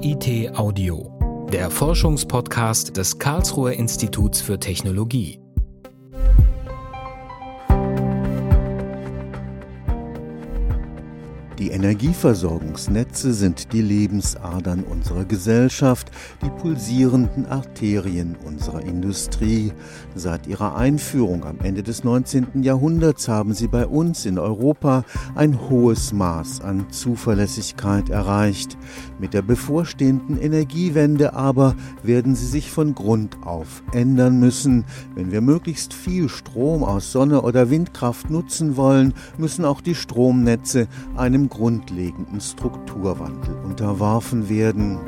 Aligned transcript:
KIT 0.00 0.56
Audio, 0.56 1.12
der 1.52 1.70
Forschungspodcast 1.70 2.96
des 2.96 3.18
Karlsruher 3.18 3.72
Instituts 3.74 4.40
für 4.40 4.58
Technologie. 4.58 5.40
Die 11.60 11.72
Energieversorgungsnetze 11.72 13.34
sind 13.34 13.74
die 13.74 13.82
Lebensadern 13.82 14.82
unserer 14.82 15.26
Gesellschaft, 15.26 16.10
die 16.42 16.48
pulsierenden 16.48 17.44
Arterien 17.44 18.34
unserer 18.46 18.80
Industrie. 18.80 19.70
Seit 20.14 20.46
ihrer 20.46 20.76
Einführung 20.76 21.44
am 21.44 21.58
Ende 21.62 21.82
des 21.82 22.02
19. 22.02 22.62
Jahrhunderts 22.62 23.28
haben 23.28 23.52
sie 23.52 23.68
bei 23.68 23.86
uns 23.86 24.24
in 24.24 24.38
Europa 24.38 25.04
ein 25.34 25.68
hohes 25.68 26.14
Maß 26.14 26.62
an 26.62 26.90
Zuverlässigkeit 26.90 28.08
erreicht. 28.08 28.78
Mit 29.18 29.34
der 29.34 29.42
bevorstehenden 29.42 30.40
Energiewende 30.40 31.34
aber 31.34 31.74
werden 32.02 32.36
sie 32.36 32.46
sich 32.46 32.70
von 32.70 32.94
Grund 32.94 33.36
auf 33.44 33.82
ändern 33.92 34.40
müssen. 34.40 34.86
Wenn 35.14 35.30
wir 35.30 35.42
möglichst 35.42 35.92
viel 35.92 36.30
Strom 36.30 36.84
aus 36.84 37.12
Sonne 37.12 37.42
oder 37.42 37.68
Windkraft 37.68 38.30
nutzen 38.30 38.78
wollen, 38.78 39.12
müssen 39.36 39.66
auch 39.66 39.82
die 39.82 39.94
Stromnetze 39.94 40.88
einem 41.18 41.49
grundlegenden 41.50 42.40
Strukturwandel 42.40 43.54
unterworfen 43.64 44.48
werden. 44.48 44.98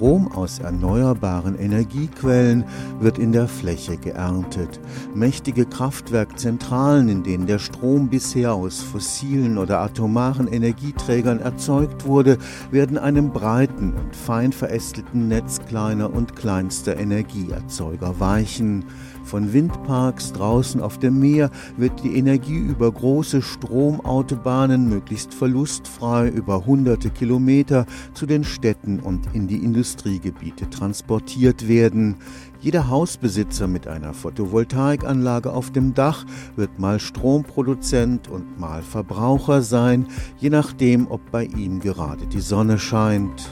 Strom 0.00 0.28
aus 0.32 0.60
erneuerbaren 0.60 1.58
Energiequellen 1.58 2.64
wird 3.00 3.18
in 3.18 3.32
der 3.32 3.48
Fläche 3.48 3.96
geerntet. 3.96 4.80
Mächtige 5.14 5.66
Kraftwerkzentralen, 5.66 7.08
in 7.08 7.22
denen 7.22 7.46
der 7.46 7.58
Strom 7.58 8.08
bisher 8.08 8.54
aus 8.54 8.80
fossilen 8.80 9.58
oder 9.58 9.80
atomaren 9.80 10.46
Energieträgern 10.46 11.40
erzeugt 11.40 12.06
wurde, 12.06 12.38
werden 12.70 12.98
einem 12.98 13.32
breiten 13.32 13.92
und 13.92 14.16
fein 14.16 14.52
verästelten 14.52 15.28
Netz 15.28 15.60
kleiner 15.66 16.12
und 16.14 16.36
kleinster 16.36 16.96
Energieerzeuger 16.96 18.20
weichen. 18.20 18.84
Von 19.30 19.52
Windparks 19.52 20.32
draußen 20.32 20.80
auf 20.80 20.98
dem 20.98 21.20
Meer 21.20 21.52
wird 21.76 22.02
die 22.02 22.16
Energie 22.16 22.58
über 22.58 22.90
große 22.90 23.42
Stromautobahnen 23.42 24.88
möglichst 24.88 25.32
verlustfrei 25.34 26.28
über 26.28 26.66
hunderte 26.66 27.10
Kilometer 27.10 27.86
zu 28.12 28.26
den 28.26 28.42
Städten 28.42 28.98
und 28.98 29.32
in 29.32 29.46
die 29.46 29.58
Industriegebiete 29.58 30.68
transportiert 30.68 31.68
werden. 31.68 32.16
Jeder 32.58 32.88
Hausbesitzer 32.88 33.68
mit 33.68 33.86
einer 33.86 34.14
Photovoltaikanlage 34.14 35.52
auf 35.52 35.70
dem 35.70 35.94
Dach 35.94 36.26
wird 36.56 36.80
mal 36.80 36.98
Stromproduzent 36.98 38.26
und 38.26 38.58
mal 38.58 38.82
Verbraucher 38.82 39.62
sein, 39.62 40.08
je 40.38 40.50
nachdem, 40.50 41.06
ob 41.08 41.30
bei 41.30 41.44
ihm 41.44 41.78
gerade 41.78 42.26
die 42.26 42.40
Sonne 42.40 42.80
scheint. 42.80 43.48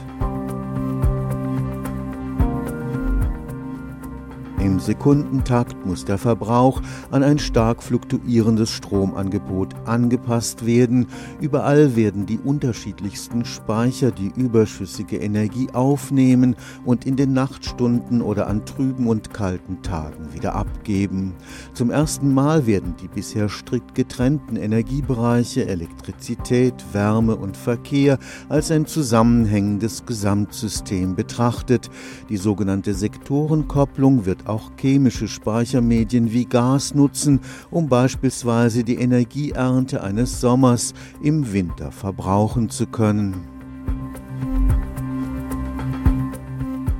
Im 4.59 4.77
Sekundentakt 4.77 5.85
muss 5.85 6.03
der 6.03 6.17
Verbrauch 6.17 6.81
an 7.11 7.23
ein 7.23 7.39
stark 7.39 7.81
fluktuierendes 7.81 8.69
Stromangebot 8.69 9.73
angepasst 9.85 10.65
werden. 10.65 11.07
Überall 11.39 11.95
werden 11.95 12.25
die 12.25 12.37
unterschiedlichsten 12.37 13.45
Speicher 13.45 14.11
die 14.11 14.33
überschüssige 14.35 15.15
Energie 15.15 15.69
aufnehmen 15.71 16.57
und 16.83 17.05
in 17.05 17.15
den 17.15 17.31
Nachtstunden 17.31 18.21
oder 18.21 18.47
an 18.47 18.65
trüben 18.65 19.07
und 19.07 19.33
kalten 19.33 19.81
Tagen 19.81 20.33
wieder 20.33 20.55
abgeben. 20.55 21.35
Zum 21.73 21.89
ersten 21.89 22.33
Mal 22.33 22.67
werden 22.67 22.95
die 23.01 23.07
bisher 23.07 23.47
strikt 23.47 23.95
getrennten 23.95 24.57
Energiebereiche 24.57 25.67
Elektrizität, 25.67 26.73
Wärme 26.91 27.37
und 27.37 27.55
Verkehr 27.55 28.19
als 28.49 28.71
ein 28.71 28.85
zusammenhängendes 28.85 30.05
Gesamtsystem 30.05 31.15
betrachtet. 31.15 31.89
Die 32.27 32.37
sogenannte 32.37 32.93
Sektorenkopplung 32.93 34.25
wird 34.25 34.48
auch 34.49 34.71
chemische 34.77 35.27
Speichermedien 35.27 36.33
wie 36.33 36.45
Gas 36.45 36.93
nutzen, 36.93 37.39
um 37.71 37.87
beispielsweise 37.87 38.83
die 38.83 38.95
Energieernte 38.95 40.03
eines 40.03 40.41
Sommers 40.41 40.93
im 41.21 41.53
Winter 41.53 41.91
verbrauchen 41.91 42.69
zu 42.69 42.87
können. 42.87 43.47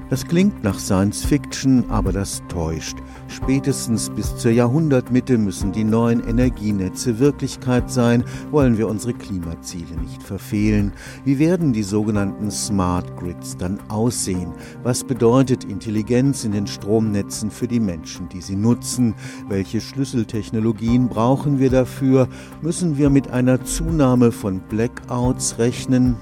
Das 0.09 0.25
klingt 0.25 0.63
nach 0.63 0.79
Science 0.79 1.23
Fiction, 1.23 1.85
aber 1.89 2.11
das 2.11 2.41
täuscht. 2.47 2.97
Spätestens 3.29 4.09
bis 4.09 4.35
zur 4.37 4.51
Jahrhundertmitte 4.51 5.37
müssen 5.37 5.71
die 5.71 5.83
neuen 5.83 6.27
Energienetze 6.27 7.19
Wirklichkeit 7.19 7.91
sein, 7.91 8.23
wollen 8.49 8.77
wir 8.77 8.87
unsere 8.87 9.13
Klimaziele 9.13 9.95
nicht 10.01 10.23
verfehlen. 10.23 10.93
Wie 11.25 11.37
werden 11.37 11.71
die 11.71 11.83
sogenannten 11.83 12.49
Smart 12.49 13.15
Grids 13.17 13.55
dann 13.55 13.79
aussehen? 13.87 14.51
Was 14.81 15.03
bedeutet 15.03 15.63
Intelligenz 15.63 16.43
in 16.43 16.53
den 16.53 16.65
Stromnetzen 16.65 17.51
für 17.51 17.67
die 17.67 17.79
Menschen, 17.79 18.29
die 18.29 18.41
sie 18.41 18.55
nutzen? 18.55 19.13
Welche 19.47 19.79
Schlüsseltechnologien 19.79 21.07
brauchen 21.07 21.59
wir 21.59 21.69
dafür? 21.69 22.27
Müssen 22.63 22.97
wir 22.97 23.11
mit 23.11 23.29
einer 23.29 23.63
Zunahme 23.63 24.31
von 24.31 24.59
Blackouts 24.69 25.59
rechnen? 25.59 26.17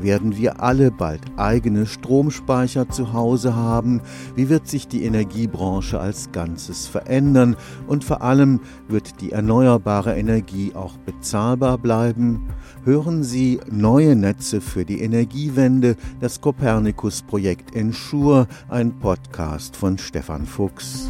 Werden 0.00 0.36
wir 0.36 0.62
alle 0.62 0.90
bald 0.90 1.20
eigene 1.36 1.86
Stromspeicher 1.86 2.88
zu 2.88 3.12
Hause 3.12 3.56
haben? 3.56 4.00
Wie 4.36 4.48
wird 4.48 4.68
sich 4.68 4.86
die 4.86 5.04
Energiebranche 5.04 5.98
als 5.98 6.30
Ganzes 6.30 6.86
verändern? 6.86 7.56
Und 7.86 8.04
vor 8.04 8.22
allem 8.22 8.60
wird 8.86 9.20
die 9.20 9.32
erneuerbare 9.32 10.16
Energie 10.16 10.72
auch 10.74 10.96
bezahlbar 10.98 11.78
bleiben? 11.78 12.48
Hören 12.84 13.24
Sie 13.24 13.60
neue 13.70 14.14
Netze 14.14 14.60
für 14.60 14.84
die 14.84 15.02
Energiewende, 15.02 15.96
das 16.20 16.40
Copernicus-Projekt 16.40 17.74
Ensure, 17.74 18.46
ein 18.68 18.98
Podcast 18.98 19.76
von 19.76 19.98
Stefan 19.98 20.46
Fuchs. 20.46 21.08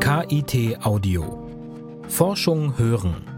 KIT 0.00 0.78
Audio. 0.84 1.42
Forschung 2.08 2.78
hören. 2.78 3.35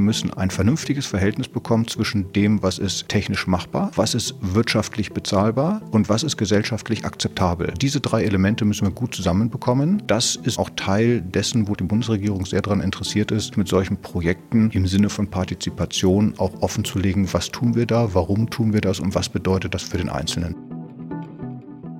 Wir 0.00 0.06
müssen 0.06 0.32
ein 0.32 0.48
vernünftiges 0.48 1.04
Verhältnis 1.04 1.46
bekommen 1.46 1.86
zwischen 1.86 2.32
dem, 2.32 2.62
was 2.62 2.78
ist 2.78 3.10
technisch 3.10 3.46
machbar, 3.46 3.90
was 3.96 4.14
ist 4.14 4.34
wirtschaftlich 4.40 5.12
bezahlbar 5.12 5.82
und 5.90 6.08
was 6.08 6.22
ist 6.22 6.38
gesellschaftlich 6.38 7.04
akzeptabel. 7.04 7.74
Diese 7.78 8.00
drei 8.00 8.24
Elemente 8.24 8.64
müssen 8.64 8.86
wir 8.86 8.94
gut 8.94 9.14
zusammenbekommen. 9.14 10.02
Das 10.06 10.36
ist 10.36 10.58
auch 10.58 10.70
Teil 10.74 11.20
dessen, 11.20 11.68
wo 11.68 11.74
die 11.74 11.84
Bundesregierung 11.84 12.46
sehr 12.46 12.62
daran 12.62 12.80
interessiert 12.80 13.30
ist, 13.30 13.58
mit 13.58 13.68
solchen 13.68 13.98
Projekten 13.98 14.70
im 14.70 14.86
Sinne 14.86 15.10
von 15.10 15.28
Partizipation 15.28 16.32
auch 16.38 16.62
offenzulegen, 16.62 17.30
was 17.34 17.50
tun 17.50 17.74
wir 17.74 17.84
da, 17.84 18.14
warum 18.14 18.48
tun 18.48 18.72
wir 18.72 18.80
das 18.80 19.00
und 19.00 19.14
was 19.14 19.28
bedeutet 19.28 19.74
das 19.74 19.82
für 19.82 19.98
den 19.98 20.08
Einzelnen. 20.08 20.69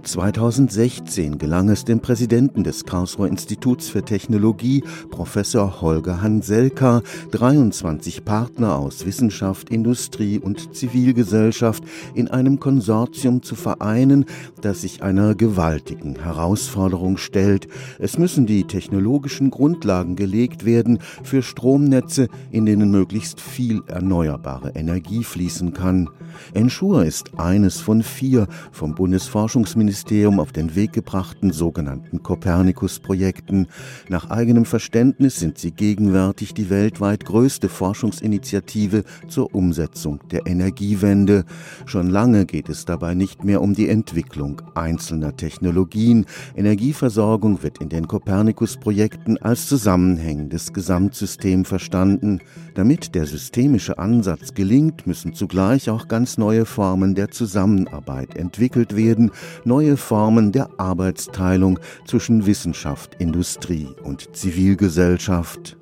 2016 0.03 1.39
gelang 1.39 1.69
es 1.69 1.85
dem 1.85 2.01
Präsidenten 2.01 2.65
des 2.65 2.85
Karlsruher 2.85 3.29
Instituts 3.29 3.89
für 3.89 4.03
Technologie, 4.03 4.83
Professor 5.11 5.81
Holger 5.81 6.23
Hanselka, 6.23 7.03
23 7.33 8.25
Partner 8.25 8.77
aus 8.77 9.05
Wissenschaft, 9.05 9.69
Industrie 9.69 10.39
und 10.39 10.75
Zivilgesellschaft 10.75 11.85
in 12.15 12.29
einem 12.29 12.59
Konsortium 12.61 13.43
zu 13.43 13.55
vereinen, 13.55 14.25
das 14.63 14.81
sich 14.81 15.03
einer 15.03 15.35
gewaltigen 15.35 16.19
Herausforderung 16.19 17.17
stellt. 17.17 17.69
Es 17.99 18.17
müssen 18.17 18.47
die 18.47 18.65
technologischen 18.65 19.51
Grundlagen 19.51 20.17
gelegt 20.17 20.65
werden 20.65 20.99
für 21.23 21.43
Stromnetze, 21.43 22.29
in 22.51 22.65
denen 22.65 22.91
möglichst 22.91 23.41
viel 23.41 23.83
erneuerbare 23.87 24.71
Energie 24.71 25.25
fließen 25.25 25.75
kann. 25.75 26.09
Ensure 26.55 27.05
ist 27.05 27.39
eines 27.39 27.81
von 27.81 28.03
vier 28.03 28.47
vom 28.73 28.95
Bundesforschungsministerium 28.95 29.90
Ministerium 29.91 30.39
auf 30.39 30.53
den 30.53 30.77
Weg 30.77 30.93
gebrachten 30.93 31.51
sogenannten 31.51 32.23
Copernicus-Projekten. 32.23 33.67
Nach 34.09 34.31
eigenem 34.31 34.65
Verständnis 34.65 35.41
sind 35.41 35.59
sie 35.59 35.73
gegenwärtig 35.73 36.55
die 36.55 36.71
weltweit 36.71 37.25
größte 37.25 37.69
Forschungsinitiative 37.69 39.03
zur 39.27 39.53
Umsetzung 39.53 40.21
der 40.31 40.47
Energiewende. 40.47 41.45
Schon 41.87 42.09
lange 42.09 42.47
geht 42.47 42.69
es 42.69 42.85
dabei 42.85 43.15
nicht 43.15 43.43
mehr 43.43 43.61
um 43.61 43.75
die 43.75 43.89
Entwicklung 43.89 44.63
einzelner 44.77 45.37
Technologien. 45.37 46.25
Energieversorgung 46.55 47.65
wird 47.65 47.79
in 47.79 47.89
den 47.89 48.07
Copernicus-Projekten 48.07 49.39
als 49.39 49.67
zusammenhängendes 49.67 50.73
Gesamtsystem 50.73 51.65
verstanden. 51.65 52.39
Damit 52.75 53.15
der 53.15 53.27
systemische 53.27 53.99
Ansatz 53.99 54.55
gelingt, 54.55 55.07
müssen 55.07 55.35
zugleich 55.35 55.91
auch 55.91 56.09
ganz 56.09 56.39
neue 56.39 56.65
Formen 56.65 57.15
der 57.15 57.31
Zusammenarbeit 57.31 58.37
entwickelt 58.37 58.97
werden, 58.97 59.33
neue 59.65 59.97
Formen 59.97 60.53
der 60.53 60.71
Arbeitsteilung 60.79 61.79
zwischen 62.07 62.47
Wissenschaft, 62.47 63.17
Industrie 63.19 63.89
und 64.05 64.37
Zivilgesellschaft. 64.37 65.80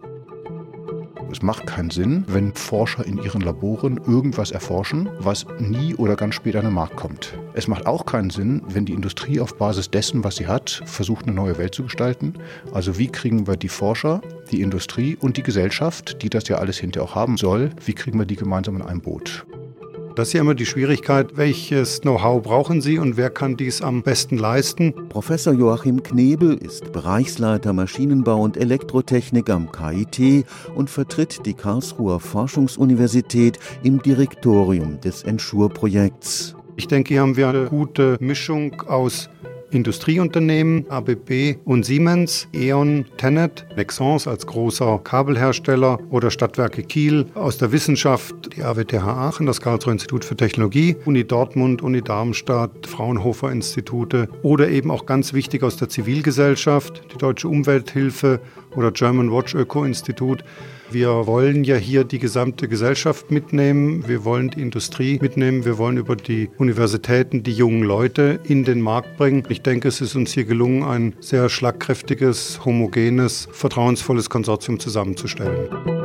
Es 1.31 1.43
macht 1.43 1.67
keinen 1.67 1.91
Sinn, 1.91 2.25
wenn 2.27 2.55
Forscher 2.55 3.05
in 3.05 3.19
ihren 3.19 3.43
Laboren 3.43 4.01
irgendwas 4.07 4.51
erforschen, 4.51 5.11
was 5.19 5.47
nie 5.59 5.95
oder 5.95 6.17
ganz 6.17 6.35
spät 6.35 6.57
an 6.57 6.65
den 6.65 6.73
Markt 6.73 6.97
kommt. 6.97 7.39
Es 7.53 7.69
macht 7.69 7.87
auch 7.87 8.07
keinen 8.07 8.31
Sinn, 8.31 8.63
wenn 8.69 8.87
die 8.87 8.95
Industrie 8.95 9.41
auf 9.41 9.57
Basis 9.57 9.91
dessen, 9.91 10.25
was 10.25 10.37
sie 10.37 10.47
hat, 10.47 10.83
versucht, 10.87 11.27
eine 11.27 11.35
neue 11.35 11.59
Welt 11.59 11.75
zu 11.75 11.83
gestalten. 11.83 12.35
Also 12.73 12.99
wie 12.99 13.09
kriegen 13.09 13.47
wir 13.47 13.57
die 13.57 13.69
Forscher, 13.69 14.23
die 14.51 14.63
Industrie 14.63 15.17
und 15.21 15.37
die 15.37 15.43
Gesellschaft, 15.43 16.23
die 16.23 16.31
das 16.31 16.49
ja 16.49 16.57
alles 16.57 16.79
hinterher 16.79 17.09
auch 17.09 17.15
haben 17.15 17.37
soll, 17.37 17.71
wie 17.85 17.95
kriegen 17.95 18.19
wir 18.19 18.27
die 18.27 18.37
gemeinsam 18.37 18.77
in 18.77 18.83
einem 18.83 19.01
Boot? 19.01 19.47
Das 20.19 20.31
ist 20.31 20.33
ja 20.33 20.41
immer 20.41 20.57
die 20.57 20.67
Schwierigkeit, 20.67 21.37
welches 21.37 22.01
Know-how 22.01 22.43
brauchen 22.43 22.81
Sie 22.81 22.99
und 22.99 23.17
wer 23.17 23.31
kann 23.31 23.57
dies 23.57 23.81
am 23.83 24.03
besten 24.03 24.37
leisten? 24.37 24.93
Professor 25.09 25.53
Joachim 25.55 26.03
Knebel 26.03 26.55
ist 26.55 26.91
Bereichsleiter 26.91 27.73
Maschinenbau 27.73 28.43
und 28.43 28.57
Elektrotechnik 28.57 29.49
am 29.49 29.71
KIT 29.71 30.45
und 30.75 30.91
vertritt 30.91 31.47
die 31.47 31.55
Karlsruher 31.55 32.19
Forschungsuniversität 32.19 33.61
im 33.85 34.03
Direktorium 34.03 35.01
des 35.01 35.23
Ensure-Projekts. 35.23 36.57
Ich 36.75 36.89
denke, 36.89 37.15
hier 37.15 37.23
haben 37.23 37.37
wir 37.37 37.49
eine 37.49 37.67
gute 37.67 38.17
Mischung 38.19 38.83
aus 38.89 39.31
Industrieunternehmen, 39.71 40.87
ABB 40.89 41.57
und 41.65 41.85
Siemens, 41.85 42.49
E.ON, 42.55 43.07
Tenet, 43.17 43.67
Nexans 43.77 44.27
als 44.27 44.47
großer 44.47 45.01
Kabelhersteller 45.05 45.99
oder 46.11 46.31
Stadtwerke 46.31 46.83
Kiel, 46.83 47.27
aus 47.35 47.59
der 47.59 47.73
Wissenschaft 47.73 48.57
die 48.57 48.63
AWTH 48.63 49.03
Aachen, 49.03 49.47
das 49.47 49.61
Karlsruher 49.61 49.93
Institut 49.93 50.25
für 50.25 50.37
Technologie, 50.37 50.97
Uni 51.05 51.25
Dortmund, 51.25 51.83
Uni 51.83 52.03
Darmstadt, 52.03 52.87
Fraunhofer 52.87 53.53
Institute 53.53 54.29
oder 54.43 54.69
eben 54.69 54.91
auch 54.91 55.07
ganz 55.07 55.33
wichtig 55.33 55.63
aus 55.63 55.77
der 55.77 55.89
Zivilgesellschaft, 55.89 57.03
die 57.13 57.19
Deutsche 57.19 57.49
Umwelthilfe 57.49 58.41
oder 58.77 58.91
German 58.93 59.33
Watch 59.33 59.55
Öko 59.55 59.85
Institut. 59.85 60.45
Wir 60.91 61.27
wollen 61.27 61.65
ja 61.65 61.77
hier 61.77 62.05
die 62.05 62.19
gesamte 62.19 62.67
Gesellschaft 62.67 63.31
mitnehmen, 63.31 64.09
wir 64.09 64.25
wollen 64.25 64.49
die 64.51 64.63
Industrie 64.63 65.19
mitnehmen, 65.21 65.67
wir 65.67 65.77
wollen 65.77 65.99
über 65.99 66.17
die 66.17 66.49
Universitäten 66.57 67.43
die 67.43 67.53
jungen 67.53 67.83
Leute 67.83 68.41
in 68.45 68.65
den 68.65 68.81
Markt 68.81 69.19
bringen. 69.19 69.43
Ich 69.51 69.61
denke, 69.61 69.89
es 69.89 70.01
ist 70.01 70.15
uns 70.15 70.33
hier 70.33 70.45
gelungen, 70.45 70.85
ein 70.85 71.15
sehr 71.21 71.51
schlagkräftiges, 71.51 72.65
homogenes, 72.65 73.49
vertrauensvolles 73.53 74.31
Konsortium 74.31 74.81
zusammenzustellen. 74.81 75.98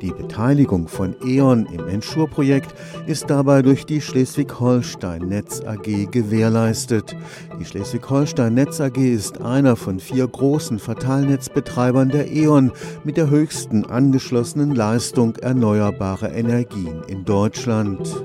Die 0.00 0.12
Beteiligung 0.12 0.88
von 0.88 1.14
E.ON 1.22 1.66
im 1.66 1.86
Ensure-Projekt 1.86 2.74
ist 3.06 3.28
dabei 3.28 3.60
durch 3.60 3.84
die 3.84 4.00
Schleswig-Holstein 4.00 5.28
Netz 5.28 5.60
AG 5.60 6.10
gewährleistet. 6.10 7.14
Die 7.58 7.64
Schleswig-Holstein 7.66 8.54
Netz 8.54 8.80
AG 8.80 8.96
ist 8.96 9.42
einer 9.42 9.76
von 9.76 10.00
vier 10.00 10.26
großen 10.26 10.78
Verteilnetzbetreibern 10.78 12.08
der 12.08 12.32
E.ON 12.32 12.72
mit 13.04 13.18
der 13.18 13.28
höchsten 13.28 13.84
angeschlossenen 13.84 14.74
Leistung 14.74 15.36
erneuerbarer 15.36 16.32
Energien 16.32 17.02
in 17.06 17.26
Deutschland. 17.26 18.24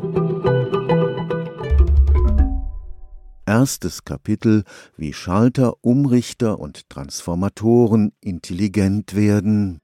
Erstes 3.45 4.05
Kapitel, 4.05 4.63
wie 4.97 5.13
Schalter, 5.13 5.73
Umrichter 5.81 6.59
und 6.59 6.89
Transformatoren 6.89 8.13
intelligent 8.21 9.15
werden. 9.15 9.81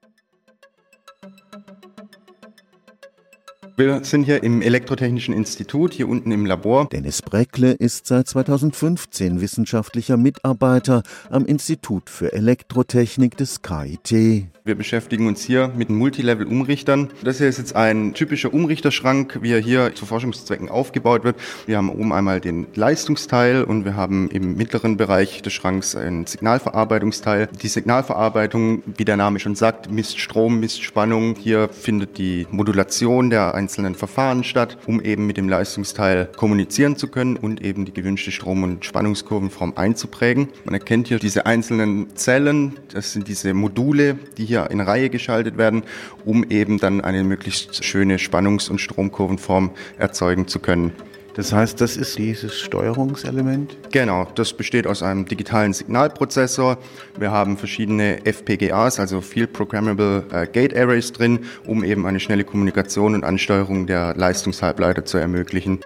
Wir 3.77 4.03
sind 4.03 4.23
hier 4.23 4.43
im 4.43 4.61
Elektrotechnischen 4.61 5.33
Institut, 5.33 5.93
hier 5.93 6.09
unten 6.09 6.31
im 6.31 6.45
Labor. 6.45 6.89
Dennis 6.91 7.21
Breckle 7.21 7.71
ist 7.71 8.05
seit 8.05 8.27
2015 8.27 9.39
wissenschaftlicher 9.39 10.17
Mitarbeiter 10.17 11.03
am 11.29 11.45
Institut 11.45 12.09
für 12.09 12.33
Elektrotechnik 12.33 13.37
des 13.37 13.61
KIT. 13.61 14.49
Wir 14.63 14.75
beschäftigen 14.75 15.27
uns 15.27 15.41
hier 15.41 15.71
mit 15.75 15.89
Multilevel-Umrichtern. 15.89 17.09
Das 17.23 17.39
hier 17.39 17.47
ist 17.47 17.57
jetzt 17.57 17.75
ein 17.75 18.13
typischer 18.13 18.53
Umrichterschrank, 18.53 19.39
wie 19.41 19.53
er 19.53 19.59
hier 19.59 19.95
zu 19.95 20.05
Forschungszwecken 20.05 20.69
aufgebaut 20.69 21.23
wird. 21.23 21.37
Wir 21.65 21.77
haben 21.77 21.89
oben 21.89 22.13
einmal 22.13 22.39
den 22.41 22.67
Leistungsteil 22.75 23.63
und 23.63 23.85
wir 23.85 23.95
haben 23.95 24.29
im 24.29 24.55
mittleren 24.55 24.97
Bereich 24.97 25.41
des 25.41 25.53
Schranks 25.53 25.95
einen 25.95 26.27
Signalverarbeitungsteil. 26.27 27.49
Die 27.61 27.67
Signalverarbeitung, 27.67 28.83
wie 28.97 29.05
der 29.05 29.17
Name 29.17 29.39
schon 29.39 29.55
sagt, 29.55 29.89
misst 29.89 30.19
Strom, 30.19 30.59
misst 30.59 30.83
Spannung. 30.83 31.35
Hier 31.35 31.69
findet 31.69 32.19
die 32.19 32.45
Modulation 32.51 33.31
der 33.31 33.55
einzelnen 33.61 33.93
Verfahren 33.93 34.43
statt, 34.43 34.79
um 34.87 35.01
eben 35.01 35.27
mit 35.27 35.37
dem 35.37 35.47
Leistungsteil 35.47 36.29
kommunizieren 36.35 36.95
zu 36.95 37.07
können 37.07 37.37
und 37.37 37.61
eben 37.61 37.85
die 37.85 37.93
gewünschte 37.93 38.31
Strom- 38.31 38.63
und 38.63 38.83
Spannungskurvenform 38.83 39.73
einzuprägen. 39.75 40.47
Man 40.65 40.73
erkennt 40.73 41.09
hier 41.09 41.19
diese 41.19 41.45
einzelnen 41.45 42.15
Zellen, 42.15 42.79
das 42.91 43.13
sind 43.13 43.27
diese 43.27 43.53
Module, 43.53 44.17
die 44.37 44.45
hier 44.45 44.71
in 44.71 44.81
Reihe 44.81 45.11
geschaltet 45.11 45.59
werden, 45.59 45.83
um 46.25 46.43
eben 46.43 46.79
dann 46.79 47.01
eine 47.01 47.23
möglichst 47.23 47.85
schöne 47.85 48.17
Spannungs- 48.17 48.67
und 48.67 48.81
Stromkurvenform 48.81 49.69
erzeugen 49.99 50.47
zu 50.47 50.57
können. 50.57 50.93
Das 51.33 51.53
heißt, 51.53 51.79
das 51.79 51.95
ist 51.95 52.17
dieses 52.17 52.59
Steuerungselement? 52.59 53.77
Genau, 53.91 54.27
das 54.35 54.53
besteht 54.53 54.85
aus 54.85 55.01
einem 55.01 55.25
digitalen 55.25 55.73
Signalprozessor. 55.73 56.77
Wir 57.17 57.31
haben 57.31 57.57
verschiedene 57.57 58.25
FPGAs, 58.25 58.99
also 58.99 59.21
Field 59.21 59.53
Programmable 59.53 60.25
äh, 60.31 60.45
Gate 60.45 60.75
Arrays 60.75 61.13
drin, 61.13 61.39
um 61.65 61.83
eben 61.83 62.05
eine 62.05 62.19
schnelle 62.19 62.43
Kommunikation 62.43 63.15
und 63.15 63.23
Ansteuerung 63.23 63.87
der 63.87 64.13
Leistungshalbleiter 64.15 65.05
zu 65.05 65.17
ermöglichen. 65.17 65.79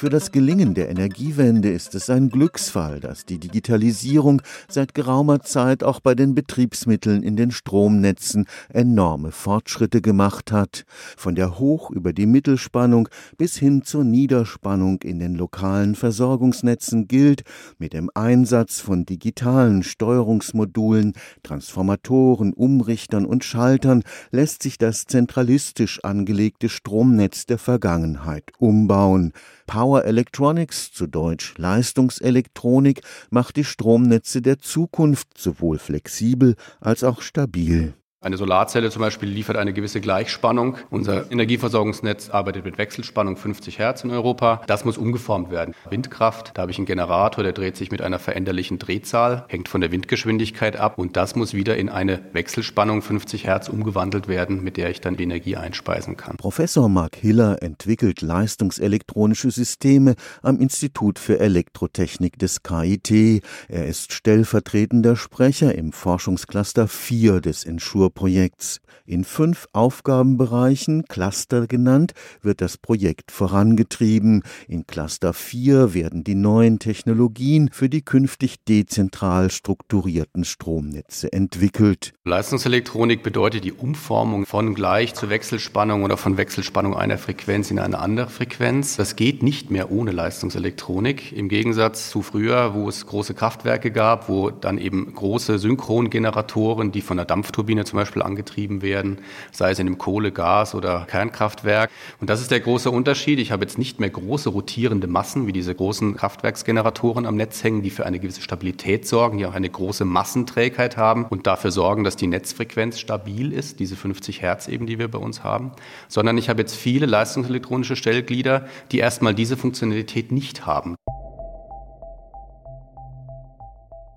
Für 0.00 0.08
das 0.08 0.32
Gelingen 0.32 0.72
der 0.72 0.88
Energiewende 0.88 1.70
ist 1.70 1.94
es 1.94 2.08
ein 2.08 2.30
Glücksfall, 2.30 3.00
dass 3.00 3.26
die 3.26 3.36
Digitalisierung 3.36 4.40
seit 4.66 4.94
geraumer 4.94 5.42
Zeit 5.42 5.84
auch 5.84 6.00
bei 6.00 6.14
den 6.14 6.34
Betriebsmitteln 6.34 7.22
in 7.22 7.36
den 7.36 7.50
Stromnetzen 7.50 8.46
enorme 8.70 9.30
Fortschritte 9.30 10.00
gemacht 10.00 10.52
hat. 10.52 10.86
Von 11.18 11.34
der 11.34 11.58
Hoch- 11.58 11.90
über 11.90 12.14
die 12.14 12.24
Mittelspannung 12.24 13.10
bis 13.36 13.58
hin 13.58 13.82
zur 13.82 14.04
Niederspannung 14.04 15.02
in 15.02 15.18
den 15.18 15.34
lokalen 15.34 15.94
Versorgungsnetzen 15.94 17.06
gilt, 17.06 17.42
mit 17.76 17.92
dem 17.92 18.10
Einsatz 18.14 18.80
von 18.80 19.04
digitalen 19.04 19.82
Steuerungsmodulen, 19.82 21.12
Transformatoren, 21.42 22.54
Umrichtern 22.54 23.26
und 23.26 23.44
Schaltern 23.44 24.02
lässt 24.30 24.62
sich 24.62 24.78
das 24.78 25.04
zentralistisch 25.04 26.02
angelegte 26.02 26.70
Stromnetz 26.70 27.44
der 27.44 27.58
Vergangenheit 27.58 28.44
umbauen. 28.58 29.34
Power 29.70 30.04
Electronics, 30.04 30.90
zu 30.90 31.06
Deutsch 31.06 31.54
Leistungselektronik, 31.56 33.02
macht 33.30 33.54
die 33.54 33.62
Stromnetze 33.62 34.42
der 34.42 34.58
Zukunft 34.58 35.38
sowohl 35.38 35.78
flexibel 35.78 36.56
als 36.80 37.04
auch 37.04 37.22
stabil. 37.22 37.94
Eine 38.22 38.36
Solarzelle 38.36 38.90
zum 38.90 39.00
Beispiel 39.00 39.30
liefert 39.30 39.56
eine 39.56 39.72
gewisse 39.72 40.02
Gleichspannung. 40.02 40.76
Unser 40.90 41.32
Energieversorgungsnetz 41.32 42.28
arbeitet 42.28 42.66
mit 42.66 42.76
Wechselspannung 42.76 43.38
50 43.38 43.78
Hertz 43.78 44.04
in 44.04 44.10
Europa. 44.10 44.60
Das 44.66 44.84
muss 44.84 44.98
umgeformt 44.98 45.50
werden. 45.50 45.74
Windkraft, 45.88 46.50
da 46.52 46.60
habe 46.60 46.70
ich 46.70 46.76
einen 46.76 46.84
Generator, 46.84 47.42
der 47.42 47.54
dreht 47.54 47.78
sich 47.78 47.90
mit 47.90 48.02
einer 48.02 48.18
veränderlichen 48.18 48.78
Drehzahl, 48.78 49.46
hängt 49.48 49.70
von 49.70 49.80
der 49.80 49.90
Windgeschwindigkeit 49.90 50.76
ab 50.76 50.98
und 50.98 51.16
das 51.16 51.34
muss 51.34 51.54
wieder 51.54 51.78
in 51.78 51.88
eine 51.88 52.20
Wechselspannung 52.34 53.00
50 53.00 53.46
Hertz 53.46 53.70
umgewandelt 53.70 54.28
werden, 54.28 54.62
mit 54.62 54.76
der 54.76 54.90
ich 54.90 55.00
dann 55.00 55.16
die 55.16 55.24
Energie 55.24 55.56
einspeisen 55.56 56.18
kann. 56.18 56.36
Professor 56.36 56.90
Mark 56.90 57.16
Hiller 57.16 57.62
entwickelt 57.62 58.20
leistungselektronische 58.20 59.50
Systeme 59.50 60.14
am 60.42 60.60
Institut 60.60 61.18
für 61.18 61.40
Elektrotechnik 61.40 62.38
des 62.38 62.62
KIT. 62.62 63.42
Er 63.68 63.86
ist 63.86 64.12
stellvertretender 64.12 65.16
Sprecher 65.16 65.74
im 65.74 65.92
Forschungscluster 65.92 66.86
4 66.86 67.40
des 67.40 67.64
Ensure 67.64 68.09
Projekts. 68.10 68.80
In 69.06 69.24
fünf 69.24 69.66
Aufgabenbereichen, 69.72 71.04
Cluster 71.08 71.66
genannt, 71.66 72.12
wird 72.42 72.60
das 72.60 72.78
Projekt 72.78 73.32
vorangetrieben. 73.32 74.42
In 74.68 74.86
Cluster 74.86 75.32
4 75.32 75.94
werden 75.94 76.22
die 76.22 76.34
neuen 76.34 76.78
Technologien 76.78 77.70
für 77.72 77.88
die 77.88 78.02
künftig 78.02 78.64
dezentral 78.64 79.50
strukturierten 79.50 80.44
Stromnetze 80.44 81.32
entwickelt. 81.32 82.12
Leistungselektronik 82.24 83.22
bedeutet 83.22 83.64
die 83.64 83.72
Umformung 83.72 84.46
von 84.46 84.74
gleich 84.74 85.14
zu 85.14 85.30
Wechselspannung 85.30 86.04
oder 86.04 86.16
von 86.16 86.36
Wechselspannung 86.36 86.96
einer 86.96 87.18
Frequenz 87.18 87.70
in 87.70 87.78
eine 87.78 87.98
andere 87.98 88.28
Frequenz. 88.28 88.96
Das 88.96 89.16
geht 89.16 89.42
nicht 89.42 89.70
mehr 89.70 89.90
ohne 89.90 90.12
Leistungselektronik. 90.12 91.32
Im 91.32 91.48
Gegensatz 91.48 92.10
zu 92.10 92.22
früher, 92.22 92.74
wo 92.74 92.88
es 92.88 93.06
große 93.06 93.34
Kraftwerke 93.34 93.90
gab, 93.90 94.28
wo 94.28 94.50
dann 94.50 94.78
eben 94.78 95.12
große 95.12 95.58
Synchrongeneratoren, 95.58 96.92
die 96.92 97.00
von 97.00 97.16
der 97.16 97.26
Dampfturbine 97.26 97.84
zum 97.84 97.98
Beispiel 98.00 98.22
angetrieben 98.22 98.82
werden, 98.82 99.18
sei 99.52 99.70
es 99.70 99.78
in 99.78 99.86
einem 99.86 99.98
Kohle-, 99.98 100.32
Gas- 100.32 100.74
oder 100.74 101.06
Kernkraftwerk. 101.08 101.90
Und 102.20 102.30
das 102.30 102.40
ist 102.40 102.50
der 102.50 102.60
große 102.60 102.90
Unterschied. 102.90 103.38
Ich 103.38 103.52
habe 103.52 103.64
jetzt 103.64 103.78
nicht 103.78 104.00
mehr 104.00 104.10
große 104.10 104.48
rotierende 104.48 105.06
Massen 105.06 105.46
wie 105.46 105.52
diese 105.52 105.74
großen 105.74 106.16
Kraftwerksgeneratoren 106.16 107.26
am 107.26 107.36
Netz 107.36 107.62
hängen, 107.62 107.82
die 107.82 107.90
für 107.90 108.06
eine 108.06 108.18
gewisse 108.18 108.42
Stabilität 108.42 109.06
sorgen, 109.06 109.38
die 109.38 109.46
auch 109.46 109.54
eine 109.54 109.70
große 109.70 110.04
Massenträgheit 110.04 110.96
haben 110.96 111.24
und 111.26 111.46
dafür 111.46 111.70
sorgen, 111.70 112.04
dass 112.04 112.16
die 112.16 112.26
Netzfrequenz 112.26 112.98
stabil 112.98 113.52
ist, 113.52 113.80
diese 113.80 113.96
50 113.96 114.42
Hertz 114.42 114.68
eben, 114.68 114.86
die 114.86 114.98
wir 114.98 115.08
bei 115.08 115.18
uns 115.18 115.44
haben, 115.44 115.72
sondern 116.08 116.38
ich 116.38 116.48
habe 116.48 116.60
jetzt 116.60 116.74
viele 116.74 117.06
leistungselektronische 117.06 117.96
Stellglieder, 117.96 118.66
die 118.92 118.98
erstmal 118.98 119.34
diese 119.34 119.56
Funktionalität 119.56 120.32
nicht 120.32 120.66
haben. 120.66 120.96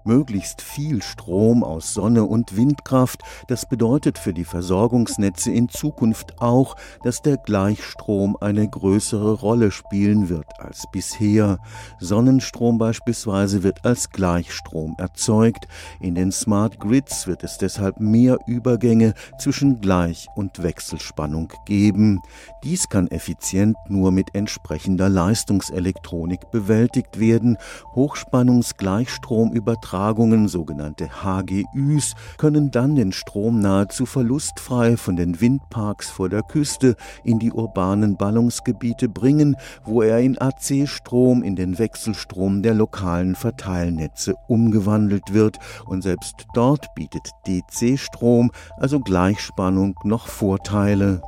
Möglichst 0.06 0.62
viel 0.62 1.02
Strom 1.02 1.64
aus 1.64 1.94
Sonne 1.94 2.26
und 2.26 2.58
Windkraft, 2.58 3.22
das 3.48 3.66
bedeutet 3.66 4.18
für 4.18 4.34
die 4.34 4.44
Versorgungsnetze 4.44 5.50
in 5.52 5.70
Zukunft 5.70 6.42
auch, 6.42 6.76
dass 7.04 7.22
der 7.22 7.38
Gleichstrom 7.38 8.36
eine 8.42 8.68
größere 8.68 9.32
Rolle 9.40 9.72
spielen 9.72 10.28
wird 10.28 10.60
als 10.60 10.84
bisher. 10.92 11.58
Sonnenstrom 12.00 12.78
beispielsweise 12.78 13.64
wird 13.64 13.86
als 13.86 14.10
Gleichstrom 14.10 14.96
erzeugt. 14.98 15.70
In 16.02 16.16
den 16.16 16.34
Smart 16.34 16.82
Grids 16.82 17.26
wird 17.26 17.46
es 17.46 17.58
deshalb 17.58 18.02
mehr 18.02 18.40
Übergänge 18.46 19.14
zwischen 19.40 19.80
Gleich- 19.80 20.28
und 20.36 20.62
Wechselspannung 20.62 21.54
geben. 21.66 22.20
Dies 22.66 22.90
kann 22.90 23.08
effizient 23.08 23.78
nur 23.88 24.12
mit 24.12 24.36
entsprechender 24.36 25.08
Leistungselektronik 25.08 26.52
bewältigt 26.52 27.22
werden. 27.22 27.58
Hochspannungsgleichstromübertragung 27.96 29.93
Übertragungen, 29.94 30.48
sogenannte 30.48 31.08
HGÜs, 31.24 32.16
können 32.40 32.72
dann 32.72 32.96
den 32.96 33.12
Strom 33.12 33.60
nahezu 33.60 34.08
verlustfrei 34.08 34.98
von 34.98 35.16
den 35.16 35.40
Windparks 35.40 36.10
vor 36.10 36.30
der 36.30 36.42
Küste 36.42 36.96
in 37.24 37.38
die 37.38 37.52
urbanen 37.52 38.18
Ballungsgebiete 38.18 39.08
bringen, 39.08 39.56
wo 39.84 40.02
er 40.02 40.20
in 40.20 40.36
AC-Strom 40.40 41.44
in 41.44 41.56
den 41.56 41.78
Wechselstrom 41.78 42.64
der 42.64 42.74
lokalen 42.74 43.36
Verteilnetze 43.36 44.34
umgewandelt 44.48 45.32
wird 45.32 45.60
und 45.86 46.02
selbst 46.02 46.48
dort 46.56 46.88
bietet 46.96 47.30
DC-Strom, 47.46 48.50
also 48.78 49.00
Gleichspannung, 49.00 49.94
noch 50.04 50.28
Vorteile. 50.28 51.22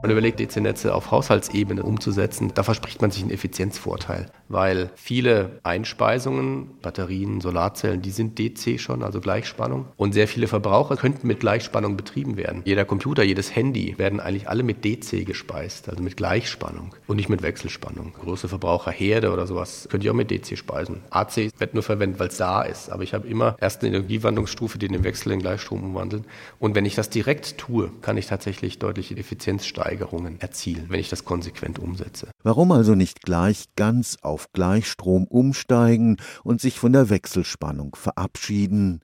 Man 0.00 0.10
überlegt, 0.10 0.40
DC-Netze 0.40 0.94
auf 0.94 1.10
Haushaltsebene 1.10 1.82
umzusetzen. 1.82 2.52
Da 2.54 2.62
verspricht 2.62 3.02
man 3.02 3.10
sich 3.10 3.22
einen 3.22 3.32
Effizienzvorteil 3.32 4.30
weil 4.48 4.90
viele 4.94 5.60
Einspeisungen, 5.62 6.70
Batterien, 6.82 7.40
Solarzellen, 7.40 8.02
die 8.02 8.10
sind 8.10 8.38
DC 8.38 8.80
schon, 8.80 9.02
also 9.02 9.20
Gleichspannung. 9.20 9.86
Und 9.96 10.12
sehr 10.12 10.28
viele 10.28 10.46
Verbraucher 10.46 10.96
könnten 10.96 11.26
mit 11.26 11.40
Gleichspannung 11.40 11.96
betrieben 11.96 12.36
werden. 12.36 12.62
Jeder 12.64 12.84
Computer, 12.84 13.22
jedes 13.22 13.54
Handy 13.54 13.98
werden 13.98 14.20
eigentlich 14.20 14.48
alle 14.48 14.62
mit 14.62 14.84
DC 14.84 15.26
gespeist, 15.26 15.88
also 15.88 16.02
mit 16.02 16.16
Gleichspannung 16.16 16.94
und 17.06 17.16
nicht 17.16 17.28
mit 17.28 17.42
Wechselspannung. 17.42 18.12
Große 18.20 18.48
Verbraucherherde 18.48 19.32
oder 19.32 19.46
sowas 19.46 19.88
könnte 19.90 20.06
ich 20.06 20.10
auch 20.10 20.14
mit 20.14 20.30
DC 20.30 20.56
speisen. 20.56 21.02
AC 21.10 21.50
wird 21.58 21.74
nur 21.74 21.82
verwendet, 21.82 22.20
weil 22.20 22.28
es 22.28 22.36
da 22.36 22.62
ist. 22.62 22.90
Aber 22.90 23.02
ich 23.02 23.14
habe 23.14 23.26
immer 23.28 23.56
erst 23.60 23.82
eine 23.82 23.96
Energiewandlungsstufe, 23.96 24.78
die 24.78 24.88
den 24.88 25.04
Wechsel 25.04 25.32
in 25.32 25.40
Gleichstrom 25.40 25.82
umwandeln. 25.82 26.24
Und 26.58 26.74
wenn 26.74 26.84
ich 26.84 26.94
das 26.94 27.10
direkt 27.10 27.58
tue, 27.58 27.90
kann 28.02 28.16
ich 28.16 28.26
tatsächlich 28.26 28.78
deutliche 28.78 29.16
Effizienzsteigerungen 29.16 30.40
erzielen, 30.40 30.86
wenn 30.88 31.00
ich 31.00 31.08
das 31.08 31.24
konsequent 31.24 31.78
umsetze. 31.78 32.28
Warum 32.42 32.72
also 32.72 32.94
nicht 32.94 33.22
gleich 33.22 33.64
ganz 33.76 34.16
auf 34.22 34.37
auf 34.38 34.52
Gleichstrom 34.52 35.24
umsteigen 35.24 36.16
und 36.44 36.60
sich 36.60 36.78
von 36.78 36.92
der 36.92 37.10
Wechselspannung 37.10 37.96
verabschieden. 37.96 39.00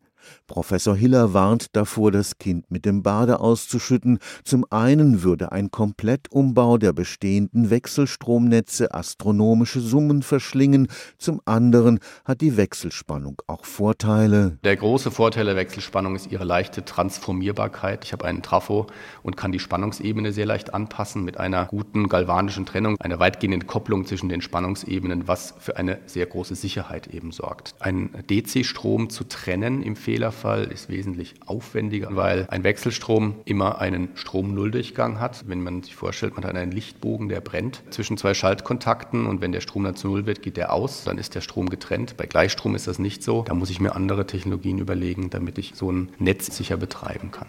Professor 0.46 0.94
Hiller 0.94 1.32
warnt 1.32 1.68
davor, 1.74 2.12
das 2.12 2.36
Kind 2.38 2.70
mit 2.70 2.84
dem 2.84 3.02
Bade 3.02 3.40
auszuschütten. 3.40 4.18
Zum 4.44 4.66
einen 4.68 5.22
würde 5.22 5.52
ein 5.52 5.70
Komplettumbau 5.70 6.76
der 6.76 6.92
bestehenden 6.92 7.70
Wechselstromnetze 7.70 8.92
astronomische 8.92 9.80
Summen 9.80 10.22
verschlingen, 10.22 10.88
zum 11.16 11.40
anderen 11.46 11.98
hat 12.26 12.42
die 12.42 12.58
Wechselspannung 12.58 13.40
auch 13.46 13.64
Vorteile. 13.64 14.58
Der 14.64 14.76
große 14.76 15.10
Vorteil 15.10 15.46
der 15.46 15.56
Wechselspannung 15.56 16.14
ist 16.14 16.30
ihre 16.30 16.44
leichte 16.44 16.84
Transformierbarkeit. 16.84 18.04
Ich 18.04 18.12
habe 18.12 18.26
einen 18.26 18.42
Trafo 18.42 18.86
und 19.22 19.38
kann 19.38 19.50
die 19.50 19.58
Spannungsebene 19.58 20.32
sehr 20.32 20.46
leicht 20.46 20.74
anpassen 20.74 21.24
mit 21.24 21.38
einer 21.38 21.64
guten 21.66 22.08
galvanischen 22.08 22.66
Trennung, 22.66 23.00
einer 23.00 23.18
weitgehenden 23.18 23.66
Kopplung 23.66 24.04
zwischen 24.04 24.28
den 24.28 24.42
Spannungsebenen, 24.42 25.26
was 25.26 25.54
für 25.58 25.78
eine 25.78 26.00
sehr 26.04 26.26
große 26.26 26.54
Sicherheit 26.54 27.06
eben 27.06 27.32
sorgt. 27.32 27.74
Ein 27.80 28.10
DC-Strom 28.28 29.08
zu 29.08 29.24
trennen 29.24 29.82
im 29.82 29.96
Fehler 29.96 30.33
Fehlerfall 30.34 30.64
ist 30.64 30.88
wesentlich 30.88 31.34
aufwendiger, 31.46 32.08
weil 32.12 32.46
ein 32.50 32.64
Wechselstrom 32.64 33.36
immer 33.44 33.80
einen 33.80 34.08
Stromnulldurchgang 34.14 35.20
hat. 35.20 35.48
Wenn 35.48 35.62
man 35.62 35.82
sich 35.82 35.94
vorstellt, 35.94 36.34
man 36.34 36.44
hat 36.44 36.56
einen 36.56 36.72
Lichtbogen, 36.72 37.28
der 37.28 37.40
brennt 37.40 37.82
zwischen 37.90 38.18
zwei 38.18 38.34
Schaltkontakten 38.34 39.26
und 39.26 39.40
wenn 39.40 39.52
der 39.52 39.60
Strom 39.60 39.84
dann 39.84 39.96
zu 39.96 40.08
Null 40.08 40.26
wird, 40.26 40.42
geht 40.42 40.56
der 40.56 40.72
aus, 40.72 41.04
dann 41.04 41.18
ist 41.18 41.34
der 41.34 41.40
Strom 41.40 41.68
getrennt. 41.68 42.16
Bei 42.16 42.26
Gleichstrom 42.26 42.74
ist 42.74 42.86
das 42.86 42.98
nicht 42.98 43.22
so. 43.22 43.42
Da 43.42 43.54
muss 43.54 43.70
ich 43.70 43.80
mir 43.80 43.94
andere 43.94 44.26
Technologien 44.26 44.78
überlegen, 44.78 45.30
damit 45.30 45.58
ich 45.58 45.72
so 45.74 45.90
ein 45.90 46.10
Netz 46.18 46.54
sicher 46.54 46.76
betreiben 46.76 47.30
kann. 47.30 47.48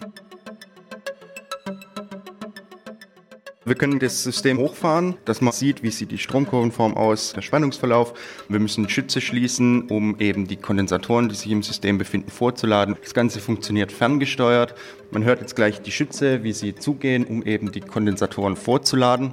Wir 3.66 3.74
können 3.74 3.98
das 3.98 4.22
System 4.22 4.58
hochfahren, 4.58 5.16
dass 5.24 5.40
man 5.40 5.52
sieht, 5.52 5.82
wie 5.82 5.90
sieht 5.90 6.12
die 6.12 6.18
Stromkurvenform 6.18 6.96
aus, 6.96 7.32
der 7.32 7.42
Spannungsverlauf. 7.42 8.14
Wir 8.48 8.60
müssen 8.60 8.88
Schütze 8.88 9.20
schließen, 9.20 9.88
um 9.88 10.20
eben 10.20 10.46
die 10.46 10.54
Kondensatoren, 10.54 11.28
die 11.28 11.34
sich 11.34 11.50
im 11.50 11.64
System 11.64 11.98
befinden, 11.98 12.30
vorzuladen. 12.30 12.94
Das 13.02 13.12
Ganze 13.12 13.40
funktioniert 13.40 13.90
ferngesteuert. 13.90 14.76
Man 15.10 15.24
hört 15.24 15.40
jetzt 15.40 15.56
gleich 15.56 15.82
die 15.82 15.90
Schütze, 15.90 16.44
wie 16.44 16.52
sie 16.52 16.76
zugehen, 16.76 17.24
um 17.24 17.42
eben 17.42 17.72
die 17.72 17.80
Kondensatoren 17.80 18.54
vorzuladen. 18.54 19.32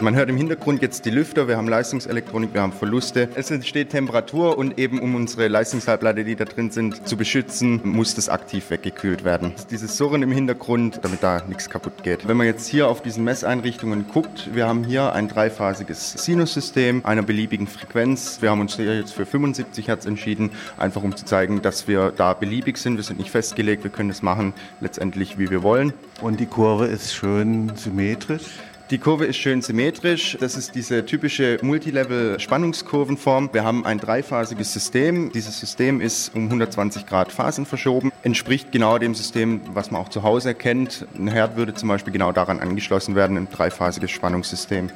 Man 0.00 0.14
hört 0.14 0.30
im 0.30 0.36
Hintergrund 0.36 0.80
jetzt 0.80 1.06
die 1.06 1.10
Lüfter, 1.10 1.48
wir 1.48 1.56
haben 1.56 1.66
Leistungselektronik, 1.66 2.54
wir 2.54 2.62
haben 2.62 2.72
Verluste. 2.72 3.28
Es 3.34 3.50
entsteht 3.50 3.90
Temperatur 3.90 4.56
und 4.56 4.78
eben 4.78 5.00
um 5.00 5.16
unsere 5.16 5.48
Leistungshalbleiter, 5.48 6.22
die 6.22 6.36
da 6.36 6.44
drin 6.44 6.70
sind, 6.70 7.08
zu 7.08 7.16
beschützen, 7.16 7.80
muss 7.82 8.14
das 8.14 8.28
aktiv 8.28 8.70
weggekühlt 8.70 9.24
werden. 9.24 9.54
Dieses 9.72 9.96
Surren 9.96 10.22
im 10.22 10.30
Hintergrund, 10.30 11.00
damit 11.02 11.24
da 11.24 11.42
nichts 11.48 11.68
kaputt 11.68 12.04
geht. 12.04 12.28
Wenn 12.28 12.36
man 12.36 12.46
jetzt 12.46 12.68
hier 12.68 12.86
auf 12.86 13.02
diesen 13.02 13.24
Messeinrichtungen 13.24 14.06
guckt, 14.06 14.50
wir 14.54 14.68
haben 14.68 14.84
hier 14.84 15.14
ein 15.14 15.26
dreiphasiges 15.26 16.12
Sinussystem 16.12 17.04
einer 17.04 17.22
beliebigen 17.22 17.66
Frequenz. 17.66 18.38
Wir 18.40 18.50
haben 18.52 18.60
uns 18.60 18.76
hier 18.76 18.96
jetzt 18.96 19.14
für 19.14 19.26
75 19.26 19.88
Hertz 19.88 20.06
entschieden, 20.06 20.52
einfach 20.76 21.02
um 21.02 21.16
zu 21.16 21.24
zeigen, 21.24 21.60
dass 21.60 21.88
wir 21.88 22.12
da 22.16 22.34
beliebig 22.34 22.78
sind. 22.78 22.98
Wir 22.98 23.02
sind 23.02 23.18
nicht 23.18 23.32
festgelegt, 23.32 23.82
wir 23.82 23.90
können 23.90 24.10
es 24.10 24.22
machen 24.22 24.54
letztendlich, 24.80 25.38
wie 25.38 25.50
wir 25.50 25.64
wollen. 25.64 25.92
Und 26.20 26.38
die 26.38 26.46
Kurve 26.46 26.86
ist 26.86 27.16
schön 27.16 27.72
symmetrisch? 27.74 28.44
Die 28.90 28.96
Kurve 28.96 29.26
ist 29.26 29.36
schön 29.36 29.60
symmetrisch. 29.60 30.38
Das 30.40 30.56
ist 30.56 30.74
diese 30.74 31.04
typische 31.04 31.58
Multilevel-Spannungskurvenform. 31.60 33.50
Wir 33.52 33.62
haben 33.62 33.84
ein 33.84 33.98
dreiphasiges 33.98 34.72
System. 34.72 35.30
Dieses 35.30 35.60
System 35.60 36.00
ist 36.00 36.34
um 36.34 36.44
120 36.44 37.04
Grad 37.04 37.30
Phasen 37.30 37.66
verschoben. 37.66 38.12
Entspricht 38.22 38.72
genau 38.72 38.96
dem 38.96 39.14
System, 39.14 39.60
was 39.74 39.90
man 39.90 40.00
auch 40.00 40.08
zu 40.08 40.22
Hause 40.22 40.54
kennt. 40.54 41.06
Ein 41.18 41.28
Herd 41.28 41.56
würde 41.56 41.74
zum 41.74 41.90
Beispiel 41.90 42.14
genau 42.14 42.32
daran 42.32 42.60
angeschlossen 42.60 43.14
werden, 43.14 43.36
ein 43.36 43.48
dreiphasiges 43.50 44.10
Spannungssystem. 44.10 44.90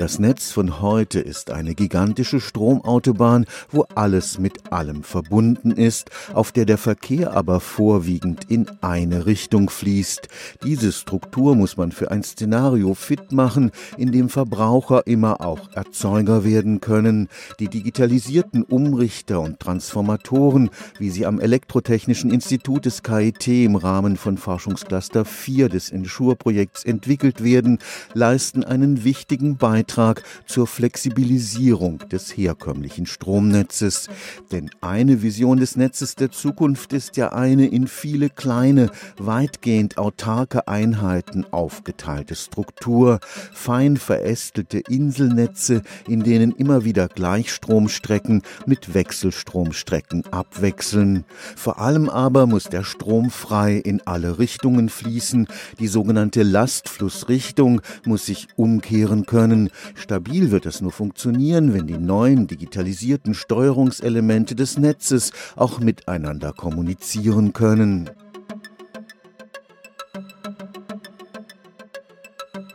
Das 0.00 0.18
Netz 0.18 0.50
von 0.50 0.80
heute 0.80 1.20
ist 1.20 1.50
eine 1.50 1.74
gigantische 1.74 2.40
Stromautobahn, 2.40 3.44
wo 3.70 3.84
alles 3.94 4.38
mit 4.38 4.72
allem 4.72 5.02
verbunden 5.02 5.72
ist, 5.72 6.08
auf 6.32 6.52
der 6.52 6.64
der 6.64 6.78
Verkehr 6.78 7.34
aber 7.34 7.60
vorwiegend 7.60 8.50
in 8.50 8.66
eine 8.80 9.26
Richtung 9.26 9.68
fließt. 9.68 10.28
Diese 10.64 10.92
Struktur 10.92 11.54
muss 11.54 11.76
man 11.76 11.92
für 11.92 12.10
ein 12.10 12.22
Szenario 12.22 12.94
fit 12.94 13.30
machen, 13.32 13.72
in 13.98 14.10
dem 14.10 14.30
Verbraucher 14.30 15.06
immer 15.06 15.42
auch 15.42 15.70
Erzeuger 15.74 16.44
werden 16.44 16.80
können. 16.80 17.28
Die 17.58 17.68
digitalisierten 17.68 18.62
Umrichter 18.62 19.42
und 19.42 19.60
Transformatoren, 19.60 20.70
wie 20.98 21.10
sie 21.10 21.26
am 21.26 21.38
Elektrotechnischen 21.38 22.30
Institut 22.30 22.86
des 22.86 23.02
KIT 23.02 23.48
im 23.48 23.76
Rahmen 23.76 24.16
von 24.16 24.38
Forschungscluster 24.38 25.26
4 25.26 25.68
des 25.68 25.90
Ensure-Projekts 25.90 26.86
entwickelt 26.86 27.44
werden, 27.44 27.80
leisten 28.14 28.64
einen 28.64 29.04
wichtigen 29.04 29.58
Beitrag 29.58 29.89
Beitrag 29.90 30.22
zur 30.46 30.68
Flexibilisierung 30.68 31.98
des 32.10 32.36
herkömmlichen 32.36 33.06
Stromnetzes. 33.06 34.08
Denn 34.52 34.70
eine 34.80 35.22
Vision 35.22 35.58
des 35.58 35.74
Netzes 35.74 36.14
der 36.14 36.30
Zukunft 36.30 36.92
ist 36.92 37.16
ja 37.16 37.32
eine 37.32 37.66
in 37.66 37.88
viele 37.88 38.30
kleine, 38.30 38.90
weitgehend 39.18 39.98
autarke 39.98 40.68
Einheiten 40.68 41.44
aufgeteilte 41.50 42.36
Struktur, 42.36 43.18
fein 43.52 43.96
verästelte 43.96 44.78
Inselnetze, 44.78 45.82
in 46.06 46.22
denen 46.22 46.52
immer 46.52 46.84
wieder 46.84 47.08
Gleichstromstrecken 47.08 48.42
mit 48.66 48.94
Wechselstromstrecken 48.94 50.24
abwechseln. 50.32 51.24
Vor 51.56 51.80
allem 51.80 52.08
aber 52.08 52.46
muss 52.46 52.64
der 52.64 52.84
Strom 52.84 53.30
frei 53.30 53.74
in 53.74 54.02
alle 54.04 54.38
Richtungen 54.38 54.88
fließen. 54.88 55.48
Die 55.80 55.88
sogenannte 55.88 56.44
Lastflussrichtung 56.44 57.80
muss 58.04 58.26
sich 58.26 58.46
umkehren 58.54 59.26
können. 59.26 59.70
Stabil 59.94 60.50
wird 60.50 60.66
es 60.66 60.80
nur 60.80 60.92
funktionieren, 60.92 61.74
wenn 61.74 61.86
die 61.86 61.98
neuen 61.98 62.46
digitalisierten 62.46 63.34
Steuerungselemente 63.34 64.54
des 64.54 64.78
Netzes 64.78 65.32
auch 65.56 65.80
miteinander 65.80 66.52
kommunizieren 66.52 67.52
können. 67.52 68.10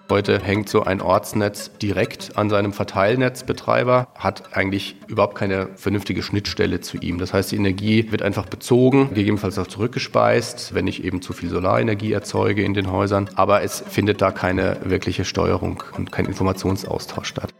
Heute 0.07 0.39
hängt 0.39 0.69
so 0.69 0.83
ein 0.83 1.01
Ortsnetz 1.01 1.71
direkt 1.81 2.37
an 2.37 2.51
seinem 2.51 2.73
Verteilnetzbetreiber, 2.73 4.07
hat 4.15 4.55
eigentlich 4.55 4.97
überhaupt 5.07 5.33
keine 5.33 5.69
vernünftige 5.75 6.21
Schnittstelle 6.21 6.79
zu 6.79 6.97
ihm. 6.97 7.17
Das 7.17 7.33
heißt, 7.33 7.51
die 7.51 7.55
Energie 7.55 8.11
wird 8.11 8.21
einfach 8.21 8.45
bezogen, 8.45 9.09
gegebenenfalls 9.15 9.57
auch 9.57 9.65
zurückgespeist, 9.65 10.75
wenn 10.75 10.85
ich 10.85 11.03
eben 11.03 11.23
zu 11.23 11.33
viel 11.33 11.49
Solarenergie 11.49 12.13
erzeuge 12.13 12.63
in 12.63 12.75
den 12.75 12.91
Häusern. 12.91 13.31
Aber 13.35 13.63
es 13.63 13.83
findet 13.87 14.21
da 14.21 14.29
keine 14.29 14.77
wirkliche 14.83 15.25
Steuerung 15.25 15.81
und 15.97 16.11
kein 16.11 16.25
Informationsaustausch 16.25 17.27
statt. 17.27 17.53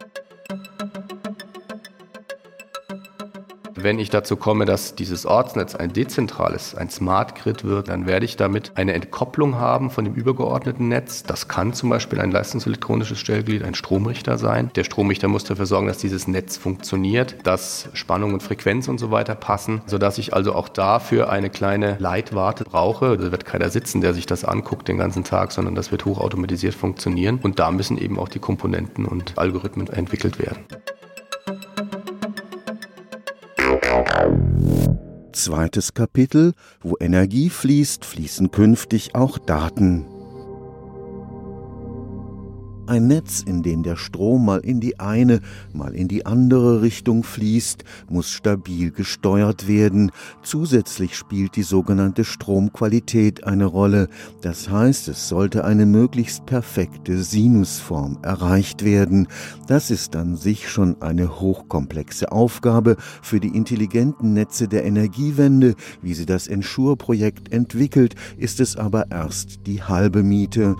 Wenn 3.78 3.98
ich 3.98 4.08
dazu 4.08 4.36
komme, 4.36 4.64
dass 4.64 4.94
dieses 4.94 5.26
Ortsnetz 5.26 5.74
ein 5.74 5.92
dezentrales, 5.92 6.74
ein 6.74 6.88
Smart 6.88 7.34
Grid 7.34 7.62
wird, 7.62 7.88
dann 7.88 8.06
werde 8.06 8.24
ich 8.24 8.36
damit 8.36 8.72
eine 8.74 8.94
Entkopplung 8.94 9.56
haben 9.56 9.90
von 9.90 10.06
dem 10.06 10.14
übergeordneten 10.14 10.88
Netz. 10.88 11.24
Das 11.24 11.46
kann 11.46 11.74
zum 11.74 11.90
Beispiel 11.90 12.18
ein 12.18 12.30
leistungselektronisches 12.30 13.18
Stellglied, 13.18 13.62
ein 13.62 13.74
Stromrichter 13.74 14.38
sein. 14.38 14.70
Der 14.76 14.84
Stromrichter 14.84 15.28
muss 15.28 15.44
dafür 15.44 15.66
sorgen, 15.66 15.88
dass 15.88 15.98
dieses 15.98 16.26
Netz 16.26 16.56
funktioniert, 16.56 17.36
dass 17.42 17.90
Spannung 17.92 18.32
und 18.32 18.42
Frequenz 18.42 18.88
und 18.88 18.96
so 18.96 19.10
weiter 19.10 19.34
passen, 19.34 19.82
sodass 19.84 20.16
ich 20.16 20.32
also 20.32 20.54
auch 20.54 20.70
dafür 20.70 21.28
eine 21.28 21.50
kleine 21.50 21.96
Leitwarte 21.98 22.64
brauche. 22.64 23.18
Da 23.18 23.30
wird 23.30 23.44
keiner 23.44 23.68
sitzen, 23.68 24.00
der 24.00 24.14
sich 24.14 24.24
das 24.24 24.46
anguckt 24.46 24.88
den 24.88 24.96
ganzen 24.96 25.22
Tag, 25.22 25.52
sondern 25.52 25.74
das 25.74 25.92
wird 25.92 26.06
hochautomatisiert 26.06 26.74
funktionieren. 26.74 27.40
Und 27.42 27.58
da 27.58 27.70
müssen 27.70 27.98
eben 27.98 28.18
auch 28.18 28.30
die 28.30 28.38
Komponenten 28.38 29.04
und 29.04 29.36
Algorithmen 29.36 29.86
entwickelt 29.88 30.38
werden. 30.38 30.64
Zweites 35.46 35.94
Kapitel, 35.94 36.54
wo 36.80 36.96
Energie 36.98 37.50
fließt, 37.50 38.04
fließen 38.04 38.50
künftig 38.50 39.14
auch 39.14 39.38
Daten. 39.38 40.04
Ein 42.88 43.08
Netz, 43.08 43.42
in 43.42 43.64
dem 43.64 43.82
der 43.82 43.96
Strom 43.96 44.44
mal 44.44 44.60
in 44.60 44.78
die 44.78 45.00
eine, 45.00 45.40
mal 45.72 45.92
in 45.92 46.06
die 46.06 46.24
andere 46.24 46.82
Richtung 46.82 47.24
fließt, 47.24 47.82
muss 48.08 48.30
stabil 48.30 48.92
gesteuert 48.92 49.66
werden. 49.66 50.12
Zusätzlich 50.42 51.16
spielt 51.16 51.56
die 51.56 51.64
sogenannte 51.64 52.24
Stromqualität 52.24 53.42
eine 53.42 53.64
Rolle. 53.64 54.08
Das 54.40 54.70
heißt, 54.70 55.08
es 55.08 55.28
sollte 55.28 55.64
eine 55.64 55.84
möglichst 55.84 56.46
perfekte 56.46 57.24
Sinusform 57.24 58.18
erreicht 58.22 58.84
werden. 58.84 59.26
Das 59.66 59.90
ist 59.90 60.14
an 60.14 60.36
sich 60.36 60.68
schon 60.68 61.02
eine 61.02 61.40
hochkomplexe 61.40 62.30
Aufgabe 62.30 62.96
für 63.20 63.40
die 63.40 63.56
intelligenten 63.56 64.32
Netze 64.32 64.68
der 64.68 64.84
Energiewende. 64.84 65.74
Wie 66.02 66.14
sie 66.14 66.26
das 66.26 66.46
Ensure-Projekt 66.46 67.52
entwickelt, 67.52 68.14
ist 68.36 68.60
es 68.60 68.76
aber 68.76 69.10
erst 69.10 69.66
die 69.66 69.82
halbe 69.82 70.22
Miete. 70.22 70.76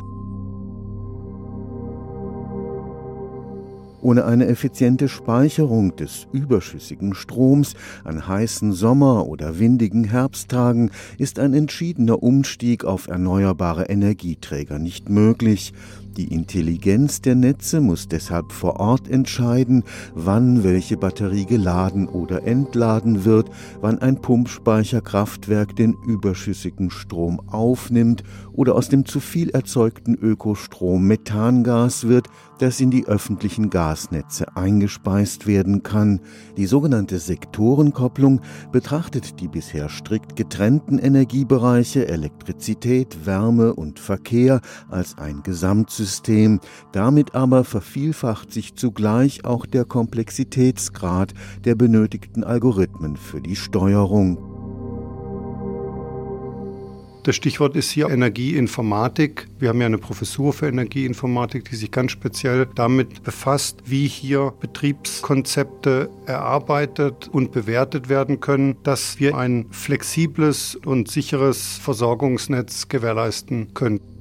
Ohne 4.06 4.24
eine 4.24 4.46
effiziente 4.46 5.08
Speicherung 5.08 5.96
des 5.96 6.28
überschüssigen 6.30 7.12
Stroms 7.12 7.74
an 8.04 8.28
heißen 8.28 8.72
Sommer- 8.72 9.26
oder 9.26 9.58
windigen 9.58 10.04
Herbsttagen 10.04 10.92
ist 11.18 11.40
ein 11.40 11.52
entschiedener 11.54 12.22
Umstieg 12.22 12.84
auf 12.84 13.08
erneuerbare 13.08 13.86
Energieträger 13.86 14.78
nicht 14.78 15.08
möglich. 15.08 15.72
Die 16.16 16.32
Intelligenz 16.32 17.20
der 17.20 17.34
Netze 17.34 17.82
muss 17.82 18.08
deshalb 18.08 18.50
vor 18.50 18.80
Ort 18.80 19.06
entscheiden, 19.06 19.84
wann 20.14 20.64
welche 20.64 20.96
Batterie 20.96 21.44
geladen 21.44 22.08
oder 22.08 22.44
entladen 22.44 23.26
wird, 23.26 23.50
wann 23.82 23.98
ein 23.98 24.22
Pumpspeicherkraftwerk 24.22 25.76
den 25.76 25.94
überschüssigen 26.06 26.90
Strom 26.90 27.40
aufnimmt 27.48 28.22
oder 28.54 28.76
aus 28.76 28.88
dem 28.88 29.04
zu 29.04 29.20
viel 29.20 29.50
erzeugten 29.50 30.14
Ökostrom 30.14 31.06
Methangas 31.06 32.08
wird, 32.08 32.28
das 32.58 32.80
in 32.80 32.90
die 32.90 33.06
öffentlichen 33.06 33.70
Gasnetze 33.70 34.56
eingespeist 34.56 35.46
werden 35.46 35.82
kann. 35.82 36.20
Die 36.56 36.66
sogenannte 36.66 37.18
Sektorenkopplung 37.18 38.40
betrachtet 38.72 39.40
die 39.40 39.48
bisher 39.48 39.88
strikt 39.88 40.36
getrennten 40.36 40.98
Energiebereiche 40.98 42.08
Elektrizität, 42.08 43.26
Wärme 43.26 43.74
und 43.74 43.98
Verkehr 43.98 44.60
als 44.88 45.18
ein 45.18 45.42
Gesamtsystem. 45.42 46.60
Damit 46.92 47.34
aber 47.34 47.64
vervielfacht 47.64 48.52
sich 48.52 48.74
zugleich 48.74 49.44
auch 49.44 49.66
der 49.66 49.84
Komplexitätsgrad 49.84 51.34
der 51.64 51.74
benötigten 51.74 52.44
Algorithmen 52.44 53.16
für 53.16 53.40
die 53.40 53.56
Steuerung. 53.56 54.55
Das 57.26 57.34
Stichwort 57.34 57.74
ist 57.74 57.90
hier 57.90 58.08
Energieinformatik. 58.08 59.48
Wir 59.58 59.70
haben 59.70 59.80
ja 59.80 59.86
eine 59.86 59.98
Professur 59.98 60.52
für 60.52 60.68
Energieinformatik, 60.68 61.68
die 61.68 61.74
sich 61.74 61.90
ganz 61.90 62.12
speziell 62.12 62.68
damit 62.76 63.24
befasst, 63.24 63.82
wie 63.84 64.06
hier 64.06 64.52
Betriebskonzepte 64.60 66.08
erarbeitet 66.26 67.26
und 67.26 67.50
bewertet 67.50 68.08
werden 68.08 68.38
können, 68.38 68.76
dass 68.84 69.18
wir 69.18 69.36
ein 69.36 69.66
flexibles 69.72 70.76
und 70.76 71.10
sicheres 71.10 71.78
Versorgungsnetz 71.78 72.86
gewährleisten 72.86 73.74
können 73.74 74.15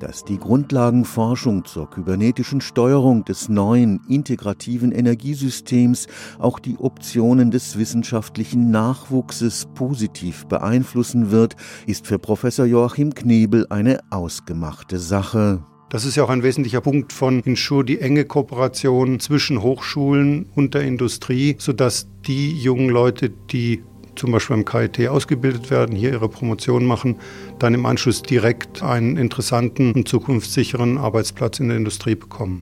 dass 0.00 0.24
die 0.24 0.38
Grundlagenforschung 0.38 1.64
zur 1.64 1.88
kybernetischen 1.88 2.60
Steuerung 2.60 3.24
des 3.24 3.48
neuen 3.48 4.00
integrativen 4.08 4.92
Energiesystems 4.92 6.08
auch 6.38 6.58
die 6.58 6.78
Optionen 6.78 7.50
des 7.50 7.78
wissenschaftlichen 7.78 8.70
Nachwuchses 8.70 9.68
positiv 9.74 10.46
beeinflussen 10.46 11.30
wird, 11.30 11.54
ist 11.86 12.06
für 12.06 12.18
Professor 12.18 12.66
Joachim 12.66 13.14
Knebel 13.14 13.66
eine 13.68 14.00
ausgemachte 14.10 14.98
Sache. 14.98 15.62
Das 15.90 16.04
ist 16.04 16.14
ja 16.14 16.22
auch 16.22 16.30
ein 16.30 16.44
wesentlicher 16.44 16.80
Punkt 16.80 17.12
von 17.12 17.40
Insure, 17.40 17.84
die 17.84 18.00
enge 18.00 18.24
Kooperation 18.24 19.18
zwischen 19.18 19.60
Hochschulen 19.60 20.46
und 20.54 20.74
der 20.74 20.82
Industrie, 20.82 21.56
sodass 21.58 22.08
die 22.26 22.56
jungen 22.56 22.88
Leute, 22.88 23.28
die 23.28 23.82
zum 24.20 24.32
Beispiel 24.32 24.54
am 24.54 24.66
KIT 24.66 25.08
ausgebildet 25.08 25.70
werden, 25.70 25.96
hier 25.96 26.10
ihre 26.10 26.28
Promotion 26.28 26.84
machen, 26.84 27.16
dann 27.58 27.72
im 27.72 27.86
Anschluss 27.86 28.22
direkt 28.22 28.82
einen 28.82 29.16
interessanten 29.16 29.92
und 29.92 30.08
zukunftssicheren 30.08 30.98
Arbeitsplatz 30.98 31.58
in 31.58 31.68
der 31.68 31.78
Industrie 31.78 32.14
bekommen. 32.14 32.60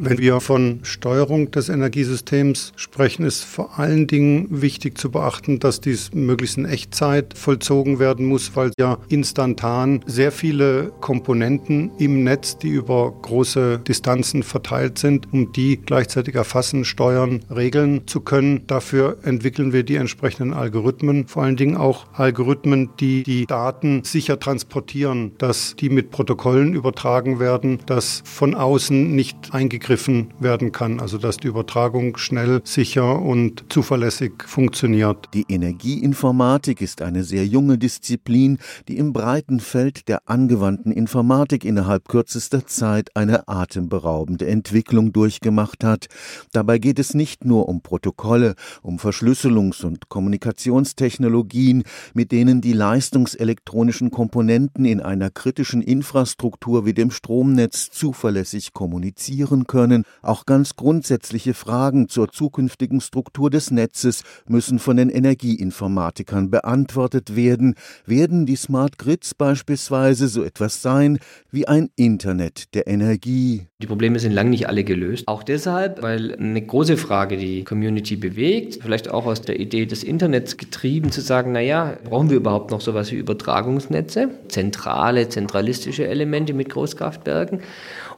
Wenn 0.00 0.18
wir 0.18 0.40
von 0.40 0.78
Steuerung 0.84 1.50
des 1.50 1.68
Energiesystems 1.68 2.72
sprechen, 2.76 3.24
ist 3.24 3.42
vor 3.42 3.80
allen 3.80 4.06
Dingen 4.06 4.46
wichtig 4.48 4.96
zu 4.96 5.10
beachten, 5.10 5.58
dass 5.58 5.80
dies 5.80 6.14
möglichst 6.14 6.56
in 6.56 6.66
Echtzeit 6.66 7.36
vollzogen 7.36 7.98
werden 7.98 8.24
muss, 8.24 8.54
weil 8.54 8.70
ja 8.78 8.98
instantan 9.08 10.04
sehr 10.06 10.30
viele 10.30 10.92
Komponenten 11.00 11.90
im 11.98 12.22
Netz, 12.22 12.56
die 12.58 12.68
über 12.68 13.12
große 13.22 13.80
Distanzen 13.80 14.44
verteilt 14.44 14.98
sind, 14.98 15.32
um 15.32 15.50
die 15.50 15.80
gleichzeitig 15.84 16.36
erfassen, 16.36 16.84
steuern, 16.84 17.40
regeln 17.50 18.06
zu 18.06 18.20
können. 18.20 18.68
Dafür 18.68 19.18
entwickeln 19.24 19.72
wir 19.72 19.82
die 19.82 19.96
entsprechenden 19.96 20.52
Algorithmen, 20.52 21.26
vor 21.26 21.42
allen 21.42 21.56
Dingen 21.56 21.76
auch 21.76 22.06
Algorithmen, 22.12 22.90
die 23.00 23.24
die 23.24 23.46
Daten 23.46 24.04
sicher 24.04 24.38
transportieren, 24.38 25.32
dass 25.38 25.74
die 25.74 25.90
mit 25.90 26.12
Protokollen 26.12 26.72
übertragen 26.74 27.40
werden, 27.40 27.80
dass 27.86 28.22
von 28.24 28.54
außen 28.54 29.12
nicht 29.12 29.52
eingegriffen 29.52 29.87
abgegriffen 29.88 30.34
werden 30.38 30.70
kann, 30.70 31.00
also 31.00 31.16
dass 31.16 31.38
die 31.38 31.46
Übertragung 31.48 32.18
schnell, 32.18 32.60
sicher 32.64 33.22
und 33.22 33.64
zuverlässig 33.70 34.32
funktioniert. 34.44 35.28
Die 35.32 35.46
Energieinformatik 35.48 36.82
ist 36.82 37.00
eine 37.00 37.24
sehr 37.24 37.46
junge 37.46 37.78
Disziplin, 37.78 38.58
die 38.88 38.98
im 38.98 39.14
breiten 39.14 39.60
Feld 39.60 40.08
der 40.08 40.20
angewandten 40.26 40.92
Informatik 40.92 41.64
innerhalb 41.64 42.06
kürzester 42.06 42.66
Zeit 42.66 43.16
eine 43.16 43.48
atemberaubende 43.48 44.46
Entwicklung 44.46 45.12
durchgemacht 45.14 45.82
hat. 45.84 46.08
Dabei 46.52 46.78
geht 46.78 46.98
es 46.98 47.14
nicht 47.14 47.46
nur 47.46 47.66
um 47.66 47.80
Protokolle, 47.80 48.56
um 48.82 48.98
Verschlüsselungs- 48.98 49.86
und 49.86 50.10
Kommunikationstechnologien, 50.10 51.84
mit 52.12 52.30
denen 52.30 52.60
die 52.60 52.74
leistungselektronischen 52.74 54.10
Komponenten 54.10 54.84
in 54.84 55.00
einer 55.00 55.30
kritischen 55.30 55.80
Infrastruktur 55.80 56.84
wie 56.84 56.92
dem 56.92 57.10
Stromnetz 57.10 57.90
zuverlässig 57.90 58.74
kommunizieren 58.74 59.66
können 59.66 59.77
können. 59.78 60.02
Auch 60.22 60.44
ganz 60.44 60.74
grundsätzliche 60.74 61.54
Fragen 61.54 62.08
zur 62.08 62.32
zukünftigen 62.32 63.00
Struktur 63.00 63.48
des 63.48 63.70
Netzes 63.70 64.24
müssen 64.48 64.80
von 64.80 64.96
den 64.96 65.08
Energieinformatikern 65.08 66.50
beantwortet 66.50 67.36
werden. 67.36 67.76
Werden 68.04 68.44
die 68.44 68.56
Smart 68.56 68.98
Grids 68.98 69.36
beispielsweise 69.36 70.26
so 70.26 70.42
etwas 70.42 70.82
sein 70.82 71.20
wie 71.52 71.68
ein 71.68 71.90
Internet 71.94 72.74
der 72.74 72.88
Energie? 72.88 73.68
Die 73.80 73.86
Probleme 73.86 74.18
sind 74.18 74.32
lang 74.32 74.50
nicht 74.50 74.68
alle 74.68 74.82
gelöst. 74.82 75.28
Auch 75.28 75.44
deshalb, 75.44 76.02
weil 76.02 76.34
eine 76.34 76.60
große 76.60 76.96
Frage 76.96 77.36
die 77.36 77.62
Community 77.62 78.16
bewegt, 78.16 78.80
vielleicht 78.82 79.08
auch 79.08 79.26
aus 79.26 79.42
der 79.42 79.60
Idee 79.60 79.86
des 79.86 80.02
Internets 80.02 80.56
getrieben 80.56 81.12
zu 81.12 81.20
sagen, 81.20 81.52
naja, 81.52 81.96
brauchen 82.02 82.30
wir 82.30 82.38
überhaupt 82.38 82.72
noch 82.72 82.80
sowas 82.80 83.12
wie 83.12 83.16
Übertragungsnetze, 83.16 84.30
zentrale, 84.48 85.28
zentralistische 85.28 86.08
Elemente 86.08 86.52
mit 86.52 86.68
Großkraftwerken? 86.68 87.60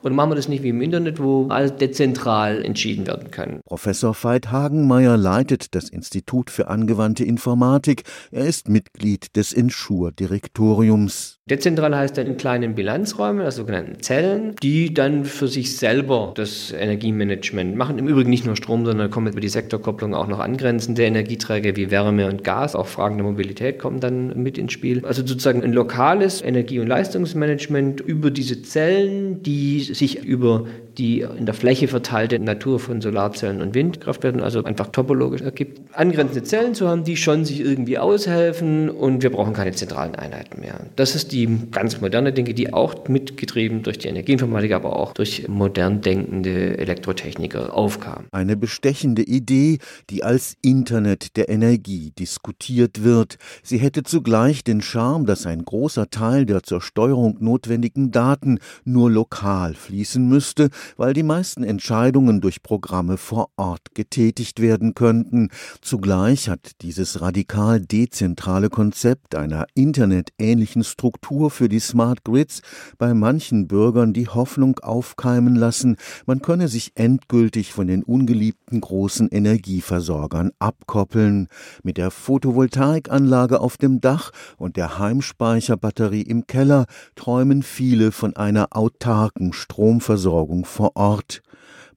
Oder 0.03 0.15
machen 0.15 0.31
wir 0.31 0.37
das 0.37 0.49
nicht 0.49 0.63
wie 0.63 0.71
im 0.71 0.81
Internet, 0.81 1.21
wo 1.21 1.47
als 1.49 1.77
dezentral 1.77 2.65
entschieden 2.65 3.07
werden 3.07 3.31
können. 3.31 3.61
Professor 3.67 4.15
Veit 4.15 4.51
Hagenmeier 4.51 5.17
leitet 5.17 5.75
das 5.75 5.89
Institut 5.89 6.51
für 6.51 6.69
angewandte 6.69 7.25
Informatik. 7.25 8.05
Er 8.31 8.47
ist 8.47 8.69
Mitglied 8.69 9.37
des 9.37 9.53
Insure-Direktoriums. 9.53 11.39
Dezentral 11.51 11.97
heißt 11.97 12.17
dann 12.17 12.29
in 12.29 12.37
kleinen 12.37 12.77
Bilanzräumen, 12.77 13.45
also 13.45 13.63
sogenannten 13.63 14.01
Zellen, 14.01 14.55
die 14.63 14.95
dann 14.95 15.25
für 15.25 15.49
sich 15.49 15.77
selber 15.77 16.33
das 16.37 16.73
Energiemanagement 16.73 17.75
machen. 17.75 17.99
Im 17.99 18.07
Übrigen 18.07 18.31
nicht 18.31 18.47
nur 18.47 18.57
Strom, 18.57 18.87
sondern 18.87 19.11
kommen 19.11 19.33
über 19.33 19.41
die 19.41 19.49
Sektorkopplung 19.49 20.15
auch 20.15 20.29
noch 20.29 20.39
angrenzende 20.39 21.03
Energieträger 21.03 21.75
wie 21.77 21.91
Wärme 21.91 22.29
und 22.29 22.45
Gas. 22.45 22.77
Auch 22.77 22.87
Fragen 22.87 23.17
der 23.17 23.27
Mobilität 23.27 23.81
kommen 23.81 23.99
dann 23.99 24.41
mit 24.41 24.59
ins 24.59 24.73
Spiel. 24.73 25.05
Also 25.05 25.27
sozusagen 25.27 25.65
ein 25.65 25.73
lokales 25.73 26.41
Energie- 26.41 26.79
und 26.79 26.87
Leistungsmanagement 26.87 28.01
über 28.01 28.31
diese 28.31 28.63
Zellen, 28.63 29.43
die 29.43 29.90
sich 29.95 30.25
über 30.25 30.67
die 30.99 31.21
in 31.21 31.47
der 31.47 31.55
Fläche 31.55 31.89
verteilte 31.89 32.39
Natur 32.39 32.81
von 32.81 33.01
Solarzellen 33.01 33.63
und 33.63 33.75
Windkraftwerken, 33.75 34.43
also 34.43 34.65
einfach 34.65 34.89
topologisch 34.89 35.43
ergibt, 35.43 35.81
angrenzende 35.93 36.43
Zellen 36.43 36.75
zu 36.75 36.89
haben, 36.89 37.05
die 37.05 37.17
schon 37.17 37.45
sich 37.45 37.61
irgendwie 37.61 37.99
aushelfen 37.99 38.91
und 38.91 39.23
wir 39.23 39.31
brauchen 39.31 39.53
keine 39.53 39.73
zentralen 39.73 40.15
Einheiten 40.15 40.61
mehr. 40.61 40.81
Das 40.97 41.15
ist 41.15 41.33
die 41.33 41.49
ganz 41.71 42.01
moderne 42.01 42.33
Dinge, 42.33 42.55
die 42.55 42.73
auch 42.73 43.09
mitgetrieben 43.09 43.83
durch 43.83 43.99
die 43.99 44.09
Energieinformatik, 44.09 44.73
aber 44.73 44.97
auch 44.97 45.13
durch 45.13 45.49
modern 45.49 46.01
denkende 46.01 46.79
Elektrotechniker 46.79 47.75
aufkamen. 47.75 48.27
Eine 48.33 48.57
bestechende 48.57 49.23
Idee, 49.23 49.79
die 50.11 50.25
als 50.25 50.57
Internet 50.63 51.37
der 51.37 51.49
Energie 51.49 52.13
diskutiert 52.19 53.03
wird. 53.05 53.39
Sie 53.63 53.79
hätte 53.79 54.03
zugleich 54.03 54.65
den 54.65 54.81
Charme, 54.81 55.27
dass 55.27 55.47
ein 55.47 55.65
großer 55.65 56.11
Teil 56.11 56.47
der 56.47 56.63
zur 56.63 56.81
Steuerung 56.81 57.37
notwendigen 57.41 58.11
Daten 58.11 58.59
nur 58.85 59.11
lokal 59.11 59.75
fließen 59.75 60.27
müsste, 60.29 60.71
weil 60.97 61.13
die 61.13 61.23
meisten 61.23 61.65
Entscheidungen 61.65 62.41
durch 62.41 62.63
Programme 62.63 63.17
vor 63.17 63.51
Ort 63.57 63.95
getätigt 63.95 64.61
werden 64.61 64.95
könnten. 64.95 65.51
Zugleich 65.81 66.49
hat 66.49 66.83
dieses 66.83 67.21
radikal 67.21 67.81
dezentrale 67.81 68.71
Konzept 68.71 69.35
einer 69.35 69.67
internetähnlichen 69.75 70.85
Struktur 70.85 71.51
für 71.51 71.69
die 71.69 71.81
Smart 71.81 72.25
Grids 72.25 72.63
bei 72.99 73.15
manchen 73.15 73.69
Bürgern 73.69 74.13
die 74.13 74.29
Hoffnung 74.29 74.79
aufkeimen 74.81 75.55
lassen, 75.55 75.97
man 76.27 76.43
könne 76.43 76.69
sich 76.69 76.93
endgültig 76.95 77.73
von 77.73 77.87
den 77.87 78.03
ungeliebten 78.03 78.81
großen 78.81 79.29
Energieversorgern 79.29 80.51
abkoppeln. 80.59 81.49
Mit 81.83 81.97
der 81.97 82.11
Photovoltaikanlage 82.11 83.61
auf 83.61 83.77
dem 83.77 84.01
Dach 84.01 84.31
und 84.57 84.77
der 84.77 84.99
Heimspeicherbatterie 84.99 86.23
im 86.23 86.47
Keller 86.47 86.87
träumen 87.15 87.63
viele 87.63 88.13
von 88.13 88.37
einer 88.37 88.77
autarken 88.77 89.53
Stromversorgung 89.53 90.65
vor 90.71 90.93
Ort. 90.95 91.43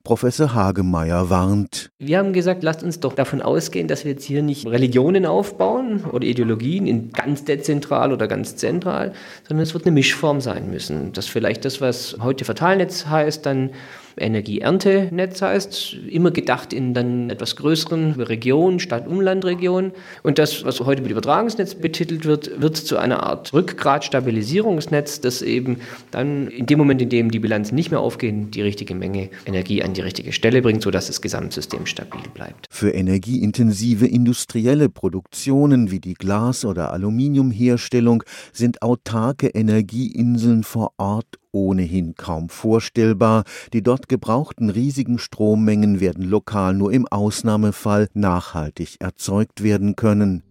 Professor 0.03 0.53
Hagemeyer 0.53 1.29
warnt. 1.29 1.89
Wir 1.97 2.17
haben 2.17 2.33
gesagt, 2.33 2.61
lasst 2.61 2.83
uns 2.83 2.99
doch 2.99 3.13
davon 3.13 3.41
ausgehen, 3.41 3.87
dass 3.87 4.03
wir 4.03 4.11
jetzt 4.11 4.25
hier 4.25 4.43
nicht 4.43 4.67
Religionen 4.67 5.25
aufbauen 5.25 6.03
oder 6.11 6.25
Ideologien 6.25 6.87
in 6.87 7.13
ganz 7.13 7.45
dezentral 7.45 8.11
oder 8.11 8.27
ganz 8.27 8.57
zentral, 8.57 9.13
sondern 9.47 9.63
es 9.63 9.73
wird 9.73 9.85
eine 9.85 9.93
Mischform 9.93 10.41
sein 10.41 10.69
müssen. 10.69 11.13
Dass 11.13 11.27
vielleicht 11.27 11.63
das, 11.63 11.79
was 11.79 12.17
heute 12.21 12.43
Verteilnetz 12.43 13.05
heißt, 13.05 13.45
dann 13.45 13.69
Energieerntenetz 14.17 15.41
heißt, 15.41 15.97
immer 16.09 16.31
gedacht 16.31 16.73
in 16.73 16.93
dann 16.93 17.29
etwas 17.29 17.55
größeren 17.55 18.13
Regionen, 18.13 18.79
Stadt-Umland-Regionen. 18.79 19.91
Und 20.23 20.39
das, 20.39 20.63
was 20.65 20.79
heute 20.81 21.01
mit 21.01 21.11
Übertragungsnetz 21.11 21.75
betitelt 21.75 22.25
wird, 22.25 22.61
wird 22.61 22.77
zu 22.77 22.97
einer 22.97 23.23
Art 23.23 23.53
Rückgrat-Stabilisierungsnetz, 23.53 25.21
das 25.21 25.41
eben 25.41 25.77
dann 26.11 26.47
in 26.47 26.65
dem 26.65 26.77
Moment, 26.77 27.01
in 27.01 27.09
dem 27.09 27.31
die 27.31 27.39
Bilanzen 27.39 27.75
nicht 27.75 27.91
mehr 27.91 27.99
aufgehen, 27.99 28.51
die 28.51 28.61
richtige 28.61 28.95
Menge 28.95 29.29
Energie 29.45 29.83
an 29.83 29.93
die 29.93 30.01
richtige 30.01 30.31
Stelle 30.31 30.61
bringt, 30.61 30.81
sodass 30.81 31.07
das 31.07 31.21
Gesamtsystem 31.21 31.85
stabil 31.85 32.21
bleibt. 32.33 32.67
Für 32.69 32.91
energieintensive 32.91 34.07
industrielle 34.07 34.89
Produktionen 34.89 35.91
wie 35.91 35.99
die 35.99 36.13
Glas- 36.13 36.65
oder 36.65 36.91
Aluminiumherstellung 36.93 38.23
sind 38.51 38.81
autarke 38.81 39.47
Energieinseln 39.47 40.63
vor 40.63 40.93
Ort 40.97 41.39
ohnehin 41.53 42.15
kaum 42.15 42.49
vorstellbar. 42.49 43.45
Die 43.71 43.81
dort 43.81 44.09
gebrauchten 44.09 44.69
riesigen 44.69 45.19
Strommengen 45.19 46.01
werden 46.01 46.25
lokal 46.25 46.73
nur 46.73 46.91
im 46.91 47.07
Ausnahmefall 47.07 48.09
nachhaltig 48.13 48.97
erzeugt 48.99 49.63
werden 49.63 49.95
können. 49.95 50.43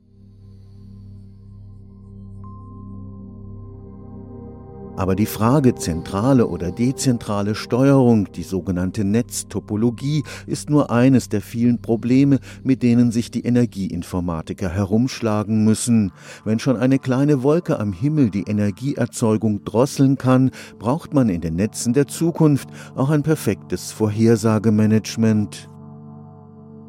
Aber 5.02 5.16
die 5.16 5.26
Frage 5.26 5.74
zentrale 5.74 6.46
oder 6.46 6.70
dezentrale 6.70 7.56
Steuerung, 7.56 8.30
die 8.30 8.44
sogenannte 8.44 9.02
Netztopologie, 9.02 10.22
ist 10.46 10.70
nur 10.70 10.92
eines 10.92 11.28
der 11.28 11.40
vielen 11.40 11.82
Probleme, 11.82 12.38
mit 12.62 12.84
denen 12.84 13.10
sich 13.10 13.32
die 13.32 13.44
Energieinformatiker 13.44 14.68
herumschlagen 14.68 15.64
müssen. 15.64 16.12
Wenn 16.44 16.60
schon 16.60 16.76
eine 16.76 17.00
kleine 17.00 17.42
Wolke 17.42 17.80
am 17.80 17.92
Himmel 17.92 18.30
die 18.30 18.44
Energieerzeugung 18.44 19.64
drosseln 19.64 20.18
kann, 20.18 20.52
braucht 20.78 21.14
man 21.14 21.30
in 21.30 21.40
den 21.40 21.56
Netzen 21.56 21.94
der 21.94 22.06
Zukunft 22.06 22.68
auch 22.94 23.10
ein 23.10 23.24
perfektes 23.24 23.90
Vorhersagemanagement. 23.90 25.68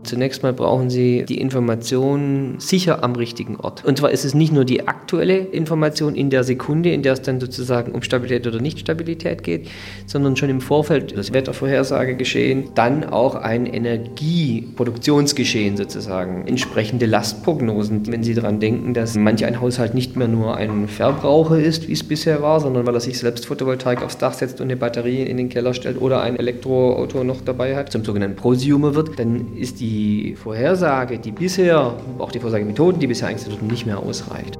Zunächst 0.03 0.43
mal 0.43 0.51
brauchen 0.51 0.89
Sie 0.89 1.23
die 1.23 1.39
Information 1.39 2.55
sicher 2.57 3.01
am 3.03 3.15
richtigen 3.15 3.55
Ort. 3.55 3.85
Und 3.85 3.97
zwar 3.97 4.11
ist 4.11 4.25
es 4.25 4.33
nicht 4.33 4.51
nur 4.51 4.65
die 4.65 4.85
aktuelle 4.87 5.37
Information 5.37 6.15
in 6.15 6.29
der 6.29 6.43
Sekunde, 6.43 6.91
in 6.91 7.03
der 7.03 7.13
es 7.13 7.21
dann 7.21 7.39
sozusagen 7.39 7.93
um 7.93 8.01
Stabilität 8.01 8.45
oder 8.45 8.59
Nichtstabilität 8.59 9.43
geht, 9.43 9.69
sondern 10.05 10.35
schon 10.35 10.49
im 10.49 10.59
Vorfeld 10.59 11.17
das 11.17 11.31
Wettervorhersage 11.31 12.15
geschehen, 12.15 12.71
dann 12.75 13.05
auch 13.05 13.35
ein 13.35 13.65
Energieproduktionsgeschehen 13.65 15.77
sozusagen, 15.77 16.45
entsprechende 16.47 17.05
Lastprognosen. 17.05 18.05
Wenn 18.07 18.23
Sie 18.23 18.33
daran 18.33 18.59
denken, 18.59 18.93
dass 18.93 19.15
manch 19.15 19.45
ein 19.45 19.61
Haushalt 19.61 19.93
nicht 19.93 20.17
mehr 20.17 20.27
nur 20.27 20.57
ein 20.57 20.89
Verbraucher 20.89 21.59
ist, 21.59 21.87
wie 21.87 21.93
es 21.93 22.03
bisher 22.03 22.41
war, 22.41 22.59
sondern 22.59 22.85
weil 22.85 22.95
er 22.95 22.99
sich 22.99 23.19
selbst 23.19 23.45
Photovoltaik 23.45 24.03
aufs 24.03 24.17
Dach 24.17 24.33
setzt 24.33 24.59
und 24.59 24.67
eine 24.67 24.75
Batterie 24.75 25.23
in 25.23 25.37
den 25.37 25.47
Keller 25.47 25.73
stellt 25.73 26.01
oder 26.01 26.21
ein 26.21 26.35
Elektroauto 26.35 27.23
noch 27.23 27.39
dabei 27.39 27.77
hat, 27.77 27.89
zum 27.91 28.03
sogenannten 28.03 28.35
Prosumer 28.35 28.95
wird, 28.95 29.17
dann 29.17 29.55
ist 29.55 29.79
die 29.79 29.92
die 29.93 30.35
Vorhersage, 30.35 31.19
die 31.19 31.31
bisher, 31.31 31.95
auch 32.17 32.31
die 32.31 32.39
Vorhersagemethoden, 32.39 32.99
die 32.99 33.07
bisher 33.07 33.27
eingesetzt 33.27 33.51
wurden, 33.51 33.67
nicht 33.67 33.85
mehr 33.85 33.99
ausreicht. 33.99 34.57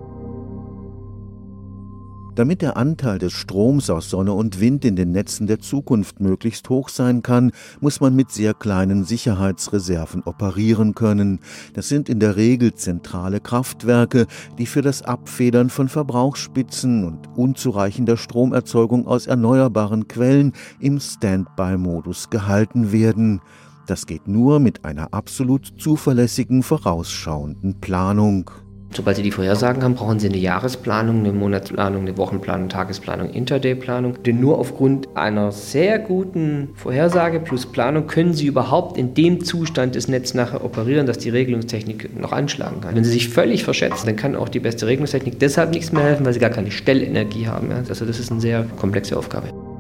Damit 2.36 2.64
der 2.64 2.78
Anteil 2.78 3.20
des 3.20 3.32
Stroms 3.32 3.92
aus 3.92 4.10
Sonne 4.10 4.34
und 4.34 4.60
Wind 4.60 4.86
in 4.86 4.96
den 4.96 5.12
Netzen 5.12 5.46
der 5.46 5.60
Zukunft 5.60 6.20
möglichst 6.20 6.68
hoch 6.68 6.90
sein 6.90 7.22
kann, 7.22 7.52
muss 7.80 8.02
man 8.02 8.16
mit 8.16 8.32
sehr 8.32 8.56
kleinen 8.56 9.04
Sicherheitsreserven 9.04 10.24
operieren 10.24 10.96
können. 10.96 11.42
Das 11.76 11.90
sind 11.90 12.10
in 12.10 12.20
der 12.20 12.36
Regel 12.36 12.74
zentrale 12.74 13.40
Kraftwerke, 13.40 14.26
die 14.58 14.66
für 14.66 14.82
das 14.82 15.04
Abfedern 15.04 15.70
von 15.70 15.90
Verbrauchsspitzen 15.90 17.06
und 17.06 17.20
unzureichender 17.36 18.18
Stromerzeugung 18.18 19.06
aus 19.06 19.28
erneuerbaren 19.28 20.08
Quellen 20.08 20.54
im 20.80 21.00
Standby-Modus 21.00 22.32
gehalten 22.32 22.92
werden. 22.92 23.42
Das 23.86 24.06
geht 24.06 24.28
nur 24.28 24.60
mit 24.60 24.86
einer 24.86 25.14
absolut 25.14 25.74
zuverlässigen, 25.78 26.64
vorausschauenden 26.64 27.82
Planung. 27.82 28.50
Sobald 28.96 29.18
Sie 29.18 29.24
die 29.24 29.32
Vorhersagen 29.32 29.84
haben, 29.84 29.96
brauchen 29.96 30.20
Sie 30.20 30.28
eine 30.28 30.38
Jahresplanung, 30.38 31.20
eine 31.20 31.34
Monatsplanung, 31.34 32.04
eine 32.04 32.16
Wochenplanung, 32.16 32.70
Tagesplanung, 32.70 33.32
Interday-Planung. 33.32 34.22
Denn 34.24 34.40
nur 34.40 34.60
aufgrund 34.60 35.18
einer 35.18 35.52
sehr 35.52 35.98
guten 35.98 36.70
Vorhersage 36.76 37.40
plus 37.40 37.66
Planung 37.66 38.06
können 38.06 38.34
Sie 38.34 38.46
überhaupt 38.46 38.98
in 38.98 39.16
dem 39.16 39.44
Zustand 39.44 39.96
des 39.96 40.08
Netzes 40.08 40.36
nachher 40.36 40.64
operieren, 40.64 41.08
dass 41.08 41.18
die 41.18 41.30
Regelungstechnik 41.30 42.16
noch 42.18 42.32
anschlagen 42.32 42.82
kann. 42.82 42.96
Wenn 42.96 43.04
Sie 43.04 43.12
sich 43.12 43.30
völlig 43.30 43.64
verschätzen, 43.64 44.06
dann 44.06 44.16
kann 44.16 44.36
auch 44.36 44.48
die 44.48 44.60
beste 44.60 44.86
Regelungstechnik 44.86 45.40
deshalb 45.40 45.72
nichts 45.72 45.92
mehr 45.92 46.04
helfen, 46.04 46.26
weil 46.26 46.34
Sie 46.34 46.40
gar 46.40 46.52
keine 46.52 46.70
Stellenergie 46.70 47.48
haben. 47.48 47.72
Also 47.72 48.06
das 48.06 48.20
ist 48.20 48.32
eine 48.32 48.42
sehr 48.42 48.64
komplexe 48.78 49.18
Aufgabe. 49.18 49.73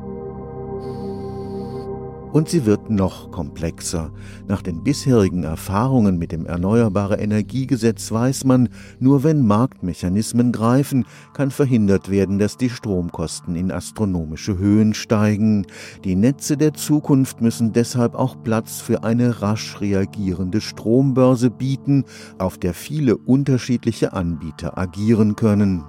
Und 2.34 2.50
sie 2.50 2.66
wird 2.66 2.90
noch 2.90 3.30
komplexer. 3.30 4.12
Nach 4.48 4.64
den 4.64 4.84
bisherigen 4.84 5.44
Erfahrungen 5.44 6.18
mit 6.18 6.32
dem 6.32 6.48
Erneuerbare 6.48 7.18
Energiegesetz 7.18 8.12
weiß 8.12 8.46
man, 8.46 8.70
nur 9.00 9.24
wenn 9.24 9.46
Marktmechanismen 9.46 10.52
greifen, 10.52 11.06
kann 11.36 11.52
verhindert 11.52 12.10
werden, 12.10 12.40
dass 12.40 12.58
die 12.58 12.72
Stromkosten 12.72 13.56
in 13.56 13.72
astronomische 13.72 14.58
Höhen 14.58 14.96
steigen. 14.96 15.68
Die 16.04 16.16
Netze 16.16 16.58
der 16.58 16.74
Zukunft 16.74 17.40
müssen 17.40 17.72
deshalb 17.72 18.16
auch 18.16 18.36
Platz 18.42 18.82
für 18.82 19.04
eine 19.04 19.44
rasch 19.44 19.80
reagierende 19.80 20.60
Strombörse 20.60 21.52
bieten, 21.52 22.04
auf 22.40 22.58
der 22.58 22.74
viele 22.74 23.16
unterschiedliche 23.16 24.14
Anbieter 24.14 24.76
agieren 24.76 25.36
können. 25.36 25.84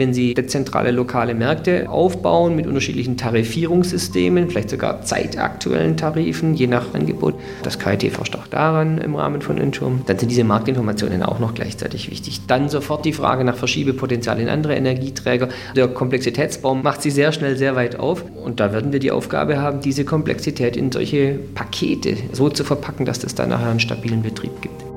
Wenn 0.00 0.14
Sie 0.14 0.32
dezentrale 0.32 0.92
lokale 0.92 1.34
Märkte 1.34 1.90
aufbauen 1.90 2.56
mit 2.56 2.66
unterschiedlichen 2.66 3.18
Tarifierungssystemen, 3.18 4.48
vielleicht 4.48 4.70
sogar 4.70 5.02
zeitaktuellen 5.02 5.98
Tarifen, 5.98 6.54
je 6.54 6.68
nach 6.68 6.94
Angebot, 6.94 7.34
das 7.62 7.78
KIT 7.78 8.10
forscht 8.10 8.34
auch 8.34 8.46
daran 8.46 8.96
im 8.96 9.14
Rahmen 9.14 9.42
von 9.42 9.58
Entschirm, 9.58 10.00
dann 10.06 10.18
sind 10.18 10.30
diese 10.30 10.42
Marktinformationen 10.44 11.22
auch 11.22 11.38
noch 11.38 11.52
gleichzeitig 11.52 12.10
wichtig. 12.10 12.40
Dann 12.46 12.70
sofort 12.70 13.04
die 13.04 13.12
Frage 13.12 13.44
nach 13.44 13.56
Verschiebepotenzial 13.56 14.40
in 14.40 14.48
andere 14.48 14.74
Energieträger. 14.74 15.50
Der 15.76 15.86
Komplexitätsbaum 15.88 16.82
macht 16.82 17.02
sie 17.02 17.10
sehr 17.10 17.32
schnell 17.32 17.58
sehr 17.58 17.76
weit 17.76 18.00
auf 18.00 18.24
und 18.42 18.58
da 18.58 18.72
werden 18.72 18.94
wir 18.94 19.00
die 19.00 19.10
Aufgabe 19.10 19.58
haben, 19.58 19.82
diese 19.82 20.06
Komplexität 20.06 20.78
in 20.78 20.90
solche 20.90 21.38
Pakete 21.54 22.16
so 22.32 22.48
zu 22.48 22.64
verpacken, 22.64 23.04
dass 23.04 23.18
das 23.18 23.34
dann 23.34 23.50
nachher 23.50 23.68
einen 23.68 23.80
stabilen 23.80 24.22
Betrieb 24.22 24.62
gibt. 24.62 24.89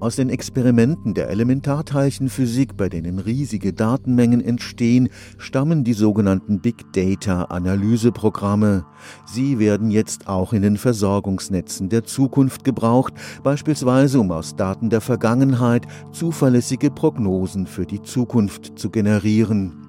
Aus 0.00 0.16
den 0.16 0.30
Experimenten 0.30 1.12
der 1.12 1.28
Elementarteilchenphysik, 1.28 2.74
bei 2.78 2.88
denen 2.88 3.18
riesige 3.18 3.74
Datenmengen 3.74 4.40
entstehen, 4.40 5.10
stammen 5.36 5.84
die 5.84 5.92
sogenannten 5.92 6.60
Big 6.60 6.90
Data 6.94 7.44
Analyseprogramme. 7.44 8.86
Sie 9.26 9.58
werden 9.58 9.90
jetzt 9.90 10.26
auch 10.26 10.54
in 10.54 10.62
den 10.62 10.78
Versorgungsnetzen 10.78 11.90
der 11.90 12.04
Zukunft 12.04 12.64
gebraucht, 12.64 13.12
beispielsweise 13.42 14.20
um 14.20 14.32
aus 14.32 14.56
Daten 14.56 14.88
der 14.88 15.02
Vergangenheit 15.02 15.86
zuverlässige 16.12 16.90
Prognosen 16.90 17.66
für 17.66 17.84
die 17.84 18.00
Zukunft 18.00 18.78
zu 18.78 18.88
generieren. 18.88 19.79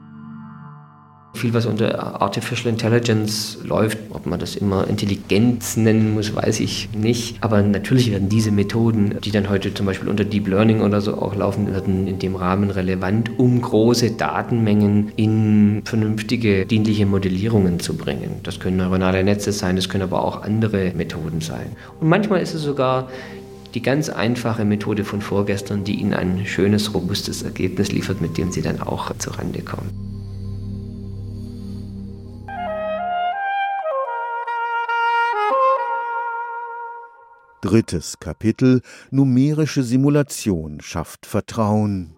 Viel, 1.34 1.54
was 1.54 1.65
unter 1.65 2.22
Artificial 2.22 2.72
Intelligence 2.72 3.58
läuft, 3.63 3.98
ob 4.10 4.26
man 4.26 4.39
das 4.39 4.56
immer 4.56 4.88
Intelligenz 4.88 5.78
nennen 5.78 6.13
muss, 6.13 6.36
weiß 6.36 6.60
ich 6.60 6.89
nicht. 6.94 7.38
Aber 7.41 7.62
natürlich 7.62 8.12
werden 8.12 8.28
diese 8.28 8.52
Methoden, 8.52 9.15
die 9.24 9.32
dann 9.32 9.50
heute 9.50 9.74
zum 9.74 9.86
Beispiel 9.86 10.10
unter 10.10 10.26
Deep 10.26 10.48
Learning 10.48 10.82
oder 10.82 11.00
so 11.00 11.15
auch 11.15 11.34
laufen, 11.34 11.72
werden 11.72 12.06
in 12.08 12.20
dem 12.20 12.36
Rahmen 12.36 12.70
relevant, 12.70 13.39
um 13.39 13.62
große 13.62 14.12
Datenmengen 14.12 15.13
in 15.15 15.82
vernünftige, 15.86 16.65
dienliche 16.65 17.06
Modellierungen 17.06 17.80
zu 17.80 17.96
bringen. 17.96 18.41
Das 18.44 18.60
können 18.60 18.78
neuronale 18.78 19.24
Netze 19.24 19.54
sein, 19.54 19.78
das 19.78 19.88
können 19.88 20.04
aber 20.04 20.24
auch 20.26 20.44
andere 20.44 20.91
Methoden 20.96 21.39
sein. 21.39 21.78
Und 22.02 22.10
manchmal 22.10 22.41
ist 22.41 22.54
es 22.54 22.62
sogar 22.62 23.10
die 23.74 23.82
ganz 23.82 24.10
einfache 24.10 24.65
Methode 24.65 25.06
von 25.06 25.22
vorgestern, 25.22 25.86
die 25.86 25.96
Ihnen 25.96 26.13
ein 26.13 26.46
schönes, 26.46 26.94
robustes 26.94 27.41
Ergebnis 27.41 27.91
liefert, 27.91 28.20
mit 28.20 28.38
dem 28.38 28.52
Sie 28.52 28.62
dann 28.62 28.82
auch 28.82 29.15
zurande 29.17 29.62
kommen. 29.62 30.21
Drittes 37.62 38.19
Kapitel 38.19 38.82
Numerische 39.12 39.84
Simulation 39.84 40.82
schafft 40.82 41.28
Vertrauen. 41.28 42.15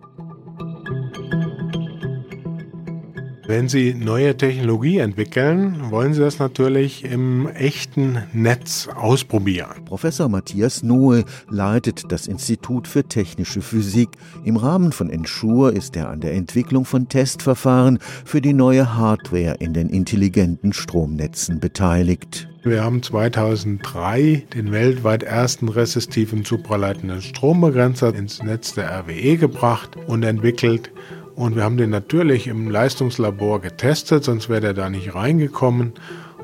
Wenn 3.46 3.68
Sie 3.68 3.94
neue 3.94 4.38
Technologie 4.38 5.00
entwickeln, 5.00 5.92
wollen 5.92 6.14
Sie 6.14 6.22
das 6.22 6.40
natürlich 6.40 7.04
im 7.04 7.48
echten 7.48 8.24
Netz 8.32 8.88
ausprobieren. 8.88 9.84
Professor 9.84 10.30
Matthias 10.30 10.82
Nohe 10.82 11.26
leitet 11.50 12.10
das 12.10 12.28
Institut 12.28 12.88
für 12.88 13.04
technische 13.04 13.62
Physik. 13.62 14.12
Im 14.46 14.56
Rahmen 14.56 14.94
von 14.94 15.10
Ensure 15.10 15.74
ist 15.74 15.98
er 15.98 16.08
an 16.08 16.22
der 16.22 16.36
Entwicklung 16.36 16.86
von 16.86 17.10
Testverfahren 17.10 18.00
für 18.24 18.40
die 18.40 18.54
neue 18.54 18.96
Hardware 18.96 19.58
in 19.60 19.74
den 19.74 19.90
intelligenten 19.90 20.72
Stromnetzen 20.72 21.60
beteiligt. 21.60 22.48
Wir 22.66 22.82
haben 22.82 23.04
2003 23.04 24.46
den 24.54 24.72
weltweit 24.72 25.22
ersten 25.22 25.68
resistiven 25.68 26.46
supraleitenden 26.46 27.22
Strombegrenzer 27.22 28.16
ins 28.16 28.42
Netz 28.42 28.74
der 28.74 28.90
RWE 28.90 29.36
gebracht 29.36 29.98
und 30.08 30.24
entwickelt. 30.24 30.90
Und 31.36 31.58
wir 31.58 31.64
haben 31.66 31.76
den 31.76 31.90
natürlich 31.90 32.48
im 32.48 32.72
Leistungslabor 32.72 33.60
getestet, 33.60 34.24
sonst 34.24 34.48
wäre 34.48 34.62
der 34.62 34.74
da 34.74 34.90
nicht 34.90 35.14
reingekommen. 35.14 35.92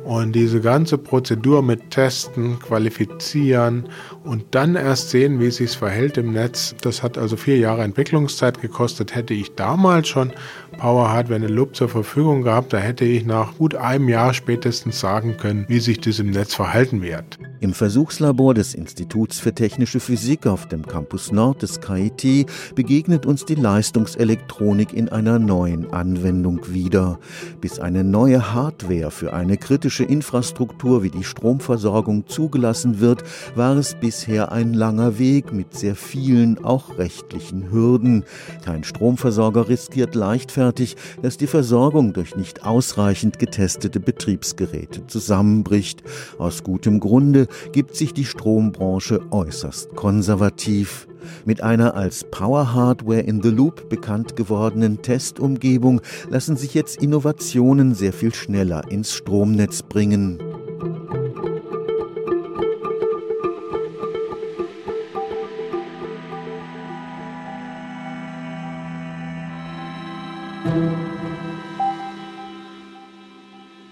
Und 0.03 0.33
diese 0.33 0.59
ganze 0.59 0.97
Prozedur 0.97 1.61
mit 1.61 1.91
Testen, 1.91 2.59
Qualifizieren 2.59 3.87
und 4.25 4.43
dann 4.51 4.75
erst 4.75 5.11
sehen, 5.11 5.39
wie 5.39 5.47
es 5.47 5.57
sich 5.57 5.77
verhält 5.77 6.17
im 6.17 6.33
Netz, 6.33 6.75
das 6.81 7.01
hat 7.01 7.17
also 7.17 7.37
vier 7.37 7.59
Jahre 7.59 7.83
Entwicklungszeit 7.83 8.59
gekostet. 8.59 9.15
Hätte 9.15 9.33
ich 9.33 9.55
damals 9.55 10.09
schon 10.09 10.33
Power 10.79 11.11
Hardware 11.11 11.35
eine 11.35 11.47
Loop 11.47 11.75
zur 11.75 11.89
Verfügung 11.89 12.43
gehabt, 12.43 12.71
da 12.71 12.77
hätte 12.77 13.03
ich 13.03 13.25
nach 13.25 13.57
gut 13.57 13.75
einem 13.75 14.07
Jahr 14.07 14.33
spätestens 14.33 15.01
sagen 15.01 15.35
können, 15.35 15.65
wie 15.67 15.81
sich 15.81 15.99
das 15.99 16.19
im 16.19 16.29
Netz 16.29 16.53
verhalten 16.53 17.01
wird. 17.01 17.37
Im 17.59 17.73
Versuchslabor 17.73 18.53
des 18.53 18.73
Instituts 18.73 19.39
für 19.39 19.53
Technische 19.53 19.99
Physik 19.99 20.47
auf 20.47 20.69
dem 20.69 20.87
Campus 20.87 21.33
Nord 21.33 21.61
des 21.61 21.81
KIT 21.81 22.49
begegnet 22.73 23.25
uns 23.25 23.43
die 23.43 23.55
Leistungselektronik 23.55 24.93
in 24.93 25.09
einer 25.09 25.37
neuen 25.37 25.91
Anwendung 25.91 26.61
wieder. 26.71 27.19
Bis 27.59 27.79
eine 27.79 28.05
neue 28.05 28.53
Hardware 28.53 29.11
für 29.11 29.33
eine 29.33 29.57
kritische 29.57 30.05
Infrastruktur 30.05 31.03
wie 31.03 31.09
die 31.09 31.25
Stromversorgung 31.25 32.27
zugelassen 32.27 33.01
wird, 33.01 33.25
war 33.55 33.75
es 33.75 33.95
bisher 33.95 34.53
ein 34.53 34.73
langer 34.73 35.19
Weg 35.19 35.51
mit 35.51 35.75
sehr 35.75 35.95
vielen, 35.95 36.63
auch 36.63 36.97
rechtlichen 36.97 37.69
Hürden. 37.69 38.23
Kein 38.63 38.85
Stromversorger 38.85 39.67
riskiert 39.67 40.15
leichtfertig 40.15 40.68
gegenwärtig, 40.69 40.95
dass 41.21 41.37
die 41.37 41.47
Versorgung 41.47 42.13
durch 42.13 42.35
nicht 42.35 42.65
ausreichend 42.65 43.39
getestete 43.39 43.99
Betriebsgeräte 43.99 45.07
zusammenbricht. 45.07 46.03
Aus 46.37 46.63
gutem 46.63 46.99
Grunde 46.99 47.47
gibt 47.71 47.95
sich 47.95 48.13
die 48.13 48.25
Strombranche 48.25 49.21
äußerst 49.31 49.95
konservativ. 49.95 51.07
Mit 51.45 51.61
einer 51.61 51.95
als 51.95 52.23
Power 52.23 52.73
Hardware 52.73 53.19
in 53.19 53.41
the 53.41 53.49
Loop 53.49 53.89
bekannt 53.89 54.35
gewordenen 54.35 55.01
Testumgebung 55.01 56.01
lassen 56.29 56.55
sich 56.55 56.73
jetzt 56.73 57.01
Innovationen 57.01 57.93
sehr 57.93 58.13
viel 58.13 58.33
schneller 58.33 58.89
ins 58.89 59.13
Stromnetz 59.13 59.83
bringen. 59.83 60.39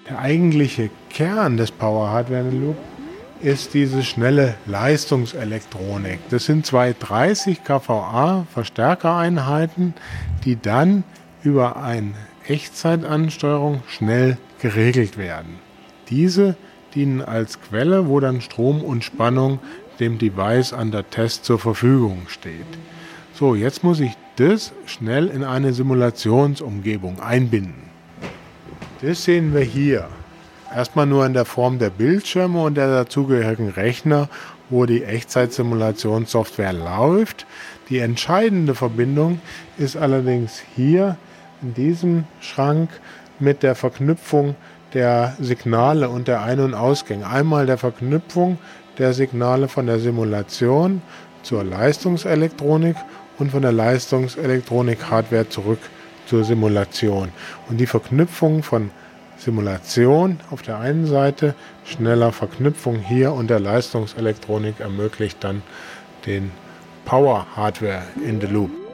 Der 0.10 0.20
eigentliche 0.20 0.90
Kern 1.10 1.58
des 1.58 1.72
Power 1.72 2.10
Hardware 2.10 2.50
Loop 2.50 2.78
ist 3.42 3.74
diese 3.74 4.04
schnelle 4.04 4.56
Leistungselektronik. 4.66 6.20
Das 6.30 6.46
sind 6.46 6.66
zwei 6.66 6.94
30 6.98 7.63
kVA 7.63 8.48
Verstärkereinheiten, 8.54 9.94
die 10.44 10.60
dann 10.60 11.04
über 11.44 11.78
eine 11.78 12.13
Echtzeitansteuerung 12.48 13.84
schnell 13.88 14.38
geregelt 14.60 15.18
werden. 15.18 15.60
Diese 16.10 16.56
dienen 16.96 17.22
als 17.22 17.62
Quelle, 17.62 18.08
wo 18.08 18.20
dann 18.20 18.42
Strom 18.42 18.82
und 18.82 19.04
Spannung 19.04 19.60
dem 20.00 20.18
Device 20.18 20.74
an 20.74 20.92
der 20.92 21.10
Test 21.10 21.46
zur 21.46 21.60
Verfügung 21.60 22.24
steht. 22.28 22.66
So, 23.34 23.56
jetzt 23.56 23.84
muss 23.84 24.00
ich 24.00 24.13
das 24.38 24.71
schnell 24.86 25.28
in 25.28 25.43
eine 25.43 25.73
Simulationsumgebung 25.73 27.19
einbinden. 27.19 27.89
Das 29.02 29.23
sehen 29.23 29.54
wir 29.54 29.62
hier. 29.62 30.08
Erstmal 30.73 31.06
nur 31.06 31.26
in 31.26 31.34
der 31.34 31.45
Form 31.45 31.80
der 31.80 31.89
Bildschirme 31.89 32.62
und 32.62 32.76
der 32.76 32.88
dazugehörigen 32.88 33.69
Rechner, 33.69 34.30
wo 34.69 34.86
die 34.86 35.04
Echtzeitsimulationssoftware 35.04 36.73
läuft. 36.73 37.45
Die 37.89 38.00
entscheidende 38.00 38.76
Verbindung 38.76 39.41
ist 39.78 39.97
allerdings 39.97 40.62
hier 40.76 41.17
in 41.62 41.73
diesem 41.73 42.26
Schrank 42.41 42.89
mit 43.39 43.63
der 43.63 43.76
Verknüpfung 43.76 44.56
der 44.93 45.36
Signale 45.39 46.10
und 46.10 46.28
der 46.28 46.43
Ein- 46.43 46.60
und 46.60 46.73
Ausgänge. 46.73 47.28
Einmal 47.28 47.65
der 47.65 47.78
Verknüpfung 47.78 48.60
der 48.97 49.13
Signale 49.13 49.67
von 49.67 49.88
der 49.88 50.00
Simulation 50.00 51.02
zur 51.43 51.63
Leistungselektronik 51.63 52.95
und 53.39 53.52
von 53.52 53.62
der 53.62 53.71
Leistungselektronik-Hardware 53.71 55.50
zurück 55.50 55.80
zur 56.26 56.43
Simulation. 56.43 57.30
Und 57.69 57.78
die 57.78 57.88
Verknüpfung 57.88 58.63
von 58.63 58.91
Simulation 59.38 60.39
auf 60.50 60.62
der 60.62 60.80
einen 60.80 61.06
Seite, 61.06 61.54
schneller 61.86 62.32
Verknüpfung 62.32 63.00
hier 63.00 63.34
und 63.34 63.50
der 63.50 63.60
Leistungselektronik 63.60 64.80
ermöglicht 64.80 65.43
dann 65.43 65.62
den 66.26 66.52
Power 67.06 67.45
Hardware 67.56 68.04
in 68.26 68.41
the 68.41 68.47
Loop. 68.47 68.87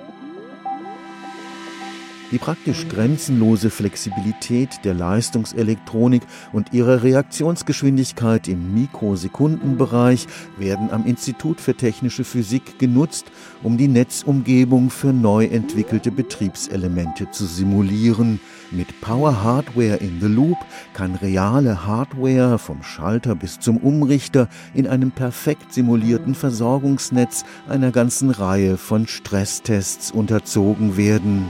Die 2.33 2.39
praktisch 2.39 2.87
grenzenlose 2.89 3.69
Flexibilität 3.69 4.83
der 4.83 4.95
Leistungselektronik 4.95 6.23
und 6.51 6.73
ihre 6.73 7.03
Reaktionsgeschwindigkeit 7.03 8.47
im 8.47 8.73
Mikrosekundenbereich 8.73 10.25
werden 10.57 10.89
am 10.89 11.05
Institut 11.05 11.61
für 11.61 11.75
technische 11.75 12.23
Physik 12.23 12.79
genutzt, 12.79 13.27
um 13.61 13.77
die 13.77 13.87
Netzumgebung 13.87 14.89
für 14.89 15.13
neu 15.13 15.45
entwickelte 15.45 16.09
Betriebselemente 16.09 17.29
zu 17.29 17.45
simulieren. 17.45 18.39
Mit 18.71 18.99
Power 18.99 19.43
Hardware 19.43 19.97
in 19.97 20.19
the 20.19 20.25
Loop 20.25 20.57
kann 20.95 21.13
reale 21.13 21.85
Hardware 21.85 22.57
vom 22.57 22.81
Schalter 22.81 23.35
bis 23.35 23.59
zum 23.59 23.77
Umrichter 23.77 24.49
in 24.73 24.87
einem 24.87 25.11
perfekt 25.11 25.71
simulierten 25.71 26.33
Versorgungsnetz 26.33 27.45
einer 27.69 27.91
ganzen 27.91 28.31
Reihe 28.31 28.77
von 28.77 29.05
Stresstests 29.05 30.09
unterzogen 30.09 30.97
werden. 30.97 31.45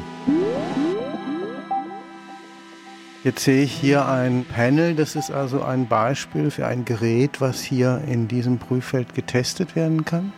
Jetzt 3.24 3.46
sehe 3.46 3.64
ich 3.64 3.72
hier 3.72 4.06
ein 4.06 4.44
Panel, 4.44 4.96
das 4.96 5.16
ist 5.16 5.32
also 5.32 5.64
ein 5.64 5.88
Beispiel 5.88 6.52
für 6.52 6.68
ein 6.68 6.84
Gerät, 6.84 7.40
was 7.40 7.62
hier 7.62 8.02
in 8.06 8.28
diesem 8.28 8.58
Prüffeld 8.58 9.16
getestet 9.16 9.78
werden 9.78 10.04
kann. 10.04 10.34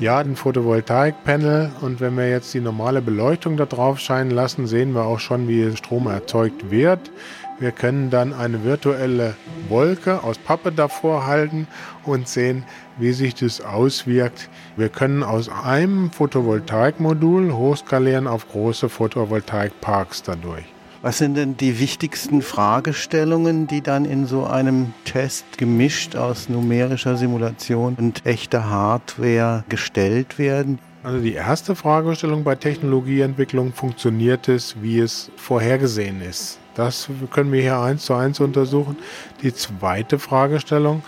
Ja, 0.00 0.18
ein 0.18 0.34
Photovoltaikpanel 0.34 1.72
und 1.82 2.00
wenn 2.00 2.16
wir 2.16 2.30
jetzt 2.30 2.54
die 2.54 2.62
normale 2.62 3.02
Beleuchtung 3.02 3.58
da 3.58 3.66
drauf 3.66 3.98
scheinen 3.98 4.30
lassen, 4.30 4.66
sehen 4.66 4.94
wir 4.94 5.04
auch 5.04 5.20
schon, 5.20 5.46
wie 5.46 5.76
Strom 5.76 6.06
erzeugt 6.06 6.70
wird. 6.70 7.10
Wir 7.58 7.70
können 7.70 8.08
dann 8.08 8.32
eine 8.32 8.64
virtuelle 8.64 9.34
Wolke 9.68 10.24
aus 10.24 10.38
Pappe 10.38 10.72
davor 10.72 11.26
halten 11.26 11.68
und 12.04 12.28
sehen, 12.28 12.64
wie 12.96 13.12
sich 13.12 13.34
das 13.34 13.60
auswirkt. 13.60 14.48
Wir 14.76 14.88
können 14.88 15.22
aus 15.22 15.50
einem 15.50 16.10
Photovoltaikmodul 16.10 17.52
hochskalieren 17.52 18.26
auf 18.26 18.48
große 18.48 18.88
Photovoltaikparks 18.88 20.22
dadurch. 20.22 20.64
Was 21.04 21.18
sind 21.18 21.34
denn 21.34 21.56
die 21.56 21.80
wichtigsten 21.80 22.42
Fragestellungen, 22.42 23.66
die 23.66 23.80
dann 23.80 24.04
in 24.04 24.24
so 24.24 24.46
einem 24.46 24.94
Test 25.04 25.58
gemischt 25.58 26.14
aus 26.14 26.48
numerischer 26.48 27.16
Simulation 27.16 27.96
und 27.98 28.24
echter 28.24 28.70
Hardware 28.70 29.64
gestellt 29.68 30.38
werden? 30.38 30.78
Also 31.02 31.18
die 31.18 31.32
erste 31.32 31.74
Fragestellung 31.74 32.44
bei 32.44 32.54
Technologieentwicklung, 32.54 33.72
funktioniert 33.72 34.46
es, 34.46 34.80
wie 34.80 35.00
es 35.00 35.32
vorhergesehen 35.34 36.22
ist? 36.22 36.60
Das 36.76 37.08
können 37.32 37.50
wir 37.50 37.62
hier 37.62 37.80
eins 37.80 38.04
zu 38.04 38.14
eins 38.14 38.38
untersuchen. 38.38 38.96
Die 39.42 39.52
zweite 39.52 40.20
Fragestellung, 40.20 41.02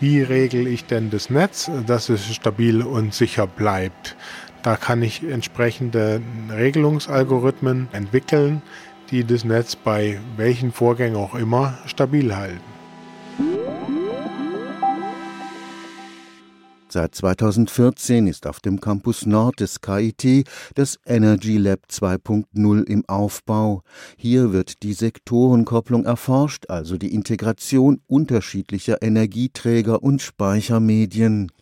wie 0.00 0.20
regle 0.20 0.68
ich 0.68 0.86
denn 0.86 1.10
das 1.10 1.30
Netz, 1.30 1.70
dass 1.86 2.08
es 2.08 2.26
stabil 2.34 2.82
und 2.82 3.14
sicher 3.14 3.46
bleibt? 3.46 4.16
Da 4.64 4.76
kann 4.76 5.02
ich 5.02 5.22
entsprechende 5.22 6.20
Regelungsalgorithmen 6.50 7.88
entwickeln, 7.92 8.60
die 9.10 9.24
das 9.24 9.44
Netz 9.44 9.76
bei 9.76 10.20
welchen 10.36 10.72
Vorgängen 10.72 11.16
auch 11.16 11.34
immer 11.34 11.78
stabil 11.86 12.34
halten. 12.34 12.60
Seit 16.90 17.14
2014 17.14 18.26
ist 18.26 18.46
auf 18.46 18.60
dem 18.60 18.80
Campus 18.80 19.26
Nord 19.26 19.60
des 19.60 19.82
KIT 19.82 20.48
das 20.74 20.98
Energy 21.04 21.58
Lab 21.58 21.80
2.0 21.90 22.82
im 22.84 23.04
Aufbau. 23.06 23.82
Hier 24.16 24.52
wird 24.54 24.82
die 24.82 24.94
Sektorenkopplung 24.94 26.06
erforscht, 26.06 26.70
also 26.70 26.96
die 26.96 27.12
Integration 27.12 28.00
unterschiedlicher 28.06 29.02
Energieträger 29.02 30.02
und 30.02 30.22
Speichermedien. 30.22 31.52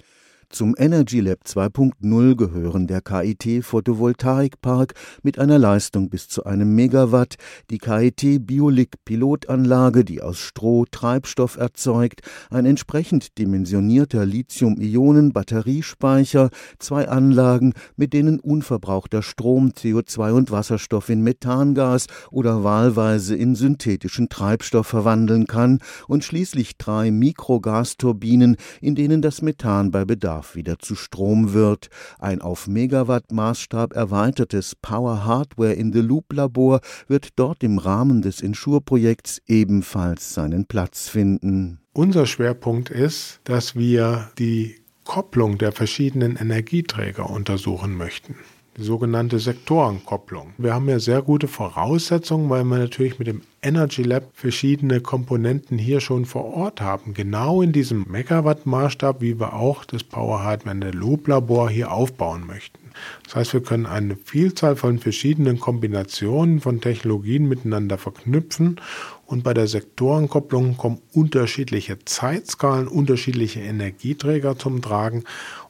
Zum 0.48 0.76
Energy 0.78 1.18
Lab 1.20 1.40
2.0 1.44 2.36
gehören 2.36 2.86
der 2.86 3.00
KIT 3.00 3.64
Photovoltaikpark 3.64 4.94
mit 5.22 5.40
einer 5.40 5.58
Leistung 5.58 6.08
bis 6.08 6.28
zu 6.28 6.44
einem 6.44 6.72
Megawatt, 6.74 7.34
die 7.68 7.78
KIT 7.78 8.46
Biolik 8.46 9.04
Pilotanlage, 9.04 10.04
die 10.04 10.22
aus 10.22 10.38
Stroh 10.38 10.84
Treibstoff 10.88 11.56
erzeugt, 11.56 12.20
ein 12.48 12.64
entsprechend 12.64 13.38
dimensionierter 13.38 14.24
Lithium-Ionen-Batteriespeicher, 14.24 16.50
zwei 16.78 17.08
Anlagen, 17.08 17.72
mit 17.96 18.12
denen 18.12 18.38
unverbrauchter 18.38 19.22
Strom 19.22 19.70
CO2 19.70 20.30
und 20.32 20.52
Wasserstoff 20.52 21.08
in 21.08 21.22
Methangas 21.22 22.06
oder 22.30 22.62
wahlweise 22.62 23.34
in 23.34 23.56
synthetischen 23.56 24.28
Treibstoff 24.28 24.86
verwandeln 24.86 25.48
kann 25.48 25.80
und 26.06 26.22
schließlich 26.24 26.76
drei 26.78 27.10
Mikrogasturbinen, 27.10 28.56
in 28.80 28.94
denen 28.94 29.22
das 29.22 29.42
Methan 29.42 29.90
bei 29.90 30.04
Bedarf 30.04 30.35
Bedarf 30.36 30.54
wieder 30.54 30.78
zu 30.78 30.94
Strom 30.94 31.54
wird. 31.54 31.88
Ein 32.18 32.42
auf 32.42 32.66
Megawatt-Maßstab 32.66 33.94
erweitertes 33.94 34.74
Power 34.74 35.24
Hardware 35.24 35.72
in 35.72 35.92
the 35.92 36.00
Loop 36.00 36.32
Labor 36.32 36.80
wird 37.08 37.30
dort 37.36 37.62
im 37.62 37.78
Rahmen 37.78 38.20
des 38.20 38.42
Insure-Projekts 38.42 39.40
ebenfalls 39.46 40.34
seinen 40.34 40.66
Platz 40.66 41.08
finden. 41.08 41.80
Unser 41.94 42.26
Schwerpunkt 42.26 42.90
ist, 42.90 43.40
dass 43.44 43.76
wir 43.76 44.30
die 44.38 44.76
Kopplung 45.04 45.56
der 45.56 45.72
verschiedenen 45.72 46.36
Energieträger 46.36 47.30
untersuchen 47.30 47.96
möchten 47.96 48.36
die 48.76 48.82
sogenannte 48.82 49.38
Sektorenkopplung. 49.38 50.52
Wir 50.58 50.74
haben 50.74 50.88
ja 50.88 50.98
sehr 50.98 51.22
gute 51.22 51.48
Voraussetzungen, 51.48 52.50
weil 52.50 52.64
wir 52.64 52.78
natürlich 52.78 53.18
mit 53.18 53.28
dem 53.28 53.40
Energy 53.62 54.02
Lab 54.02 54.24
verschiedene 54.34 55.00
Komponenten 55.00 55.78
hier 55.78 56.00
schon 56.00 56.26
vor 56.26 56.44
Ort 56.44 56.80
haben, 56.80 57.14
genau 57.14 57.62
in 57.62 57.72
diesem 57.72 58.04
Megawatt-Maßstab, 58.08 59.20
wie 59.20 59.40
wir 59.40 59.54
auch 59.54 59.84
das 59.84 60.04
Power 60.04 60.42
Hardware 60.42 60.90
Loop 60.90 61.26
Labor 61.28 61.70
hier 61.70 61.90
aufbauen 61.90 62.46
möchten. 62.46 62.78
Das 63.24 63.36
heißt, 63.36 63.52
wir 63.52 63.62
können 63.62 63.86
eine 63.86 64.16
Vielzahl 64.16 64.76
von 64.76 64.98
verschiedenen 64.98 65.60
Kombinationen 65.60 66.60
von 66.60 66.80
Technologien 66.80 67.46
miteinander 67.46 67.98
verknüpfen 67.98 68.80
und 69.26 69.42
bei 69.42 69.52
der 69.52 69.66
Sektorenkopplung 69.66 70.76
kommen 70.76 71.00
unterschiedliche 71.12 71.98
Zeitskalen, 72.04 72.88
unterschiedliche 72.88 73.60
Energieträger 73.60 74.56
zum 74.56 74.80
Tragen 74.82 75.24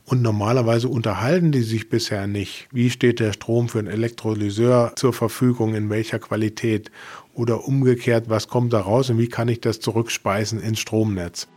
und 0.06 0.22
normalerweise 0.22 0.88
unterhalten 0.88 1.52
die 1.52 1.62
sich 1.62 1.88
bisher 1.88 2.26
nicht. 2.26 2.68
Wie 2.72 2.90
steht 2.90 3.20
der 3.20 3.32
Strom 3.32 3.68
für 3.68 3.80
einen 3.80 3.88
Elektrolyseur 3.88 4.92
zur 4.96 5.12
Verfügung, 5.12 5.74
in 5.74 5.90
welcher 5.90 6.20
Qualität? 6.20 6.90
Oder 7.34 7.66
umgekehrt, 7.66 8.28
was 8.28 8.48
kommt 8.48 8.72
da 8.72 8.80
raus 8.80 9.10
und 9.10 9.18
wie 9.18 9.28
kann 9.28 9.48
ich 9.48 9.60
das 9.60 9.80
zurückspeisen 9.80 10.60
ins 10.60 10.78
Stromnetz? 10.78 11.48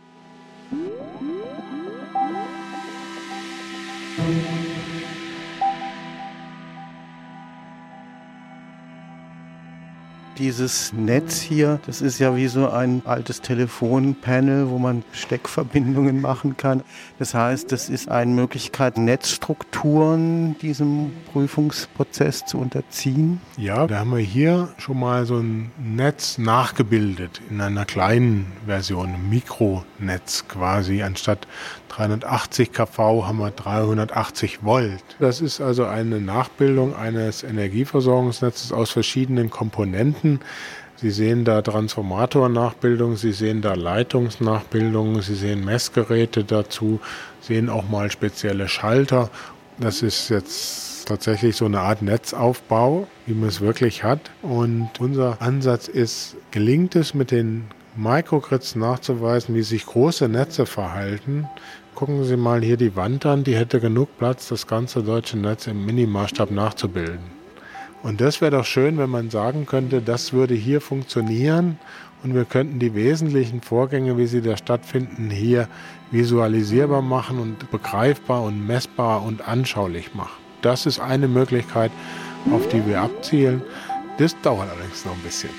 Dieses 10.40 10.94
Netz 10.94 11.38
hier, 11.40 11.80
das 11.86 12.00
ist 12.00 12.18
ja 12.18 12.34
wie 12.34 12.48
so 12.48 12.70
ein 12.70 13.02
altes 13.04 13.42
Telefonpanel, 13.42 14.70
wo 14.70 14.78
man 14.78 15.04
Steckverbindungen 15.12 16.22
machen 16.22 16.56
kann. 16.56 16.82
Das 17.18 17.34
heißt, 17.34 17.70
das 17.70 17.90
ist 17.90 18.10
eine 18.10 18.32
Möglichkeit, 18.32 18.96
Netzstrukturen 18.96 20.56
diesem 20.58 21.12
Prüfungsprozess 21.32 22.46
zu 22.46 22.58
unterziehen. 22.58 23.40
Ja, 23.58 23.86
da 23.86 23.98
haben 23.98 24.12
wir 24.12 24.18
hier 24.18 24.70
schon 24.78 24.98
mal 24.98 25.26
so 25.26 25.36
ein 25.36 25.70
Netz 25.78 26.38
nachgebildet 26.38 27.42
in 27.50 27.60
einer 27.60 27.84
kleinen 27.84 28.46
Version, 28.64 29.28
Mikronetz 29.28 30.48
quasi. 30.48 31.02
Anstatt 31.02 31.46
380 31.90 32.72
kV 32.72 33.26
haben 33.26 33.38
wir 33.38 33.50
380 33.50 34.64
Volt. 34.64 35.02
Das 35.18 35.40
ist 35.40 35.60
also 35.60 35.84
eine 35.84 36.20
Nachbildung 36.20 36.94
eines 36.96 37.42
Energieversorgungsnetzes 37.42 38.72
aus 38.72 38.90
verschiedenen 38.90 39.50
Komponenten. 39.50 40.29
Sie 40.96 41.10
sehen 41.10 41.44
da 41.44 41.62
Transformatornachbildung, 41.62 43.16
Sie 43.16 43.32
sehen 43.32 43.62
da 43.62 43.74
Leitungsnachbildungen, 43.74 45.22
Sie 45.22 45.34
sehen 45.34 45.64
Messgeräte 45.64 46.44
dazu, 46.44 47.00
sehen 47.40 47.70
auch 47.70 47.88
mal 47.88 48.10
spezielle 48.10 48.68
Schalter. 48.68 49.30
Das 49.78 50.02
ist 50.02 50.28
jetzt 50.28 51.08
tatsächlich 51.08 51.56
so 51.56 51.64
eine 51.64 51.80
Art 51.80 52.02
Netzaufbau, 52.02 53.08
wie 53.26 53.32
man 53.34 53.48
es 53.48 53.62
wirklich 53.62 54.04
hat. 54.04 54.30
Und 54.42 54.90
unser 54.98 55.40
Ansatz 55.40 55.88
ist, 55.88 56.36
gelingt 56.50 56.94
es 56.96 57.14
mit 57.14 57.30
den 57.30 57.64
Microgrids 57.96 58.76
nachzuweisen, 58.76 59.54
wie 59.54 59.62
sich 59.62 59.86
große 59.86 60.28
Netze 60.28 60.66
verhalten, 60.66 61.48
gucken 61.94 62.24
Sie 62.24 62.36
mal 62.36 62.62
hier 62.62 62.76
die 62.76 62.94
Wand 62.96 63.26
an, 63.26 63.44
die 63.44 63.56
hätte 63.56 63.80
genug 63.80 64.16
Platz, 64.18 64.48
das 64.48 64.66
ganze 64.66 65.02
deutsche 65.02 65.36
Netz 65.36 65.66
im 65.66 65.84
Minimaßstab 65.84 66.50
nachzubilden. 66.50 67.39
Und 68.02 68.20
das 68.20 68.40
wäre 68.40 68.50
doch 68.52 68.64
schön, 68.64 68.96
wenn 68.96 69.10
man 69.10 69.28
sagen 69.28 69.66
könnte, 69.66 70.00
das 70.00 70.32
würde 70.32 70.54
hier 70.54 70.80
funktionieren 70.80 71.78
und 72.22 72.34
wir 72.34 72.46
könnten 72.46 72.78
die 72.78 72.94
wesentlichen 72.94 73.60
Vorgänge, 73.60 74.16
wie 74.16 74.26
sie 74.26 74.40
da 74.40 74.56
stattfinden, 74.56 75.30
hier 75.30 75.68
visualisierbar 76.10 77.02
machen 77.02 77.38
und 77.38 77.70
begreifbar 77.70 78.42
und 78.42 78.66
messbar 78.66 79.22
und 79.22 79.46
anschaulich 79.46 80.14
machen. 80.14 80.40
Das 80.62 80.86
ist 80.86 80.98
eine 80.98 81.28
Möglichkeit, 81.28 81.90
auf 82.50 82.66
die 82.68 82.86
wir 82.86 83.00
abzielen. 83.02 83.62
Das 84.18 84.34
dauert 84.40 84.70
allerdings 84.70 85.04
noch 85.04 85.12
ein 85.12 85.22
bisschen. 85.22 85.50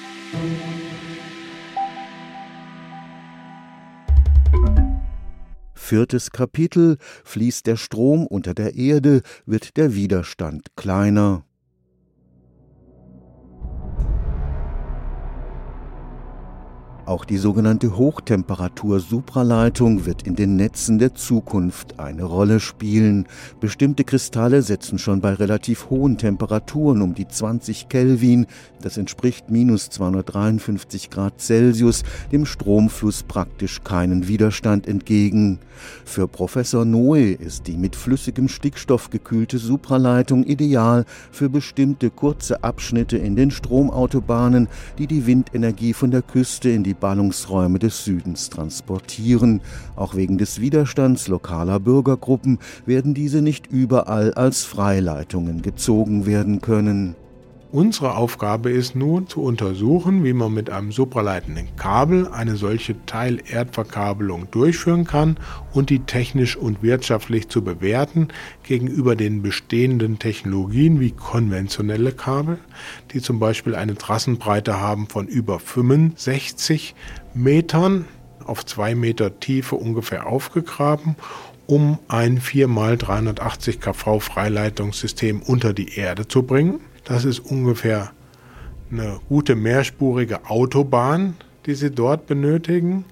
Viertes 5.73 6.32
Kapitel 6.32 6.97
Fließt 7.23 7.67
der 7.67 7.75
Strom 7.75 8.25
unter 8.25 8.54
der 8.54 8.75
Erde, 8.75 9.21
wird 9.45 9.77
der 9.77 9.93
Widerstand 9.93 10.67
kleiner. 10.75 11.43
Auch 17.12 17.26
die 17.26 17.36
sogenannte 17.36 17.97
Hochtemperatur-Supraleitung 17.97 20.06
wird 20.06 20.26
in 20.26 20.38
den 20.38 20.56
Netzen 20.56 20.97
der 20.97 21.13
Zukunft 21.13 22.00
eine 22.00 22.24
Rolle 22.24 22.62
spielen. 22.62 23.28
Bestimmte 23.60 24.06
Kristalle 24.06 24.62
setzen 24.62 24.97
schon 24.97 25.19
bei 25.19 25.34
relativ 25.34 25.89
hohen 25.89 26.17
Temperaturen 26.17 27.02
um 27.02 27.13
die 27.13 27.28
20 27.28 27.89
Kelvin, 27.89 28.45
das 28.82 28.95
entspricht 28.95 29.50
minus 29.50 29.89
253 29.89 31.10
Grad 31.10 31.41
Celsius, 31.41 32.04
dem 32.32 32.45
Stromfluss 32.45 33.24
praktisch 33.24 33.84
keinen 33.84 34.30
Widerstand 34.30 34.88
entgegen. 34.88 35.60
Für 36.06 36.30
Professor 36.30 36.86
Noe 36.86 37.34
ist 37.34 37.67
die 37.67 37.76
mit 37.76 37.98
flüssigem 37.98 38.48
Stickstoff 38.48 39.10
gekühlte 39.10 39.58
Supraleitung 39.58 40.46
ideal 40.46 41.04
für 41.31 41.50
bestimmte 41.50 42.10
kurze 42.10 42.63
Abschnitte 42.63 43.17
in 43.17 43.36
den 43.36 43.52
Stromautobahnen, 43.52 44.69
die 44.98 45.08
die 45.08 45.25
Windenergie 45.25 45.94
von 45.94 46.12
der 46.12 46.21
Küste 46.21 46.69
in 46.69 46.83
die 46.83 47.00
Ballungsräume 47.02 47.79
des 47.79 48.06
Südens 48.06 48.49
transportieren. 48.49 49.60
Auch 49.97 50.15
wegen 50.15 50.37
des 50.37 50.62
Widerstands 50.62 51.27
lokaler 51.27 51.81
Bürgergruppen 51.81 52.60
werden 52.85 53.13
diese 53.13 53.41
nicht 53.41 53.67
überall 53.67 54.33
als 54.33 54.63
Freileitungen 54.63 55.62
gezogen 55.62 56.25
werden 56.25 56.62
können. 56.62 57.15
Unsere 57.74 58.17
Aufgabe 58.17 58.69
ist 58.69 58.98
nun 58.98 59.28
zu 59.28 59.42
untersuchen, 59.42 60.26
wie 60.26 60.34
man 60.34 60.54
mit 60.54 60.69
einem 60.69 60.92
supraleitenden 60.92 61.74
Kabel 61.78 62.28
eine 62.28 62.58
solche 62.58 62.98
Teilerdverkabelung 63.06 64.52
durchführen 64.52 65.06
kann 65.06 65.38
und 65.72 65.90
die 65.90 66.00
technisch 66.00 66.58
und 66.58 66.84
wirtschaftlich 66.84 67.48
zu 67.48 67.63
bewerten 67.63 68.28
gegenüber 68.63 69.15
den 69.15 69.42
bestehenden 69.42 70.19
Technologien 70.19 71.00
wie 71.00 71.12
konventionelle 71.12 72.12
Kabel, 72.12 72.58
die 73.13 73.22
zum 73.22 73.40
Beispiel 73.40 73.76
eine 73.76 73.96
Trassenbreite 73.96 74.82
haben 74.82 75.08
von 75.08 75.28
über 75.28 75.58
65 75.58 76.94
Metern 77.34 78.04
auf 78.44 78.65
zwei 78.65 78.96
Meter 78.96 79.40
Tiefe 79.40 79.78
ungefähr 79.78 80.28
aufgegraben 80.28 81.15
um 81.67 82.00
ein 82.10 82.42
4x380 82.42 83.80
kV 83.80 84.19
Freileitungssystem 84.19 85.42
unter 85.42 85.72
die 85.72 85.96
Erde 85.96 86.28
zu 86.28 86.44
bringen. 86.44 86.82
Das 87.04 87.25
ist 87.25 87.39
ungefähr 87.39 88.12
eine 88.91 89.19
gute 89.27 89.56
mehrspurige 89.56 90.49
Autobahn, 90.49 91.35
die 91.65 91.75
Sie 91.75 91.91
dort 91.91 92.27
benötigen. 92.27 93.06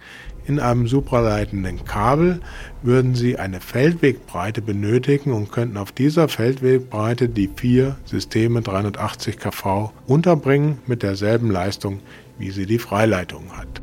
In 0.46 0.60
einem 0.60 0.88
supraleitenden 0.88 1.86
Kabel 1.86 2.42
würden 2.82 3.14
Sie 3.14 3.38
eine 3.38 3.60
Feldwegbreite 3.60 4.62
benötigen 4.62 5.32
und 5.32 5.52
könnten 5.52 5.78
auf 5.78 5.92
dieser 5.92 6.28
Feldwegbreite 6.28 7.30
die 7.30 7.50
vier 7.56 7.98
Systeme 8.06 8.62
380 8.62 9.38
kV 9.38 9.92
unterbringen 10.08 10.80
mit 10.88 11.04
derselben 11.04 11.52
Leistung, 11.52 12.00
wie 12.40 12.52
sie 12.52 12.66
die 12.66 12.80
Freileitung 12.80 13.52
hat. 13.56 13.82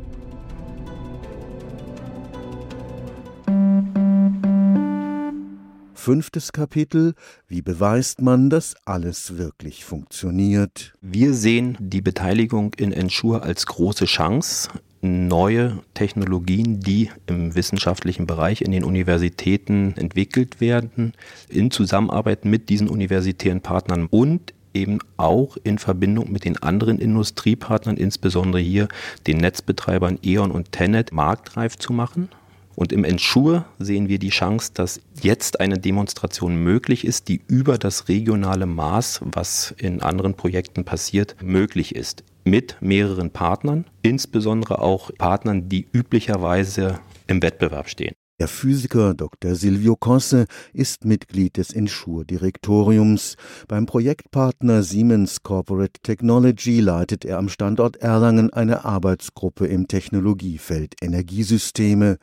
Fünftes 6.07 6.53
Kapitel. 6.53 7.15
Wie 7.49 7.61
beweist 7.61 8.21
man, 8.21 8.49
dass 8.49 8.75
alles 8.85 9.37
wirklich 9.37 9.83
funktioniert? 9.83 10.93
Wir 11.01 11.33
sehen 11.33 11.75
die 11.81 11.99
Beteiligung 11.99 12.73
in 12.77 12.93
Ensure 12.93 13.41
als 13.41 13.65
große 13.65 14.05
Chance. 14.05 14.69
Neue 15.01 15.79
Technologien, 15.95 16.79
die 16.79 17.09
im 17.25 17.55
wissenschaftlichen 17.55 18.25
Bereich 18.25 18.61
in 18.61 18.71
den 18.71 18.85
Universitäten 18.85 19.95
entwickelt 19.97 20.61
werden, 20.61 21.11
in 21.49 21.71
Zusammenarbeit 21.71 22.45
mit 22.45 22.69
diesen 22.69 22.87
universitären 22.87 23.59
Partnern 23.59 24.07
und 24.09 24.53
eben 24.73 24.99
auch 25.17 25.57
in 25.65 25.77
Verbindung 25.77 26.31
mit 26.31 26.45
den 26.45 26.55
anderen 26.63 26.99
Industriepartnern, 26.99 27.97
insbesondere 27.97 28.61
hier 28.61 28.87
den 29.27 29.39
Netzbetreibern 29.39 30.19
E.ON 30.23 30.51
und 30.51 30.71
Tenet, 30.71 31.11
marktreif 31.11 31.75
zu 31.77 31.91
machen 31.91 32.29
und 32.77 32.91
im 32.91 33.03
Ensure 33.03 33.65
sehen 33.79 34.07
wir 34.07 34.19
die 34.19 34.29
Chance, 34.29 34.69
dass 34.75 35.01
jetzt 35.19 35.59
eine 35.59 35.79
Demonstration 35.79 36.57
möglich 36.57 37.05
ist, 37.05 37.27
die 37.27 37.41
über 37.47 37.79
das 37.79 38.07
regionale 38.07 38.67
Maß, 38.67 39.21
was 39.23 39.73
in 39.79 40.03
anderen 40.03 40.35
Projekten 40.35 40.85
passiert, 40.85 41.35
möglich 41.41 41.95
ist. 41.95 42.23
Mit 42.43 42.77
mehreren 42.79 43.31
Partnern, 43.31 43.85
insbesondere 44.03 44.79
auch 44.79 45.09
Partnern, 45.17 45.67
die 45.69 45.87
üblicherweise 45.91 46.99
im 47.25 47.41
Wettbewerb 47.41 47.89
stehen. 47.89 48.13
Der 48.39 48.47
Physiker 48.47 49.15
Dr. 49.15 49.55
Silvio 49.55 49.95
Kosse 49.95 50.45
ist 50.71 51.05
Mitglied 51.05 51.57
des 51.57 51.73
Ensure-Direktoriums. 51.73 53.35
Beim 53.67 53.87
Projektpartner 53.87 54.83
Siemens 54.83 55.41
Corporate 55.41 55.99
Technology 56.03 56.79
leitet 56.79 57.25
er 57.25 57.39
am 57.39 57.49
Standort 57.49 57.95
Erlangen 57.95 58.53
eine 58.53 58.85
Arbeitsgruppe 58.85 59.65
im 59.65 59.87
Technologiefeld 59.87 60.93
Energiesysteme. 61.01 62.19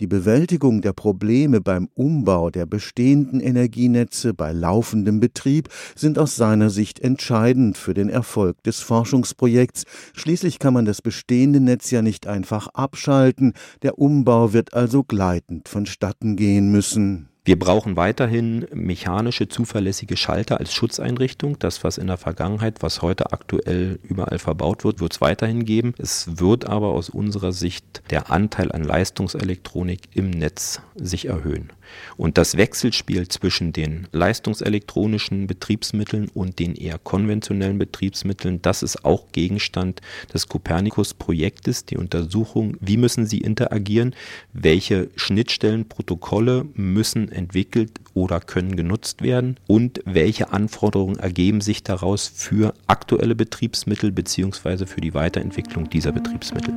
Die 0.00 0.06
Bewältigung 0.06 0.82
der 0.82 0.92
Probleme 0.92 1.62
beim 1.62 1.88
Umbau 1.94 2.50
der 2.50 2.66
bestehenden 2.66 3.40
Energienetze 3.40 4.34
bei 4.34 4.52
laufendem 4.52 5.18
Betrieb 5.18 5.70
sind 5.96 6.18
aus 6.18 6.36
seiner 6.36 6.68
Sicht 6.68 7.00
entscheidend 7.00 7.78
für 7.78 7.94
den 7.94 8.10
Erfolg 8.10 8.62
des 8.64 8.80
Forschungsprojekts. 8.80 9.84
Schließlich 10.12 10.58
kann 10.58 10.74
man 10.74 10.84
das 10.84 11.00
bestehende 11.00 11.60
Netz 11.60 11.90
ja 11.90 12.02
nicht 12.02 12.26
einfach 12.26 12.68
abschalten. 12.74 13.54
Der 13.80 13.98
Umbau 13.98 14.52
wird 14.52 14.74
also 14.74 15.04
gleiten 15.04 15.53
schleppend 15.54 15.68
vonstatten 15.68 16.36
gehen 16.36 16.70
müssen. 16.70 17.28
Wir 17.46 17.58
brauchen 17.58 17.96
weiterhin 17.96 18.66
mechanische, 18.72 19.48
zuverlässige 19.48 20.16
Schalter 20.16 20.60
als 20.60 20.72
Schutzeinrichtung. 20.72 21.58
Das, 21.58 21.84
was 21.84 21.98
in 21.98 22.06
der 22.06 22.16
Vergangenheit, 22.16 22.82
was 22.82 23.02
heute 23.02 23.32
aktuell 23.32 23.98
überall 24.02 24.38
verbaut 24.38 24.82
wird, 24.82 25.00
wird 25.00 25.12
es 25.12 25.20
weiterhin 25.20 25.66
geben. 25.66 25.92
Es 25.98 26.40
wird 26.40 26.66
aber 26.66 26.88
aus 26.88 27.10
unserer 27.10 27.52
Sicht 27.52 28.02
der 28.10 28.30
Anteil 28.30 28.72
an 28.72 28.82
Leistungselektronik 28.82 30.08
im 30.14 30.30
Netz 30.30 30.80
sich 30.94 31.26
erhöhen. 31.26 31.70
Und 32.16 32.38
das 32.38 32.56
Wechselspiel 32.56 33.28
zwischen 33.28 33.72
den 33.72 34.08
leistungselektronischen 34.12 35.46
Betriebsmitteln 35.46 36.28
und 36.34 36.58
den 36.58 36.74
eher 36.74 36.98
konventionellen 36.98 37.78
Betriebsmitteln, 37.78 38.62
das 38.62 38.82
ist 38.82 39.04
auch 39.04 39.32
Gegenstand 39.32 40.00
des 40.32 40.48
Copernicus-Projektes, 40.48 41.86
die 41.86 41.96
Untersuchung, 41.96 42.76
wie 42.80 42.96
müssen 42.96 43.26
sie 43.26 43.38
interagieren, 43.38 44.14
welche 44.52 45.08
Schnittstellen, 45.16 45.88
Protokolle 45.88 46.66
müssen 46.74 47.30
entwickelt 47.30 47.92
oder 48.14 48.40
können 48.40 48.76
genutzt 48.76 49.22
werden 49.22 49.56
und 49.66 50.00
welche 50.04 50.52
Anforderungen 50.52 51.18
ergeben 51.18 51.60
sich 51.60 51.82
daraus 51.82 52.28
für 52.28 52.74
aktuelle 52.86 53.34
Betriebsmittel 53.34 54.12
bzw. 54.12 54.86
für 54.86 55.00
die 55.00 55.14
Weiterentwicklung 55.14 55.90
dieser 55.90 56.12
Betriebsmittel. 56.12 56.74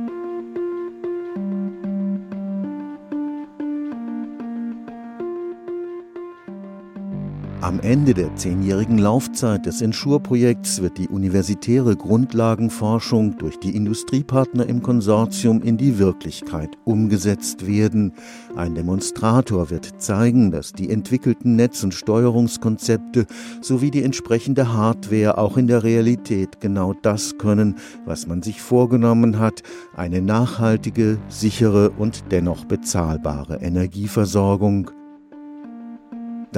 Am 7.60 7.80
Ende 7.80 8.14
der 8.14 8.36
zehnjährigen 8.36 8.98
Laufzeit 8.98 9.66
des 9.66 9.82
Ensure-Projekts 9.82 10.80
wird 10.80 10.96
die 10.96 11.08
universitäre 11.08 11.96
Grundlagenforschung 11.96 13.36
durch 13.36 13.58
die 13.58 13.74
Industriepartner 13.74 14.64
im 14.66 14.80
Konsortium 14.80 15.60
in 15.62 15.76
die 15.76 15.98
Wirklichkeit 15.98 16.70
umgesetzt 16.84 17.66
werden. 17.66 18.12
Ein 18.54 18.76
Demonstrator 18.76 19.70
wird 19.70 20.00
zeigen, 20.00 20.52
dass 20.52 20.72
die 20.72 20.88
entwickelten 20.88 21.56
Netz- 21.56 21.82
und 21.82 21.94
Steuerungskonzepte 21.94 23.26
sowie 23.60 23.90
die 23.90 24.04
entsprechende 24.04 24.72
Hardware 24.72 25.36
auch 25.36 25.56
in 25.56 25.66
der 25.66 25.82
Realität 25.82 26.60
genau 26.60 26.94
das 27.02 27.38
können, 27.38 27.74
was 28.04 28.28
man 28.28 28.40
sich 28.40 28.62
vorgenommen 28.62 29.40
hat, 29.40 29.64
eine 29.96 30.22
nachhaltige, 30.22 31.18
sichere 31.28 31.90
und 31.90 32.22
dennoch 32.30 32.66
bezahlbare 32.66 33.56
Energieversorgung. 33.56 34.92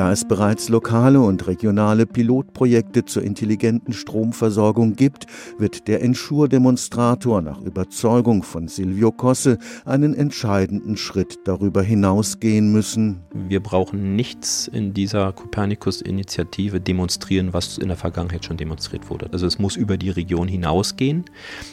Da 0.00 0.12
es 0.12 0.24
bereits 0.24 0.70
lokale 0.70 1.20
und 1.20 1.46
regionale 1.46 2.06
Pilotprojekte 2.06 3.04
zur 3.04 3.22
intelligenten 3.22 3.92
Stromversorgung 3.92 4.94
gibt, 4.94 5.26
wird 5.58 5.88
der 5.88 6.00
Ensure-Demonstrator 6.00 7.42
nach 7.42 7.60
Überzeugung 7.60 8.42
von 8.42 8.66
Silvio 8.66 9.12
Kosse 9.12 9.58
einen 9.84 10.14
entscheidenden 10.14 10.96
Schritt 10.96 11.40
darüber 11.44 11.82
hinausgehen 11.82 12.72
müssen. 12.72 13.20
Wir 13.34 13.60
brauchen 13.60 14.16
nichts 14.16 14.68
in 14.68 14.94
dieser 14.94 15.34
Copernicus-Initiative 15.34 16.80
demonstrieren, 16.80 17.52
was 17.52 17.76
in 17.76 17.88
der 17.88 17.98
Vergangenheit 17.98 18.46
schon 18.46 18.56
demonstriert 18.56 19.10
wurde. 19.10 19.28
Also 19.32 19.46
es 19.46 19.58
muss 19.58 19.76
über 19.76 19.98
die 19.98 20.08
Region 20.08 20.48
hinausgehen. 20.48 21.26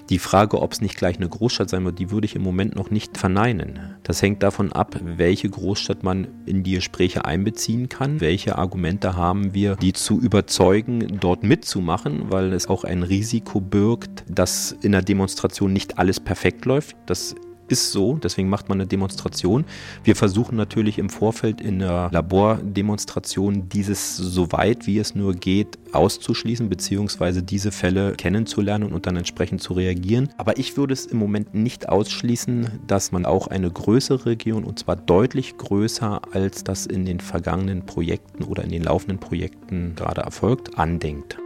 Die 0.10 0.20
Frage, 0.20 0.62
ob 0.62 0.74
es 0.74 0.82
nicht 0.82 0.98
gleich 0.98 1.16
eine 1.16 1.30
Großstadt 1.30 1.70
sein 1.70 1.86
wird, 1.86 1.98
die 1.98 2.12
würde 2.12 2.26
ich 2.26 2.36
im 2.36 2.42
Moment 2.42 2.76
noch 2.76 2.92
nicht 2.92 3.18
verneinen. 3.18 3.96
Das 4.04 4.22
hängt 4.22 4.44
davon 4.44 4.74
ab, 4.74 5.00
welche 5.02 5.50
Großstadt 5.50 6.04
man 6.04 6.28
in 6.46 6.64
die 6.64 6.74
Gespräche 6.74 7.24
einbeziehen 7.24 7.88
kann 7.88 8.17
kann, 8.18 8.28
welche 8.28 8.58
Argumente 8.58 9.16
haben 9.16 9.54
wir, 9.54 9.76
die 9.76 9.94
zu 9.94 10.20
überzeugen, 10.20 11.18
dort 11.20 11.44
mitzumachen, 11.44 12.32
weil 12.32 12.54
es 12.54 12.68
auch 12.68 12.84
ein 12.84 13.04
Risiko 13.04 13.62
birgt, 13.62 14.24
dass 14.28 14.72
in 14.82 14.92
der 14.92 15.02
Demonstration 15.02 15.74
nicht 15.74 15.98
alles 15.98 16.20
perfekt 16.20 16.66
läuft. 16.66 16.96
Das 17.06 17.36
ist 17.68 17.92
so, 17.92 18.16
deswegen 18.16 18.50
macht 18.50 18.70
man 18.70 18.80
eine 18.80 18.88
Demonstration. 18.88 19.66
Wir 20.04 20.16
versuchen 20.16 20.56
natürlich 20.56 20.98
im 20.98 21.10
Vorfeld 21.10 21.62
in 21.62 21.82
einer 21.82 22.10
Labordemonstration 22.12 23.70
dieses 23.70 24.18
so 24.18 24.52
weit 24.52 24.88
wie 24.88 25.00
es 25.00 25.16
nur 25.16 25.34
geht 25.34 25.78
auszuschließen, 25.94 26.70
beziehungsweise 26.70 27.44
diese 27.44 27.72
Fälle 27.72 28.14
kennenzulernen 28.14 28.92
und 28.92 29.06
dann 29.06 29.16
entsprechend 29.16 29.62
zu 29.62 29.74
reagieren. 29.74 30.30
Aber 30.38 30.58
ich 30.58 30.78
würde 30.78 30.94
es 30.94 31.06
im 31.06 31.18
Moment 31.18 31.54
nicht 31.54 31.90
ausschließen, 31.90 32.80
dass 32.88 33.12
man 33.12 33.26
auch 33.26 33.48
eine 33.48 33.70
größere 33.70 34.26
Region, 34.26 34.64
und 34.64 34.80
zwar 34.80 34.96
deutlich 34.96 35.58
größer, 35.58 36.22
als 36.32 36.64
das 36.64 36.86
in 36.86 37.06
den 37.06 37.20
vergangenen 37.20 37.86
Projekten 37.86 38.44
oder 38.44 38.64
in 38.64 38.72
den 38.72 38.84
laufenden 38.84 39.20
Projekten 39.20 39.94
gerade 39.96 40.22
erfolgt, 40.22 40.78
andenkt. 40.78 41.38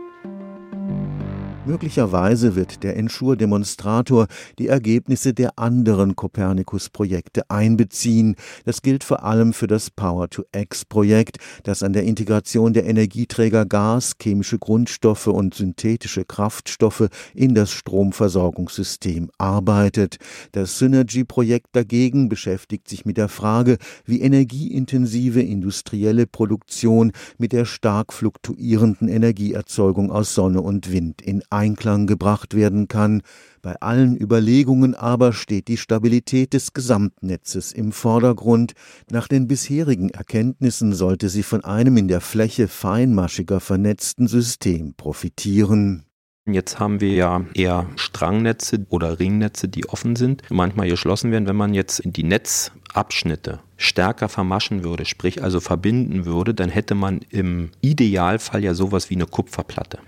Möglicherweise 1.64 2.56
wird 2.56 2.82
der 2.82 2.98
Ensure-Demonstrator 2.98 4.26
die 4.58 4.68
Ergebnisse 4.68 5.36
der 5.36 5.60
anderen 5.60 6.16
Copernicus-Projekte 6.16 7.48
einbeziehen. 7.52 8.36
Das 8.66 8.82
gilt 8.82 9.04
vor 9.04 9.24
allem 9.24 9.54
für 9.54 9.68
das 9.68 9.92
Power-to-X-Projekt, 9.92 11.38
das 11.62 11.84
an 11.84 11.94
der 11.94 12.04
Integration 12.04 12.74
der 12.74 12.88
Energieträger 12.88 13.68
Gas, 13.68 14.14
chemische 14.20 14.58
Grundstoffe 14.58 15.28
und 15.28 15.54
synthetische 15.54 16.26
Kraftstoffe 16.26 17.10
in 17.36 17.54
das 17.54 17.70
Stromversorgungssystem 17.70 19.30
arbeitet. 19.38 20.18
Das 20.54 20.80
Synergy-Projekt 20.80 21.68
dagegen 21.74 22.28
beschäftigt 22.28 22.90
sich 22.90 23.06
mit 23.06 23.18
der 23.18 23.30
Frage, 23.30 23.78
wie 24.04 24.22
energieintensive 24.22 25.42
industrielle 25.44 26.26
Produktion 26.26 27.12
mit 27.38 27.52
der 27.52 27.66
stark 27.66 28.14
fluktuierenden 28.14 29.08
Energieerzeugung 29.08 30.12
aus 30.12 30.34
Sonne 30.34 30.62
und 30.62 30.92
Wind 30.92 31.22
in 31.22 31.44
Einklang 31.52 32.08
gebracht 32.08 32.56
werden 32.56 32.88
kann. 32.88 33.22
Bei 33.62 33.76
allen 33.80 34.18
Überlegungen 34.20 34.96
aber 34.96 35.34
steht 35.34 35.68
die 35.68 35.78
Stabilität 35.78 36.54
des 36.54 36.74
Gesamtnetzes 36.74 37.72
im 37.72 37.92
Vordergrund. 37.92 38.74
Nach 39.12 39.28
den 39.28 39.48
bisherigen 39.48 40.10
Erkenntnissen 40.10 40.94
sollte 40.94 41.30
sie 41.30 41.44
von 41.44 41.64
einem 41.64 41.98
in 41.98 42.08
der 42.08 42.22
Fläche 42.22 42.68
feinmaschiger 42.68 43.60
vernetzten 43.60 44.28
System 44.28 44.96
profitieren. 44.96 46.06
Jetzt 46.48 46.80
haben 46.80 47.02
wir 47.02 47.14
ja 47.14 47.46
eher 47.54 47.86
Strangnetze 47.98 48.88
oder 48.90 49.20
Ringnetze, 49.20 49.68
die 49.68 49.88
offen 49.88 50.16
sind, 50.16 50.42
manchmal 50.50 50.90
geschlossen 50.90 51.32
werden. 51.32 51.46
Wenn 51.46 51.56
man 51.56 51.76
jetzt 51.76 52.02
die 52.04 52.24
Netzabschnitte 52.24 53.60
stärker 53.78 54.28
vermaschen 54.28 54.84
würde, 54.84 55.06
sprich 55.06 55.44
also 55.44 55.60
verbinden 55.60 56.26
würde, 56.26 56.56
dann 56.56 56.70
hätte 56.70 56.96
man 56.96 57.20
im 57.30 57.70
Idealfall 57.82 58.64
ja 58.64 58.74
sowas 58.74 59.12
wie 59.12 59.16
eine 59.16 59.28
Kupferplatte. 59.28 60.00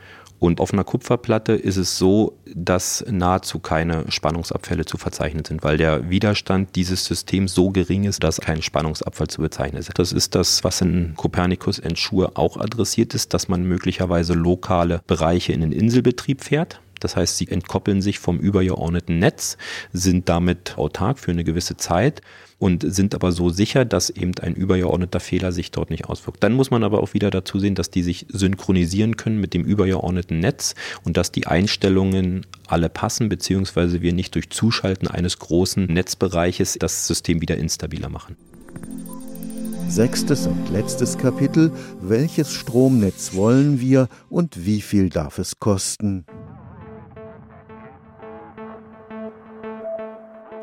Und 0.43 0.59
auf 0.59 0.73
einer 0.73 0.83
Kupferplatte 0.83 1.53
ist 1.53 1.77
es 1.77 1.97
so, 1.97 2.37
dass 2.53 3.05
nahezu 3.09 3.59
keine 3.59 4.11
Spannungsabfälle 4.11 4.83
zu 4.83 4.97
verzeichnen 4.97 5.45
sind, 5.45 5.63
weil 5.63 5.77
der 5.77 6.09
Widerstand 6.09 6.75
dieses 6.75 7.05
Systems 7.05 7.53
so 7.53 7.69
gering 7.69 8.03
ist, 8.03 8.25
dass 8.25 8.41
kein 8.41 8.61
Spannungsabfall 8.61 9.27
zu 9.27 9.41
bezeichnen 9.41 9.79
ist. 9.79 9.97
Das 9.97 10.11
ist 10.11 10.35
das, 10.35 10.65
was 10.65 10.81
in 10.81 11.13
Copernicus 11.15 11.79
Ensure 11.79 12.33
auch 12.35 12.57
adressiert 12.57 13.13
ist, 13.13 13.33
dass 13.33 13.47
man 13.47 13.63
möglicherweise 13.63 14.33
lokale 14.33 14.99
Bereiche 15.07 15.53
in 15.53 15.61
den 15.61 15.71
Inselbetrieb 15.71 16.43
fährt. 16.43 16.81
Das 16.99 17.15
heißt, 17.15 17.37
sie 17.37 17.47
entkoppeln 17.47 18.01
sich 18.01 18.19
vom 18.19 18.37
übergeordneten 18.37 19.19
Netz, 19.19 19.57
sind 19.93 20.27
damit 20.27 20.77
autark 20.77 21.19
für 21.19 21.31
eine 21.31 21.45
gewisse 21.45 21.77
Zeit 21.77 22.21
und 22.63 22.85
sind 22.87 23.13
aber 23.13 23.33
so 23.33 23.49
sicher, 23.49 23.83
dass 23.83 24.09
eben 24.09 24.31
ein 24.41 24.55
übergeordneter 24.55 25.19
Fehler 25.19 25.51
sich 25.51 25.71
dort 25.71 25.89
nicht 25.89 26.05
auswirkt. 26.05 26.41
Dann 26.41 26.53
muss 26.53 26.71
man 26.71 26.85
aber 26.85 27.03
auch 27.03 27.13
wieder 27.13 27.29
dazu 27.29 27.59
sehen, 27.59 27.75
dass 27.75 27.89
die 27.89 28.03
sich 28.03 28.25
synchronisieren 28.29 29.17
können 29.17 29.41
mit 29.41 29.53
dem 29.53 29.65
übergeordneten 29.65 30.39
Netz 30.39 30.73
und 31.03 31.17
dass 31.17 31.33
die 31.33 31.45
Einstellungen 31.45 32.45
alle 32.67 32.87
passen, 32.87 33.27
beziehungsweise 33.27 34.01
wir 34.01 34.13
nicht 34.13 34.33
durch 34.35 34.49
Zuschalten 34.49 35.09
eines 35.09 35.39
großen 35.39 35.87
Netzbereiches 35.87 36.77
das 36.79 37.05
System 37.05 37.41
wieder 37.41 37.57
instabiler 37.57 38.07
machen. 38.07 38.37
Sechstes 39.89 40.47
und 40.47 40.71
letztes 40.71 41.17
Kapitel. 41.17 41.69
Welches 41.99 42.53
Stromnetz 42.53 43.33
wollen 43.33 43.81
wir 43.81 44.07
und 44.29 44.65
wie 44.65 44.79
viel 44.79 45.09
darf 45.09 45.37
es 45.37 45.59
kosten? 45.59 46.25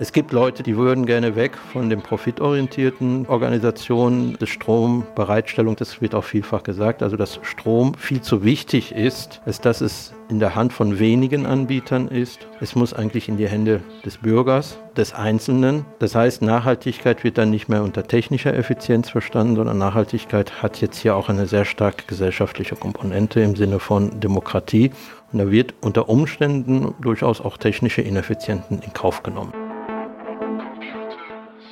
Es 0.03 0.13
gibt 0.13 0.33
Leute, 0.33 0.63
die 0.63 0.79
würden 0.79 1.05
gerne 1.05 1.37
weg 1.37 1.59
von 1.75 1.91
den 1.91 2.01
profitorientierten 2.01 3.27
Organisationen 3.27 4.33
des 4.39 4.49
Strombereitstellung. 4.49 5.77
Das 5.77 6.01
wird 6.01 6.15
auch 6.15 6.25
vielfach 6.25 6.63
gesagt. 6.63 7.03
Also, 7.03 7.19
dass 7.19 7.39
Strom 7.43 7.93
viel 7.93 8.23
zu 8.23 8.43
wichtig 8.43 8.93
ist, 8.93 9.43
als 9.45 9.61
dass 9.61 9.83
es 9.83 10.15
in 10.31 10.41
der 10.41 10.55
Hand 10.55 10.73
von 10.73 10.99
wenigen 10.99 11.45
Anbietern 11.45 12.09
ist. 12.09 12.49
Es 12.63 12.75
muss 12.75 12.95
eigentlich 12.95 13.29
in 13.29 13.37
die 13.37 13.47
Hände 13.47 13.83
des 14.03 14.17
Bürgers, 14.17 14.79
des 14.97 15.13
Einzelnen. 15.13 15.85
Das 15.99 16.15
heißt, 16.15 16.41
Nachhaltigkeit 16.41 17.23
wird 17.23 17.37
dann 17.37 17.51
nicht 17.51 17.69
mehr 17.69 17.83
unter 17.83 18.05
technischer 18.05 18.55
Effizienz 18.55 19.11
verstanden, 19.11 19.57
sondern 19.57 19.77
Nachhaltigkeit 19.77 20.63
hat 20.63 20.81
jetzt 20.81 20.97
hier 20.97 21.15
auch 21.15 21.29
eine 21.29 21.47
sehr 21.47 21.67
starke 21.67 22.07
gesellschaftliche 22.07 22.75
Komponente 22.75 23.43
im 23.43 23.55
Sinne 23.55 23.79
von 23.79 24.19
Demokratie. 24.19 24.93
Und 25.31 25.41
da 25.41 25.51
wird 25.51 25.75
unter 25.83 26.09
Umständen 26.09 26.95
durchaus 27.03 27.43
auch 27.43 27.59
technische 27.59 28.01
Ineffizienten 28.01 28.81
in 28.81 28.95
Kauf 28.95 29.23
genommen. 29.23 29.53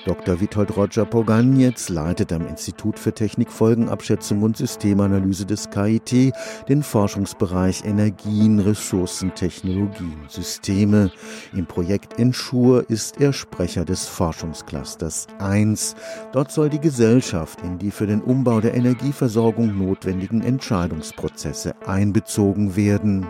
Dr. 0.05 0.41
Witold 0.41 0.77
Roger 0.77 1.05
Poganetz 1.05 1.89
leitet 1.89 2.33
am 2.33 2.47
Institut 2.47 2.99
für 2.99 3.13
Technikfolgenabschätzung 3.13 4.43
und 4.43 4.57
Systemanalyse 4.57 5.45
des 5.45 5.71
KIT 5.71 6.33
den 6.69 6.83
Forschungsbereich 6.83 7.85
Energien, 7.85 8.61
Ressourcen, 8.61 9.35
Technologien, 9.35 10.17
Systeme. 10.29 11.11
Im 11.53 11.67
Projekt 11.67 12.19
Ensure 12.19 12.81
ist 12.89 13.21
er 13.21 13.33
Sprecher 13.33 13.85
des 13.85 14.07
Forschungsclusters 14.07 15.27
1. 15.39 15.97
Dort 16.33 16.53
soll 16.53 16.69
die 16.69 16.81
Gesellschaft 16.81 17.61
in 17.63 17.79
die 17.79 17.91
für 17.91 18.07
den 18.07 18.23
Umbau 18.23 18.61
der 18.61 18.75
Energieversorgung 18.75 19.77
notwendigen 19.79 20.43
Entscheidungsprozesse 20.43 21.75
einbezogen 21.87 22.77
werden. 22.77 23.27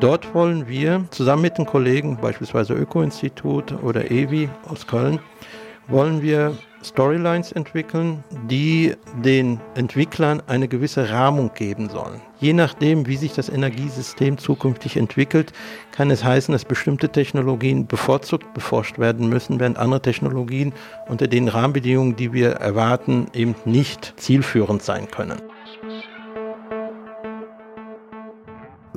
Dort 0.00 0.34
wollen 0.34 0.68
wir 0.68 1.06
zusammen 1.10 1.42
mit 1.42 1.56
den 1.56 1.64
Kollegen, 1.64 2.18
beispielsweise 2.18 2.74
Öko-Institut 2.74 3.72
oder 3.82 4.10
EWI 4.10 4.50
aus 4.68 4.86
Köln, 4.86 5.20
wollen 5.88 6.22
wir 6.22 6.56
Storylines 6.82 7.52
entwickeln, 7.52 8.22
die 8.48 8.94
den 9.24 9.60
Entwicklern 9.74 10.42
eine 10.46 10.68
gewisse 10.68 11.10
Rahmung 11.10 11.50
geben 11.54 11.88
sollen. 11.88 12.20
Je 12.38 12.52
nachdem, 12.52 13.06
wie 13.06 13.16
sich 13.16 13.32
das 13.32 13.48
Energiesystem 13.48 14.38
zukünftig 14.38 14.96
entwickelt, 14.96 15.52
kann 15.90 16.10
es 16.10 16.22
heißen, 16.22 16.52
dass 16.52 16.64
bestimmte 16.64 17.08
Technologien 17.08 17.86
bevorzugt 17.86 18.52
beforscht 18.54 18.98
werden 18.98 19.28
müssen, 19.28 19.58
während 19.58 19.78
andere 19.78 20.02
Technologien 20.02 20.72
unter 21.08 21.26
den 21.26 21.48
Rahmenbedingungen, 21.48 22.14
die 22.14 22.32
wir 22.32 22.50
erwarten, 22.52 23.26
eben 23.32 23.54
nicht 23.64 24.14
zielführend 24.16 24.82
sein 24.82 25.10
können. 25.10 25.40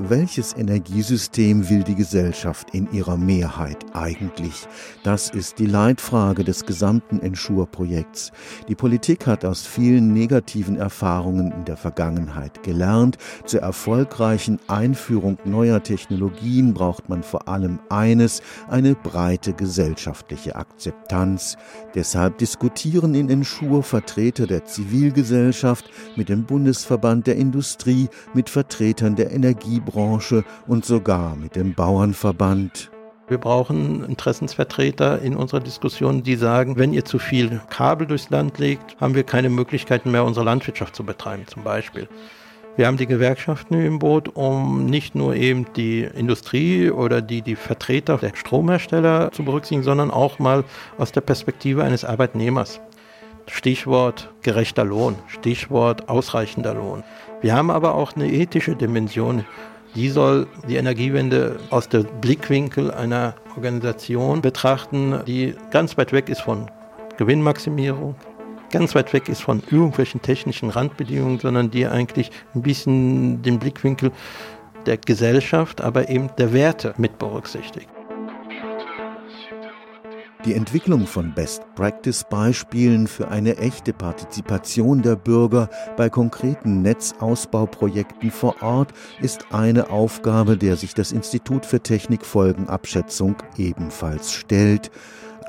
Welches 0.08 0.54
Energiesystem 0.54 1.70
will 1.70 1.84
die 1.84 1.96
Gesellschaft 1.96 2.70
in 2.74 2.90
ihrer 2.94 3.18
Mehrheit 3.18 3.86
eigentlich? 3.94 4.68
Das 5.04 5.30
ist 5.30 5.60
die 5.60 5.66
Leitfrage 5.66 6.46
des 6.46 6.66
gesamten 6.66 7.20
Ensure-Projekts. 7.20 8.32
Die 8.70 8.76
Politik 8.76 9.28
hat 9.28 9.44
aus 9.44 9.68
vielen 9.68 10.14
negativen 10.14 10.78
Erfahrungen 10.78 11.52
in 11.52 11.66
der 11.66 11.76
Vergangenheit 11.76 12.64
gelernt. 12.64 13.18
Zur 13.46 13.62
erfolgreichen 13.62 14.60
Einführung 14.68 15.38
neuer 15.44 15.84
Technologien 15.84 16.74
braucht 16.74 17.10
man 17.10 17.24
vor 17.24 17.50
allem 17.50 17.80
eines, 17.90 18.42
eine 18.70 18.96
breite 18.96 19.54
gesellschaftliche 19.54 20.56
Akzeptanz. 20.56 21.58
Deshalb 21.94 22.38
diskutieren 22.38 23.16
in 23.16 23.30
Ensure 23.30 23.84
Vertreter 23.84 24.48
der 24.48 24.64
Zivilgesellschaft 24.64 25.90
mit 26.16 26.30
dem 26.30 26.46
Bundesverband 26.46 27.28
der 27.28 27.36
Industrie, 27.36 28.08
mit 28.34 28.50
Vertretern 28.50 29.16
der 29.16 29.32
Energiebranche, 29.32 29.89
Branche 29.90 30.44
und 30.68 30.86
sogar 30.86 31.36
mit 31.36 31.56
dem 31.56 31.74
Bauernverband. 31.74 32.92
Wir 33.28 33.38
brauchen 33.38 34.06
Interessensvertreter 34.06 35.22
in 35.22 35.36
unserer 35.36 35.60
Diskussion, 35.60 36.24
die 36.24 36.36
sagen, 36.36 36.78
wenn 36.78 36.94
ihr 36.94 37.06
zu 37.06 37.20
viel 37.20 37.62
Kabel 37.70 38.08
durchs 38.08 38.32
Land 38.32 38.58
legt, 38.58 39.00
haben 39.00 39.14
wir 39.14 39.24
keine 39.24 39.50
Möglichkeiten 39.50 40.10
mehr, 40.12 40.26
unsere 40.26 40.46
Landwirtschaft 40.46 40.96
zu 40.96 41.04
betreiben, 41.04 41.44
zum 41.46 41.64
Beispiel. 41.64 42.08
Wir 42.76 42.88
haben 42.88 42.98
die 42.98 43.08
Gewerkschaften 43.08 43.74
im 43.74 44.00
Boot, 44.00 44.36
um 44.36 44.86
nicht 44.86 45.14
nur 45.14 45.36
eben 45.36 45.66
die 45.76 46.02
Industrie 46.02 46.90
oder 46.90 47.22
die, 47.22 47.42
die 47.42 47.56
Vertreter 47.56 48.18
der 48.18 48.36
Stromhersteller 48.36 49.32
zu 49.32 49.44
berücksichtigen, 49.44 49.84
sondern 49.84 50.12
auch 50.12 50.40
mal 50.40 50.64
aus 50.98 51.12
der 51.12 51.22
Perspektive 51.22 51.84
eines 51.84 52.06
Arbeitnehmers. 52.06 52.80
Stichwort 53.48 54.32
gerechter 54.44 54.86
Lohn, 54.86 55.16
Stichwort 55.28 56.08
ausreichender 56.08 56.74
Lohn. 56.74 57.04
Wir 57.42 57.54
haben 57.54 57.70
aber 57.70 57.96
auch 57.96 58.16
eine 58.16 58.32
ethische 58.32 58.76
Dimension. 58.76 59.46
Die 59.96 60.10
soll 60.10 60.48
die 60.68 60.76
Energiewende 60.76 61.60
aus 61.72 61.90
dem 61.90 62.06
Blickwinkel 62.22 62.92
einer 62.92 63.36
Organisation 63.56 64.42
betrachten, 64.42 65.22
die 65.26 65.56
ganz 65.72 65.98
weit 65.98 66.12
weg 66.14 66.30
ist 66.30 66.42
von 66.42 66.70
Gewinnmaximierung, 67.18 68.16
ganz 68.72 68.96
weit 68.96 69.12
weg 69.14 69.28
ist 69.30 69.42
von 69.42 69.64
irgendwelchen 69.72 70.22
technischen 70.22 70.70
Randbedingungen, 70.70 71.40
sondern 71.40 71.72
die 71.72 71.88
eigentlich 71.88 72.32
ein 72.54 72.62
bisschen 72.62 73.42
den 73.42 73.60
Blickwinkel 73.60 74.12
der 74.86 74.98
Gesellschaft, 74.98 75.82
aber 75.82 76.10
eben 76.10 76.30
der 76.38 76.54
Werte 76.54 76.94
mit 76.98 77.18
berücksichtigt. 77.18 77.90
Die 80.46 80.54
Entwicklung 80.54 81.06
von 81.06 81.34
Best-Practice-Beispielen 81.34 83.08
für 83.08 83.28
eine 83.28 83.58
echte 83.58 83.92
Partizipation 83.92 85.02
der 85.02 85.18
Bürger 85.18 85.70
bei 85.98 86.10
konkreten 86.10 86.82
Netzausbauprojekten 86.82 88.32
vor 88.32 88.56
Ort 88.62 88.94
ist 89.20 89.48
eine 89.52 89.90
Aufgabe, 89.90 90.56
der 90.56 90.78
sich 90.78 90.94
das 90.94 91.12
Institut 91.12 91.66
für 91.66 91.82
Technikfolgenabschätzung 91.82 93.36
ebenfalls 93.58 94.32
stellt. 94.32 94.92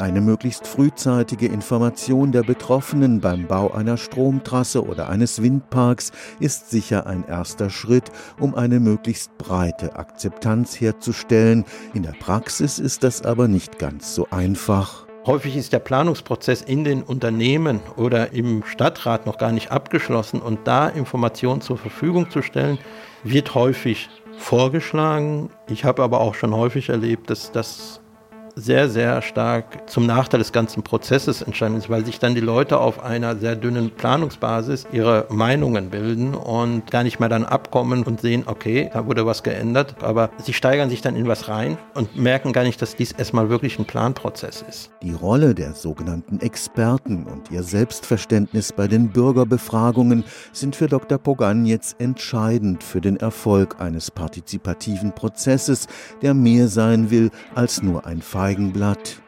Eine 0.01 0.22
möglichst 0.22 0.66
frühzeitige 0.66 1.44
Information 1.44 2.32
der 2.32 2.42
Betroffenen 2.42 3.20
beim 3.20 3.46
Bau 3.46 3.70
einer 3.70 3.98
Stromtrasse 3.98 4.82
oder 4.82 5.11
eines 5.11 5.42
Windparks 5.42 6.12
ist 6.38 6.70
sicher 6.70 7.07
ein 7.07 7.22
erster 7.28 7.68
Schritt, 7.68 8.11
um 8.38 8.55
eine 8.55 8.80
möglichst 8.80 9.36
breite 9.36 9.96
Akzeptanz 9.96 10.80
herzustellen. 10.80 11.66
In 11.92 12.03
der 12.03 12.14
Praxis 12.18 12.78
ist 12.78 13.05
das 13.05 13.20
aber 13.26 13.46
nicht 13.46 13.78
ganz 13.78 14.14
so 14.14 14.26
einfach. 14.30 15.05
Häufig 15.26 15.55
ist 15.55 15.74
der 15.74 15.80
Planungsprozess 15.80 16.62
in 16.62 16.82
den 16.82 17.03
Unternehmen 17.03 17.80
oder 17.96 18.32
im 18.32 18.64
Stadtrat 18.64 19.26
noch 19.26 19.36
gar 19.36 19.53
nicht 19.53 19.70
abgeschlossen 19.70 20.40
und 20.40 20.61
da 20.66 20.88
Informationen 20.88 21.61
zur 21.61 21.76
Verfügung 21.76 22.30
zu 22.30 22.40
stellen, 22.40 22.78
wird 23.22 23.55
häufig 23.55 24.09
vorgeschlagen. 24.38 25.51
Ich 25.68 25.84
habe 25.84 26.03
aber 26.03 26.22
auch 26.22 26.34
schon 26.34 26.57
häufig 26.57 26.88
erlebt, 26.88 27.28
dass 27.28 27.53
das 27.53 28.01
sehr, 28.61 28.88
sehr 28.88 29.22
stark 29.22 29.88
zum 29.88 30.06
Nachteil 30.06 30.38
des 30.38 30.52
ganzen 30.52 30.82
Prozesses 30.82 31.42
entstanden 31.42 31.78
ist, 31.78 31.88
weil 31.88 32.04
sich 32.04 32.18
dann 32.18 32.34
die 32.34 32.40
Leute 32.40 32.78
auf 32.78 33.02
einer 33.02 33.36
sehr 33.36 33.56
dünnen 33.56 33.90
Planungsbasis 33.90 34.86
ihre 34.92 35.26
Meinungen 35.30 35.90
bilden 35.90 36.34
und 36.34 36.90
gar 36.90 37.02
nicht 37.02 37.20
mehr 37.20 37.28
dann 37.28 37.44
abkommen 37.44 38.04
und 38.04 38.20
sehen, 38.20 38.44
okay, 38.46 38.90
da 38.92 39.06
wurde 39.06 39.24
was 39.26 39.42
geändert, 39.42 39.96
aber 40.02 40.30
sie 40.42 40.52
steigern 40.52 40.90
sich 40.90 41.00
dann 41.00 41.16
in 41.16 41.26
was 41.26 41.48
rein 41.48 41.78
und 41.94 42.16
merken 42.16 42.52
gar 42.52 42.64
nicht, 42.64 42.80
dass 42.82 42.96
dies 42.96 43.12
erstmal 43.12 43.48
wirklich 43.48 43.78
ein 43.78 43.86
Planprozess 43.86 44.62
ist. 44.68 44.90
Die 45.02 45.12
Rolle 45.12 45.54
der 45.54 45.74
sogenannten 45.74 46.40
Experten 46.40 47.24
und 47.24 47.50
ihr 47.50 47.62
Selbstverständnis 47.62 48.72
bei 48.72 48.86
den 48.86 49.08
Bürgerbefragungen 49.08 50.24
sind 50.52 50.76
für 50.76 50.86
Dr. 50.86 51.18
Pogan 51.18 51.64
jetzt 51.64 52.00
entscheidend 52.00 52.84
für 52.84 53.00
den 53.00 53.16
Erfolg 53.16 53.80
eines 53.80 54.11
partizipativen 54.11 55.12
Prozesses, 55.12 55.86
der 56.20 56.34
mehr 56.34 56.68
sein 56.68 57.11
will 57.11 57.30
als 57.54 57.82
nur 57.82 58.06
ein 58.06 58.20
Fall 58.20 58.49
Feigenblatt. 58.51 59.22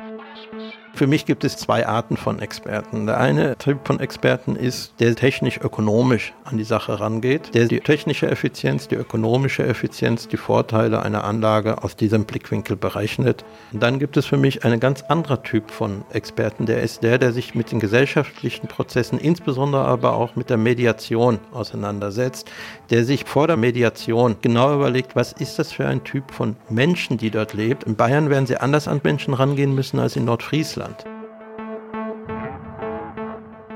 Für 0.94 1.06
mich 1.06 1.24
gibt 1.24 1.42
es 1.44 1.56
zwei 1.56 1.86
Arten 1.86 2.16
von 2.16 2.38
Experten. 2.38 3.06
Der 3.06 3.18
eine 3.18 3.56
Typ 3.56 3.86
von 3.86 3.98
Experten 3.98 4.56
ist, 4.56 4.92
der 5.00 5.14
technisch-ökonomisch 5.14 6.34
an 6.44 6.58
die 6.58 6.64
Sache 6.64 7.00
rangeht, 7.00 7.54
der 7.54 7.66
die 7.66 7.80
technische 7.80 8.30
Effizienz, 8.30 8.88
die 8.88 8.96
ökonomische 8.96 9.64
Effizienz, 9.66 10.28
die 10.28 10.36
Vorteile 10.36 11.02
einer 11.02 11.24
Anlage 11.24 11.82
aus 11.82 11.96
diesem 11.96 12.24
Blickwinkel 12.24 12.76
berechnet. 12.76 13.44
Und 13.72 13.82
dann 13.82 14.00
gibt 14.00 14.16
es 14.16 14.26
für 14.26 14.36
mich 14.36 14.64
einen 14.64 14.80
ganz 14.80 15.02
anderer 15.02 15.42
Typ 15.42 15.70
von 15.70 16.04
Experten, 16.12 16.66
der 16.66 16.82
ist 16.82 17.02
der, 17.02 17.18
der 17.18 17.32
sich 17.32 17.54
mit 17.54 17.72
den 17.72 17.80
gesellschaftlichen 17.80 18.68
Prozessen, 18.68 19.18
insbesondere 19.18 19.84
aber 19.84 20.14
auch 20.14 20.36
mit 20.36 20.50
der 20.50 20.58
Mediation 20.58 21.38
auseinandersetzt, 21.52 22.50
der 22.92 23.06
sich 23.06 23.24
vor 23.24 23.46
der 23.46 23.56
Mediation 23.56 24.36
genau 24.42 24.74
überlegt, 24.74 25.16
was 25.16 25.32
ist 25.32 25.58
das 25.58 25.72
für 25.72 25.86
ein 25.86 26.04
Typ 26.04 26.30
von 26.30 26.56
Menschen, 26.68 27.16
die 27.16 27.30
dort 27.30 27.54
lebt. 27.54 27.84
In 27.84 27.96
Bayern 27.96 28.28
werden 28.28 28.46
sie 28.46 28.58
anders 28.58 28.86
an 28.86 29.00
Menschen 29.02 29.32
rangehen 29.32 29.74
müssen 29.74 29.98
als 29.98 30.14
in 30.14 30.26
Nordfriesland. 30.26 31.06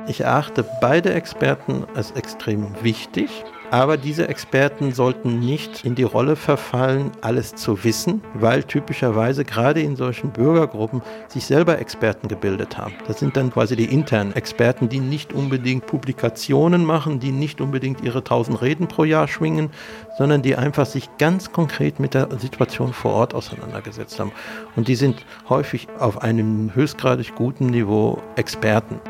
Ich 0.07 0.21
erachte 0.21 0.67
beide 0.83 1.15
Experten 1.15 1.85
als 1.95 2.11
extrem 2.11 2.75
wichtig. 2.83 3.31
Aber 3.71 3.97
diese 3.97 4.29
Experten 4.29 4.93
sollten 4.93 5.41
nicht 5.41 5.85
in 5.85 5.97
die 5.97 6.05
Rolle 6.05 6.37
verfallen, 6.37 7.11
alles 7.21 7.55
zu 7.55 7.83
wissen, 7.83 8.23
weil 8.35 8.63
typischerweise 8.63 9.45
gerade 9.45 9.81
in 9.81 9.97
solchen 9.97 10.31
Bürgergruppen 10.31 11.03
sich 11.29 11.47
selber 11.47 11.79
Experten 11.79 12.29
gebildet 12.29 12.79
haben. 12.79 12.95
Das 13.09 13.19
sind 13.19 13.37
dann 13.37 13.51
quasi 13.51 13.75
die 13.75 13.87
internen 13.87 14.33
Experten, 14.35 14.89
die 14.89 15.01
nicht 15.01 15.33
unbedingt 15.33 15.87
Publikationen 15.87 16.85
machen, 16.85 17.19
die 17.19 17.33
nicht 17.33 17.61
unbedingt 17.61 18.03
ihre 18.03 18.23
tausend 18.23 18.63
Reden 18.63 18.87
pro 18.87 19.05
Jahr 19.05 19.27
schwingen, 19.27 19.71
sondern 20.17 20.43
die 20.43 20.55
einfach 20.57 20.87
sich 20.87 21.09
ganz 21.19 21.51
konkret 21.51 21.99
mit 21.99 22.15
der 22.15 22.29
Situation 22.39 22.93
vor 22.93 23.13
Ort 23.13 23.35
auseinandergesetzt 23.35 24.21
haben. 24.21 24.33
Und 24.77 24.87
die 24.87 24.97
sind 24.97 25.25
häufig 25.49 25.89
auf 25.99 26.23
einem 26.23 26.75
höchstgradig 26.75 27.35
guten 27.35 27.67
Niveau 27.67 28.23
Experten. 28.37 29.01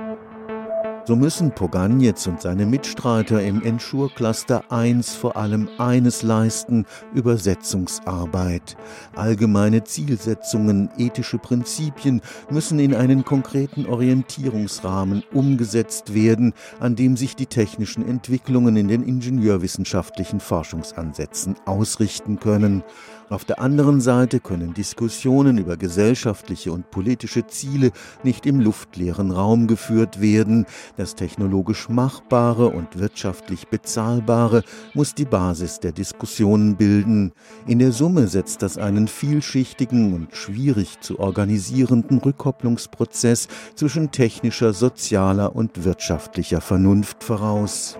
So 1.06 1.14
müssen 1.14 1.52
Poganjetz 1.52 2.26
und 2.26 2.42
seine 2.42 2.66
Mitstreiter 2.66 3.40
im 3.40 3.62
Ensure 3.62 4.10
Cluster 4.10 4.64
1 4.72 5.14
vor 5.14 5.36
allem 5.36 5.68
eines 5.78 6.24
leisten, 6.24 6.84
Übersetzungsarbeit. 7.14 8.76
Allgemeine 9.14 9.84
Zielsetzungen, 9.84 10.90
ethische 10.98 11.38
Prinzipien 11.38 12.22
müssen 12.50 12.80
in 12.80 12.92
einen 12.92 13.24
konkreten 13.24 13.86
Orientierungsrahmen 13.86 15.22
umgesetzt 15.32 16.12
werden, 16.12 16.54
an 16.80 16.96
dem 16.96 17.16
sich 17.16 17.36
die 17.36 17.46
technischen 17.46 18.04
Entwicklungen 18.04 18.76
in 18.76 18.88
den 18.88 19.04
ingenieurwissenschaftlichen 19.04 20.40
Forschungsansätzen 20.40 21.54
ausrichten 21.66 22.40
können. 22.40 22.82
Auf 23.28 23.44
der 23.44 23.60
anderen 23.60 24.00
Seite 24.00 24.38
können 24.38 24.72
Diskussionen 24.72 25.58
über 25.58 25.76
gesellschaftliche 25.76 26.70
und 26.70 26.92
politische 26.92 27.44
Ziele 27.48 27.90
nicht 28.22 28.46
im 28.46 28.60
luftleeren 28.60 29.32
Raum 29.32 29.66
geführt 29.66 30.20
werden. 30.20 30.64
Das 30.96 31.16
technologisch 31.16 31.88
Machbare 31.88 32.68
und 32.68 33.00
wirtschaftlich 33.00 33.66
Bezahlbare 33.66 34.62
muss 34.94 35.14
die 35.14 35.24
Basis 35.24 35.80
der 35.80 35.90
Diskussionen 35.90 36.76
bilden. 36.76 37.32
In 37.66 37.80
der 37.80 37.90
Summe 37.90 38.28
setzt 38.28 38.62
das 38.62 38.78
einen 38.78 39.08
vielschichtigen 39.08 40.14
und 40.14 40.36
schwierig 40.36 41.00
zu 41.00 41.18
organisierenden 41.18 42.18
Rückkopplungsprozess 42.18 43.48
zwischen 43.74 44.12
technischer, 44.12 44.72
sozialer 44.72 45.56
und 45.56 45.84
wirtschaftlicher 45.84 46.60
Vernunft 46.60 47.24
voraus. 47.24 47.98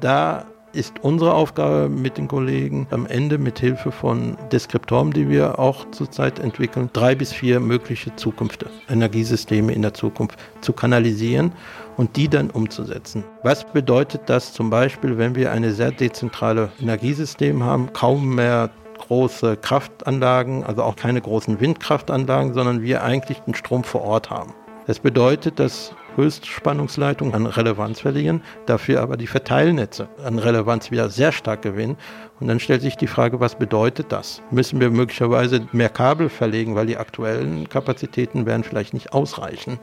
Da 0.00 0.46
ist 0.76 1.02
unsere 1.02 1.34
Aufgabe 1.34 1.88
mit 1.88 2.18
den 2.18 2.28
Kollegen 2.28 2.86
am 2.90 3.06
Ende 3.06 3.38
mit 3.38 3.58
Hilfe 3.58 3.90
von 3.90 4.36
Deskriptoren, 4.52 5.10
die 5.10 5.28
wir 5.28 5.58
auch 5.58 5.90
zurzeit 5.90 6.38
entwickeln, 6.38 6.90
drei 6.92 7.14
bis 7.14 7.32
vier 7.32 7.58
mögliche 7.60 8.14
Zukünfte, 8.16 8.70
Energiesysteme 8.88 9.72
in 9.72 9.82
der 9.82 9.94
Zukunft 9.94 10.38
zu 10.60 10.72
kanalisieren 10.72 11.52
und 11.96 12.16
die 12.16 12.28
dann 12.28 12.50
umzusetzen. 12.50 13.24
Was 13.42 13.64
bedeutet 13.64 14.22
das 14.26 14.52
zum 14.52 14.68
Beispiel, 14.68 15.16
wenn 15.16 15.34
wir 15.34 15.50
eine 15.50 15.72
sehr 15.72 15.90
dezentrale 15.90 16.70
Energiesystem 16.80 17.64
haben, 17.64 17.92
kaum 17.94 18.34
mehr 18.34 18.70
große 18.98 19.56
Kraftanlagen, 19.56 20.64
also 20.64 20.82
auch 20.82 20.96
keine 20.96 21.20
großen 21.20 21.60
Windkraftanlagen, 21.60 22.54
sondern 22.54 22.82
wir 22.82 23.02
eigentlich 23.02 23.38
den 23.40 23.54
Strom 23.54 23.82
vor 23.82 24.02
Ort 24.02 24.30
haben. 24.30 24.52
Das 24.86 24.98
bedeutet, 24.98 25.58
dass 25.58 25.94
Höchstspannungsleitungen 26.16 27.34
an 27.34 27.46
Relevanz 27.46 28.00
verlieren, 28.00 28.42
dafür 28.66 29.02
aber 29.02 29.16
die 29.16 29.26
Verteilnetze 29.26 30.08
an 30.24 30.38
Relevanz 30.38 30.90
wieder 30.90 31.10
sehr 31.10 31.32
stark 31.32 31.62
gewinnen. 31.62 31.96
Und 32.38 32.48
dann 32.48 32.60
stellt 32.60 32.82
sich 32.82 32.96
die 32.96 33.06
Frage, 33.06 33.40
was 33.40 33.54
bedeutet 33.54 34.12
das? 34.12 34.42
Müssen 34.50 34.78
wir 34.78 34.90
möglicherweise 34.90 35.66
mehr 35.72 35.88
Kabel 35.88 36.28
verlegen, 36.28 36.74
weil 36.74 36.86
die 36.86 36.98
aktuellen 36.98 37.68
Kapazitäten 37.68 38.44
werden 38.44 38.62
vielleicht 38.62 38.92
nicht 38.92 39.14
ausreichen. 39.14 39.78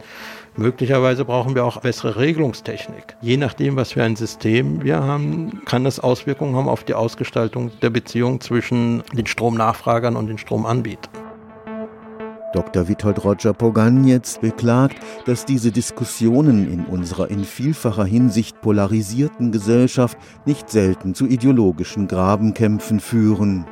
Möglicherweise 0.56 1.26
brauchen 1.26 1.56
wir 1.56 1.66
auch 1.66 1.82
bessere 1.82 2.18
Regelungstechnik. 2.18 3.16
Je 3.22 3.38
nachdem, 3.38 3.76
was 3.76 3.94
für 3.94 4.04
ein 4.04 4.16
System 4.16 4.84
wir 4.84 5.02
haben, 5.02 5.64
kann 5.66 5.84
das 5.84 6.00
Auswirkungen 6.00 6.56
haben 6.56 6.70
auf 6.70 6.84
die 6.84 6.94
Ausgestaltung 6.94 7.72
der 7.82 7.90
Beziehung 7.90 8.40
zwischen 8.40 9.04
den 9.14 9.26
Stromnachfragern 9.26 10.16
und 10.16 10.28
den 10.28 10.38
Stromanbietern. 10.38 11.23
Dr. 12.54 12.88
Witold 12.88 13.24
Roger 13.26 13.54
Poganjetz 13.54 14.40
beklagt, 14.40 14.98
dass 15.26 15.46
diese 15.46 15.72
Diskussionen 15.72 16.72
in 16.72 16.86
unserer 16.86 17.30
in 17.30 17.44
vielfacher 17.44 18.06
Hinsicht 18.06 18.62
polarisierten 18.62 19.52
Gesellschaft 19.52 20.18
nicht 20.46 20.70
selten 20.70 21.16
zu 21.16 21.26
ideologischen 21.26 22.08
Grabenkämpfen 22.08 23.00
führen. 23.00 23.66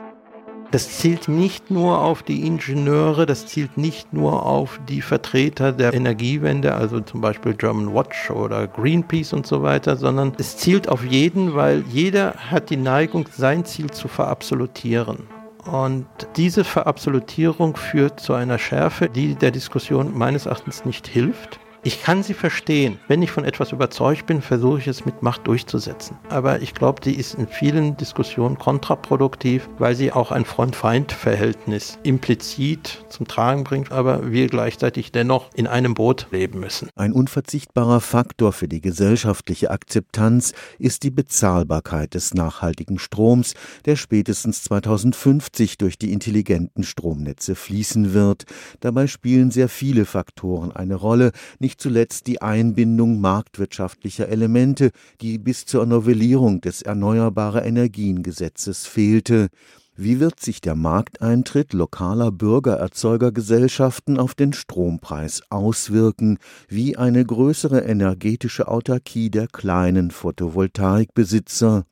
Das 0.72 1.00
zielt 1.00 1.28
nicht 1.28 1.70
nur 1.70 2.00
auf 2.00 2.24
die 2.24 2.48
Ingenieure, 2.48 3.26
das 3.26 3.46
zielt 3.46 3.78
nicht 3.78 4.14
nur 4.14 4.46
auf 4.46 4.80
die 4.88 5.02
Vertreter 5.02 5.74
der 5.74 5.94
Energiewende, 5.94 6.74
also 6.74 7.02
zum 7.02 7.20
Beispiel 7.20 7.54
German 7.56 7.94
Watch 7.94 8.32
oder 8.32 8.68
Greenpeace 8.68 9.34
und 9.34 9.46
so 9.46 9.64
weiter, 9.64 9.98
sondern 9.98 10.32
es 10.40 10.56
zielt 10.56 10.88
auf 10.88 11.04
jeden, 11.04 11.56
weil 11.56 11.84
jeder 11.92 12.36
hat 12.36 12.70
die 12.70 12.78
Neigung, 12.78 13.28
sein 13.36 13.66
Ziel 13.66 13.92
zu 13.92 14.08
verabsolutieren. 14.08 15.41
Und 15.66 16.08
diese 16.38 16.64
Verabsolutierung 16.64 17.76
führt 17.76 18.20
zu 18.20 18.34
einer 18.34 18.58
Schärfe, 18.58 19.10
die 19.10 19.36
der 19.36 19.52
Diskussion 19.52 20.18
meines 20.18 20.46
Erachtens 20.46 20.86
nicht 20.86 21.08
hilft. 21.08 21.61
Ich 21.84 22.04
kann 22.04 22.22
sie 22.22 22.36
verstehen. 22.36 23.00
Wenn 23.08 23.24
ich 23.24 23.32
von 23.32 23.44
etwas 23.44 23.72
überzeugt 23.72 24.28
bin, 24.28 24.44
versuche 24.44 24.78
ich 24.78 24.88
es 24.88 25.04
mit 25.04 25.24
Macht 25.24 25.48
durchzusetzen. 25.48 26.16
Aber 26.30 26.62
ich 26.62 26.76
glaube, 26.76 27.02
die 27.02 27.16
ist 27.16 27.34
in 27.34 27.48
vielen 27.48 27.98
Diskussionen 27.98 28.60
kontraproduktiv, 28.60 29.68
weil 29.80 29.96
sie 29.96 30.12
auch 30.12 30.32
ein 30.32 30.46
Freund-Feind-Verhältnis 30.46 31.98
implizit 32.04 33.04
zum 33.10 33.28
Tragen 33.28 33.64
bringt, 33.64 33.92
aber 33.92 34.32
wir 34.32 34.46
gleichzeitig 34.48 35.12
dennoch 35.12 35.50
in 35.56 35.66
einem 35.66 35.96
Boot 35.96 36.28
leben 36.30 36.60
müssen. 36.60 36.90
Ein 36.96 37.14
unverzichtbarer 37.14 38.00
Faktor 38.00 38.54
für 38.54 38.68
die 38.68 38.82
gesellschaftliche 38.82 39.72
Akzeptanz 39.72 40.54
ist 40.78 41.02
die 41.02 41.10
Bezahlbarkeit 41.10 42.14
des 42.14 42.36
nachhaltigen 42.36 43.00
Stroms, 43.00 43.56
der 43.86 43.96
spätestens 43.96 44.62
2050 44.66 45.80
durch 45.80 45.98
die 45.98 46.14
intelligenten 46.14 46.84
Stromnetze 46.84 47.56
fließen 47.56 48.14
wird. 48.14 48.44
Dabei 48.82 49.08
spielen 49.08 49.50
sehr 49.50 49.68
viele 49.68 50.06
Faktoren 50.06 50.72
eine 50.72 50.94
Rolle, 50.94 51.32
nicht 51.58 51.71
nicht 51.72 51.80
zuletzt 51.80 52.28
die 52.28 52.42
Einbindung 52.42 53.22
marktwirtschaftlicher 53.22 54.28
Elemente, 54.28 54.92
die 55.22 55.38
bis 55.38 55.66
zur 55.66 55.86
Novellierung 55.86 56.60
des 56.60 56.82
Erneuerbare 56.82 57.62
Energien 57.62 58.24
Gesetzes 58.24 58.86
fehlte. 58.86 59.48
Wie 59.96 60.20
wird 60.20 60.42
sich 60.42 60.60
der 60.60 60.76
Markteintritt 60.76 61.72
lokaler 61.72 62.30
Bürgererzeugergesellschaften 62.30 64.20
auf 64.20 64.34
den 64.34 64.52
Strompreis 64.52 65.44
auswirken, 65.50 66.40
wie 66.68 66.98
eine 66.98 67.24
größere 67.24 67.80
energetische 67.80 68.68
Autarkie 68.68 69.30
der 69.30 69.48
kleinen 69.48 70.12
Photovoltaikbesitzer? 70.12 71.86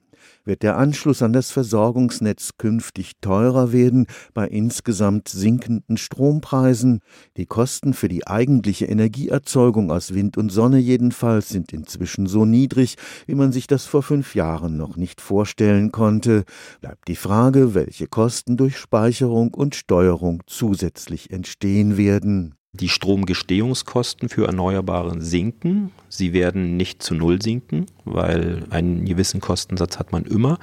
Wird 0.45 0.63
der 0.63 0.77
Anschluss 0.77 1.21
an 1.21 1.33
das 1.33 1.51
Versorgungsnetz 1.51 2.51
künftig 2.57 3.13
teurer 3.21 3.71
werden 3.71 4.07
bei 4.33 4.47
insgesamt 4.47 5.27
sinkenden 5.27 5.97
Strompreisen. 5.97 6.99
Die 7.37 7.45
Kosten 7.45 7.93
für 7.93 8.07
die 8.07 8.27
eigentliche 8.27 8.85
Energieerzeugung 8.85 9.91
aus 9.91 10.13
Wind 10.13 10.37
und 10.37 10.49
Sonne 10.51 10.79
jedenfalls 10.79 11.49
sind 11.49 11.73
inzwischen 11.73 12.27
so 12.27 12.45
niedrig, 12.45 12.95
wie 13.27 13.35
man 13.35 13.51
sich 13.51 13.67
das 13.67 13.85
vor 13.85 14.03
fünf 14.03 14.35
Jahren 14.35 14.77
noch 14.77 14.97
nicht 14.97 15.21
vorstellen 15.21 15.91
konnte. 15.91 16.43
Bleibt 16.81 17.07
die 17.07 17.15
Frage, 17.15 17.73
welche 17.73 18.07
Kosten 18.07 18.57
durch 18.57 18.77
Speicherung 18.77 19.53
und 19.53 19.75
Steuerung 19.75 20.43
zusätzlich 20.45 21.31
entstehen 21.31 21.97
werden. 21.97 22.58
Die 22.71 22.89
Stromgestehungskosten 22.89 24.29
für 24.29 24.45
Erneuerbare 24.45 25.19
sinken. 25.19 25.91
Sie 26.07 26.33
werden 26.33 26.77
nicht 26.77 27.01
zu 27.01 27.15
Null 27.15 27.41
sinken, 27.41 27.87
weil 28.05 28.67
einen 28.69 29.05
gewissen 29.05 29.41
Kostensatz 29.41 29.97
hat 29.97 30.11
man 30.11 30.23
immer. 30.25 30.59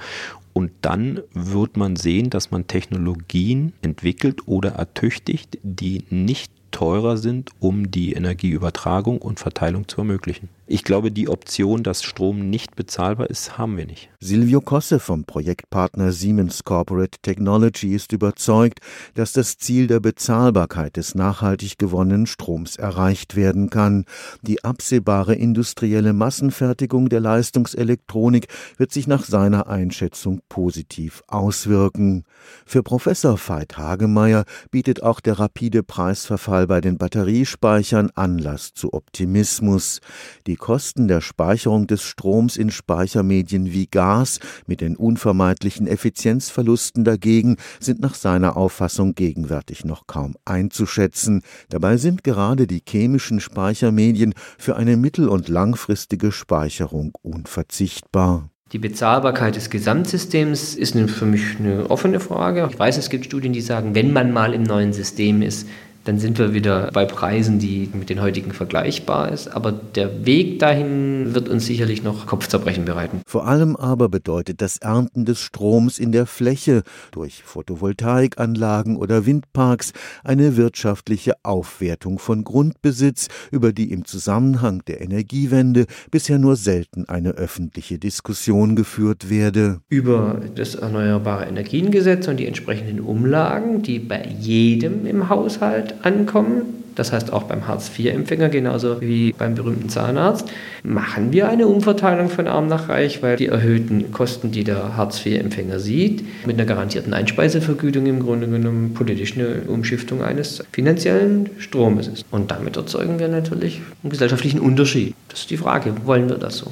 Und 0.53 0.71
dann 0.81 1.21
wird 1.33 1.75
man 1.75 1.97
sehen, 1.97 2.29
dass 2.29 2.49
man 2.49 2.65
Technologien 2.65 3.73
entwickelt 3.81 4.47
oder 4.47 4.71
ertüchtigt, 4.71 5.59
die 5.63 6.05
nicht 6.09 6.51
teurer 6.71 7.17
sind, 7.17 7.51
um 7.59 7.91
die 7.91 8.13
Energieübertragung 8.13 9.19
und 9.19 9.39
Verteilung 9.39 9.87
zu 9.87 10.01
ermöglichen. 10.01 10.49
Ich 10.69 10.83
glaube, 10.83 11.11
die 11.13 11.29
Option, 11.29 11.81
dass 11.81 12.03
Strom 12.03 12.49
nicht 12.49 12.75
bezahlbar 12.75 13.29
ist, 13.29 13.57
haben 13.57 13.77
wir 13.77 13.85
nicht. 13.85 14.09
Silvio 14.19 14.59
Kosse 14.59 14.99
vom 14.99 15.23
Projektpartner 15.23 16.11
Siemens 16.11 16.65
Corporate 16.65 17.19
Technology 17.21 17.95
ist 17.95 18.11
überzeugt, 18.11 18.79
dass 19.13 19.31
das 19.31 19.57
Ziel 19.57 19.87
der 19.87 20.01
Bezahlbarkeit 20.01 20.97
des 20.97 21.15
nachhaltig 21.15 21.77
gewonnenen 21.77 22.25
Stroms 22.25 22.75
erreicht 22.75 23.37
werden 23.37 23.69
kann. 23.69 24.03
Die 24.41 24.65
absehbare 24.65 25.35
industrielle 25.35 26.11
Massenfertigung 26.11 27.07
der 27.07 27.21
Leistungselektronik 27.21 28.47
wird 28.75 28.91
sich 28.91 29.07
nach 29.07 29.23
seiner 29.23 29.67
Einschätzung 29.67 30.41
positiv 30.49 31.23
auswirken. 31.27 32.25
Für 32.65 32.83
Professor 32.83 33.37
Veit 33.37 33.77
Hagemeyer 33.77 34.43
bietet 34.69 35.01
auch 35.01 35.21
der 35.21 35.39
rapide 35.39 35.81
Preisverfall 35.81 36.56
bei 36.65 36.81
den 36.81 36.97
Batteriespeichern 36.97 38.09
Anlass 38.15 38.73
zu 38.73 38.93
Optimismus. 38.93 39.99
Die 40.47 40.55
Kosten 40.55 41.07
der 41.07 41.21
Speicherung 41.21 41.85
des 41.85 42.01
Stroms 42.01 42.57
in 42.57 42.71
Speichermedien 42.71 43.71
wie 43.71 43.85
Gas 43.85 44.39
mit 44.65 44.81
den 44.81 44.95
unvermeidlichen 44.95 45.85
Effizienzverlusten 45.85 47.03
dagegen 47.03 47.57
sind 47.79 47.99
nach 47.99 48.15
seiner 48.15 48.57
Auffassung 48.57 49.13
gegenwärtig 49.13 49.85
noch 49.85 50.07
kaum 50.07 50.35
einzuschätzen. 50.45 51.43
Dabei 51.69 51.97
sind 51.97 52.23
gerade 52.23 52.65
die 52.65 52.81
chemischen 52.87 53.39
Speichermedien 53.39 54.33
für 54.57 54.77
eine 54.77 54.97
mittel- 54.97 55.29
und 55.29 55.49
langfristige 55.49 56.31
Speicherung 56.31 57.11
unverzichtbar. 57.21 58.49
Die 58.73 58.79
Bezahlbarkeit 58.79 59.55
des 59.55 59.69
Gesamtsystems 59.69 60.75
ist 60.75 60.97
für 60.97 61.25
mich 61.25 61.57
eine 61.57 61.89
offene 61.89 62.19
Frage. 62.19 62.67
Ich 62.69 62.77
weiß, 62.77 62.97
es 62.97 63.09
gibt 63.09 63.23
Studien, 63.23 63.53
die 63.53 63.61
sagen, 63.61 63.95
wenn 63.95 64.11
man 64.11 64.33
mal 64.33 64.53
im 64.53 64.63
neuen 64.63 64.91
System 64.91 65.41
ist, 65.41 65.69
dann 66.07 66.19
sind 66.19 66.37
wir 66.39 66.53
wieder 66.53 66.89
bei 66.93 67.03
Preisen, 67.05 67.59
die 67.59 67.89
mit 67.93 68.09
den 68.09 68.21
heutigen 68.21 68.53
vergleichbar 68.53 69.31
ist. 69.31 69.49
Aber 69.49 69.73
der 69.73 70.25
Weg 70.25 70.59
dahin 70.59 71.35
wird 71.35 71.49
uns 71.49 71.65
sicherlich 71.65 72.01
noch 72.01 72.25
Kopfzerbrechen 72.25 72.85
bereiten. 72.85 73.21
Vor 73.27 73.45
allem 73.45 73.75
aber 73.75 74.07
bedeutet 74.07 74.61
das 74.61 74.77
Ernten 74.77 75.25
des 75.25 75.41
Stroms 75.41 75.99
in 75.99 76.13
der 76.13 76.25
Fläche 76.25 76.83
durch 77.11 77.43
Photovoltaikanlagen 77.43 78.95
oder 78.95 79.25
Windparks 79.25 79.91
eine 80.23 80.55
wirtschaftliche 80.55 81.33
Aufwertung 81.43 82.19
von 82.19 82.45
Grundbesitz, 82.45 83.27
über 83.51 83.73
die 83.73 83.91
im 83.91 84.05
Zusammenhang 84.05 84.83
der 84.87 85.01
Energiewende 85.01 85.87
bisher 86.09 86.39
nur 86.39 86.55
selten 86.55 87.09
eine 87.09 87.31
öffentliche 87.31 87.99
Diskussion 87.99 88.77
geführt 88.77 89.29
werde. 89.29 89.81
Über 89.89 90.39
das 90.55 90.75
Erneuerbare 90.75 91.45
Energiengesetz 91.45 92.29
und 92.29 92.37
die 92.37 92.47
entsprechenden 92.47 93.01
Umlagen, 93.01 93.81
die 93.81 93.99
bei 93.99 94.25
jedem 94.39 95.05
im 95.05 95.27
Haushalt 95.27 95.95
ankommen, 96.03 96.83
das 96.95 97.13
heißt 97.13 97.31
auch 97.31 97.43
beim 97.43 97.67
Hartz-IV-Empfänger 97.67 98.49
genauso 98.49 99.01
wie 99.01 99.33
beim 99.33 99.53
berühmten 99.53 99.87
Zahnarzt, 99.87 100.49
machen 100.83 101.31
wir 101.31 101.47
eine 101.47 101.67
Umverteilung 101.67 102.29
von 102.29 102.47
arm 102.47 102.67
nach 102.67 102.89
reich, 102.89 103.21
weil 103.21 103.37
die 103.37 103.47
erhöhten 103.47 104.11
Kosten, 104.11 104.51
die 104.51 104.63
der 104.63 104.97
Hartz-IV-Empfänger 104.97 105.79
sieht, 105.79 106.25
mit 106.47 106.55
einer 106.55 106.65
garantierten 106.65 107.13
Einspeisevergütung 107.13 108.07
im 108.07 108.19
Grunde 108.19 108.47
genommen 108.47 108.93
politisch 108.95 109.35
eine 109.35 109.61
Umschiftung 109.67 110.23
eines 110.23 110.63
finanziellen 110.71 111.51
Stromes 111.59 112.07
ist. 112.07 112.25
Und 112.31 112.49
damit 112.49 112.77
erzeugen 112.77 113.19
wir 113.19 113.27
natürlich 113.27 113.81
einen 114.03 114.09
gesellschaftlichen 114.09 114.59
Unterschied. 114.59 115.13
Das 115.29 115.41
ist 115.41 115.51
die 115.51 115.57
Frage, 115.57 115.93
wollen 116.05 116.29
wir 116.29 116.37
das 116.37 116.57
so? 116.57 116.71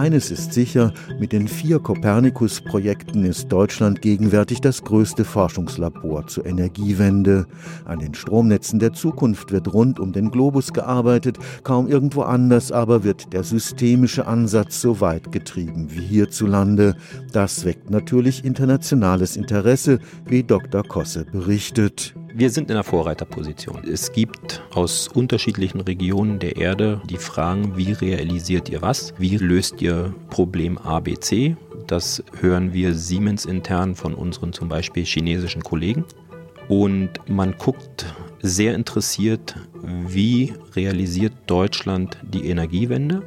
Eines 0.00 0.30
ist 0.30 0.54
sicher, 0.54 0.94
mit 1.18 1.30
den 1.30 1.46
vier 1.46 1.78
Copernicus-Projekten 1.78 3.22
ist 3.26 3.52
Deutschland 3.52 4.00
gegenwärtig 4.00 4.62
das 4.62 4.82
größte 4.82 5.26
Forschungslabor 5.26 6.26
zur 6.26 6.46
Energiewende. 6.46 7.44
An 7.84 7.98
den 7.98 8.14
Stromnetzen 8.14 8.78
der 8.78 8.94
Zukunft 8.94 9.52
wird 9.52 9.74
rund 9.74 10.00
um 10.00 10.14
den 10.14 10.30
Globus 10.30 10.72
gearbeitet, 10.72 11.36
kaum 11.64 11.86
irgendwo 11.86 12.22
anders 12.22 12.72
aber 12.72 13.04
wird 13.04 13.34
der 13.34 13.44
systemische 13.44 14.26
Ansatz 14.26 14.80
so 14.80 15.02
weit 15.02 15.32
getrieben 15.32 15.88
wie 15.90 16.00
hierzulande. 16.00 16.96
Das 17.34 17.66
weckt 17.66 17.90
natürlich 17.90 18.42
internationales 18.42 19.36
Interesse, 19.36 19.98
wie 20.24 20.42
Dr. 20.42 20.82
Kosse 20.82 21.26
berichtet. 21.26 22.14
Wir 22.32 22.50
sind 22.50 22.70
in 22.70 22.76
einer 22.76 22.84
Vorreiterposition. 22.84 23.82
Es 23.84 24.12
gibt 24.12 24.62
aus 24.72 25.08
unterschiedlichen 25.08 25.80
Regionen 25.80 26.38
der 26.38 26.56
Erde 26.56 27.00
die 27.10 27.16
Fragen, 27.16 27.76
wie 27.76 27.92
realisiert 27.92 28.68
ihr 28.68 28.82
was? 28.82 29.12
Wie 29.18 29.36
löst 29.36 29.82
ihr 29.82 30.14
Problem 30.30 30.78
ABC? 30.78 31.56
Das 31.88 32.22
hören 32.38 32.72
wir 32.72 32.94
Siemens 32.94 33.46
intern 33.46 33.96
von 33.96 34.14
unseren 34.14 34.52
zum 34.52 34.68
Beispiel 34.68 35.04
chinesischen 35.04 35.62
Kollegen. 35.62 36.04
Und 36.68 37.10
man 37.28 37.56
guckt 37.58 38.06
sehr 38.42 38.76
interessiert, 38.76 39.56
wie 39.82 40.54
realisiert 40.76 41.32
Deutschland 41.48 42.16
die 42.22 42.48
Energiewende? 42.48 43.22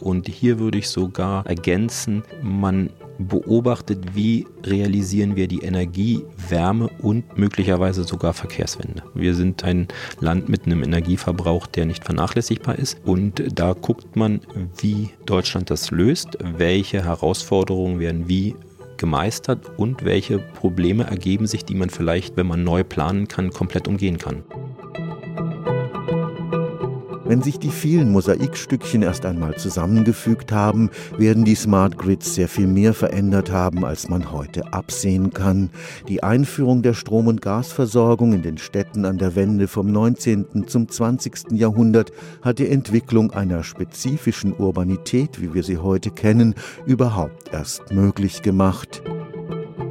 Und 0.00 0.26
hier 0.26 0.58
würde 0.58 0.78
ich 0.78 0.88
sogar 0.88 1.46
ergänzen, 1.46 2.24
man 2.42 2.90
beobachtet, 3.18 4.14
wie 4.14 4.46
realisieren 4.64 5.36
wir 5.36 5.48
die 5.48 5.60
Energie, 5.60 6.24
Wärme 6.48 6.88
und 7.00 7.36
möglicherweise 7.36 8.04
sogar 8.04 8.32
Verkehrswende. 8.32 9.02
Wir 9.14 9.34
sind 9.34 9.64
ein 9.64 9.88
Land 10.20 10.48
mit 10.48 10.66
einem 10.66 10.82
Energieverbrauch, 10.82 11.66
der 11.66 11.86
nicht 11.86 12.04
vernachlässigbar 12.04 12.78
ist. 12.78 12.98
Und 13.04 13.42
da 13.54 13.72
guckt 13.74 14.16
man, 14.16 14.40
wie 14.78 15.10
Deutschland 15.26 15.70
das 15.70 15.90
löst, 15.90 16.38
welche 16.56 17.04
Herausforderungen 17.04 17.98
werden 17.98 18.28
wie 18.28 18.54
gemeistert 18.96 19.78
und 19.78 20.04
welche 20.04 20.38
Probleme 20.38 21.04
ergeben 21.04 21.48
sich, 21.48 21.64
die 21.64 21.74
man 21.74 21.90
vielleicht, 21.90 22.36
wenn 22.36 22.46
man 22.46 22.62
neu 22.62 22.84
planen 22.84 23.26
kann, 23.26 23.50
komplett 23.50 23.88
umgehen 23.88 24.18
kann. 24.18 24.44
Wenn 27.24 27.40
sich 27.40 27.58
die 27.58 27.70
vielen 27.70 28.10
Mosaikstückchen 28.10 29.02
erst 29.02 29.24
einmal 29.24 29.54
zusammengefügt 29.56 30.50
haben, 30.50 30.90
werden 31.16 31.44
die 31.44 31.54
Smart 31.54 31.96
Grids 31.96 32.34
sehr 32.34 32.48
viel 32.48 32.66
mehr 32.66 32.94
verändert 32.94 33.52
haben, 33.52 33.84
als 33.84 34.08
man 34.08 34.32
heute 34.32 34.72
absehen 34.72 35.32
kann. 35.32 35.70
Die 36.08 36.24
Einführung 36.24 36.82
der 36.82 36.94
Strom- 36.94 37.28
und 37.28 37.40
Gasversorgung 37.40 38.32
in 38.32 38.42
den 38.42 38.58
Städten 38.58 39.04
an 39.04 39.18
der 39.18 39.36
Wende 39.36 39.68
vom 39.68 39.92
19. 39.92 40.66
zum 40.66 40.88
20. 40.88 41.52
Jahrhundert 41.52 42.12
hat 42.42 42.58
die 42.58 42.68
Entwicklung 42.68 43.30
einer 43.30 43.62
spezifischen 43.62 44.52
Urbanität, 44.52 45.40
wie 45.40 45.54
wir 45.54 45.62
sie 45.62 45.78
heute 45.78 46.10
kennen, 46.10 46.56
überhaupt 46.86 47.52
erst 47.52 47.92
möglich 47.92 48.42
gemacht. 48.42 49.00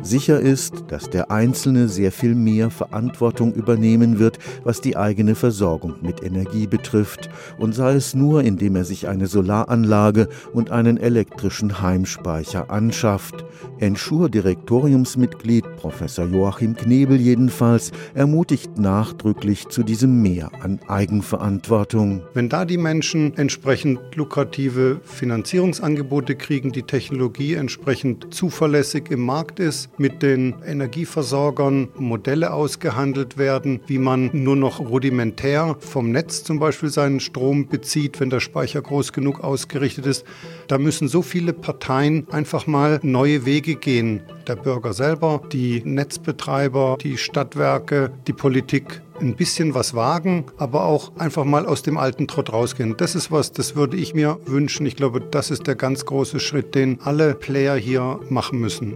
Sicher 0.03 0.39
ist, 0.39 0.85
dass 0.87 1.11
der 1.11 1.29
Einzelne 1.29 1.87
sehr 1.87 2.11
viel 2.11 2.33
mehr 2.33 2.71
Verantwortung 2.71 3.53
übernehmen 3.53 4.17
wird, 4.17 4.39
was 4.63 4.81
die 4.81 4.97
eigene 4.97 5.35
Versorgung 5.35 5.95
mit 6.01 6.23
Energie 6.23 6.65
betrifft, 6.65 7.29
und 7.59 7.75
sei 7.75 7.93
es 7.93 8.15
nur, 8.15 8.43
indem 8.43 8.75
er 8.75 8.83
sich 8.83 9.07
eine 9.07 9.27
Solaranlage 9.27 10.27
und 10.53 10.71
einen 10.71 10.97
elektrischen 10.97 11.81
Heimspeicher 11.81 12.71
anschafft. 12.71 13.45
Enschur-Direktoriumsmitglied 13.79 15.65
Professor 15.77 16.25
Joachim 16.25 16.75
Knebel 16.75 17.17
jedenfalls 17.17 17.91
ermutigt 18.15 18.79
nachdrücklich 18.79 19.67
zu 19.69 19.83
diesem 19.83 20.21
Mehr 20.23 20.51
an 20.61 20.79
Eigenverantwortung. 20.87 22.23
Wenn 22.33 22.49
da 22.49 22.65
die 22.65 22.77
Menschen 22.77 23.37
entsprechend 23.37 23.99
lukrative 24.15 24.99
Finanzierungsangebote 25.03 26.35
kriegen, 26.35 26.71
die 26.71 26.83
Technologie 26.83 27.53
entsprechend 27.53 28.33
zuverlässig 28.33 29.11
im 29.11 29.21
Markt 29.21 29.59
ist, 29.59 29.90
mit 29.97 30.21
den 30.23 30.55
Energieversorgern 30.65 31.89
Modelle 31.95 32.53
ausgehandelt 32.53 33.37
werden, 33.37 33.81
wie 33.87 33.97
man 33.97 34.29
nur 34.33 34.55
noch 34.55 34.79
rudimentär 34.79 35.75
vom 35.79 36.11
Netz 36.11 36.43
zum 36.43 36.59
Beispiel 36.59 36.89
seinen 36.89 37.19
Strom 37.19 37.67
bezieht, 37.67 38.19
wenn 38.19 38.29
der 38.29 38.39
Speicher 38.39 38.81
groß 38.81 39.13
genug 39.13 39.43
ausgerichtet 39.43 40.05
ist. 40.05 40.25
Da 40.67 40.77
müssen 40.77 41.07
so 41.07 41.21
viele 41.21 41.53
Parteien 41.53 42.27
einfach 42.31 42.67
mal 42.67 42.99
neue 43.03 43.45
Wege 43.45 43.75
gehen. 43.75 44.21
Der 44.47 44.55
Bürger 44.55 44.93
selber, 44.93 45.41
die 45.51 45.81
Netzbetreiber, 45.85 46.97
die 47.01 47.17
Stadtwerke, 47.17 48.11
die 48.27 48.33
Politik 48.33 49.01
ein 49.21 49.35
bisschen 49.35 49.73
was 49.73 49.93
wagen, 49.93 50.45
aber 50.57 50.85
auch 50.85 51.15
einfach 51.17 51.45
mal 51.45 51.65
aus 51.65 51.83
dem 51.83 51.97
alten 51.97 52.27
Trott 52.27 52.51
rausgehen. 52.51 52.95
Das 52.97 53.15
ist 53.15 53.31
was, 53.31 53.51
das 53.51 53.75
würde 53.75 53.97
ich 53.97 54.13
mir 54.13 54.39
wünschen. 54.45 54.85
Ich 54.85 54.95
glaube, 54.95 55.21
das 55.21 55.51
ist 55.51 55.67
der 55.67 55.75
ganz 55.75 56.05
große 56.05 56.39
Schritt, 56.39 56.75
den 56.75 56.99
alle 57.01 57.35
Player 57.35 57.75
hier 57.75 58.19
machen 58.29 58.59
müssen. 58.59 58.95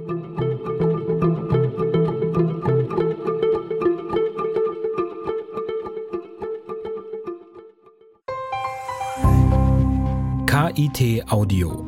KIT 10.55 11.29
Audio. 11.29 11.85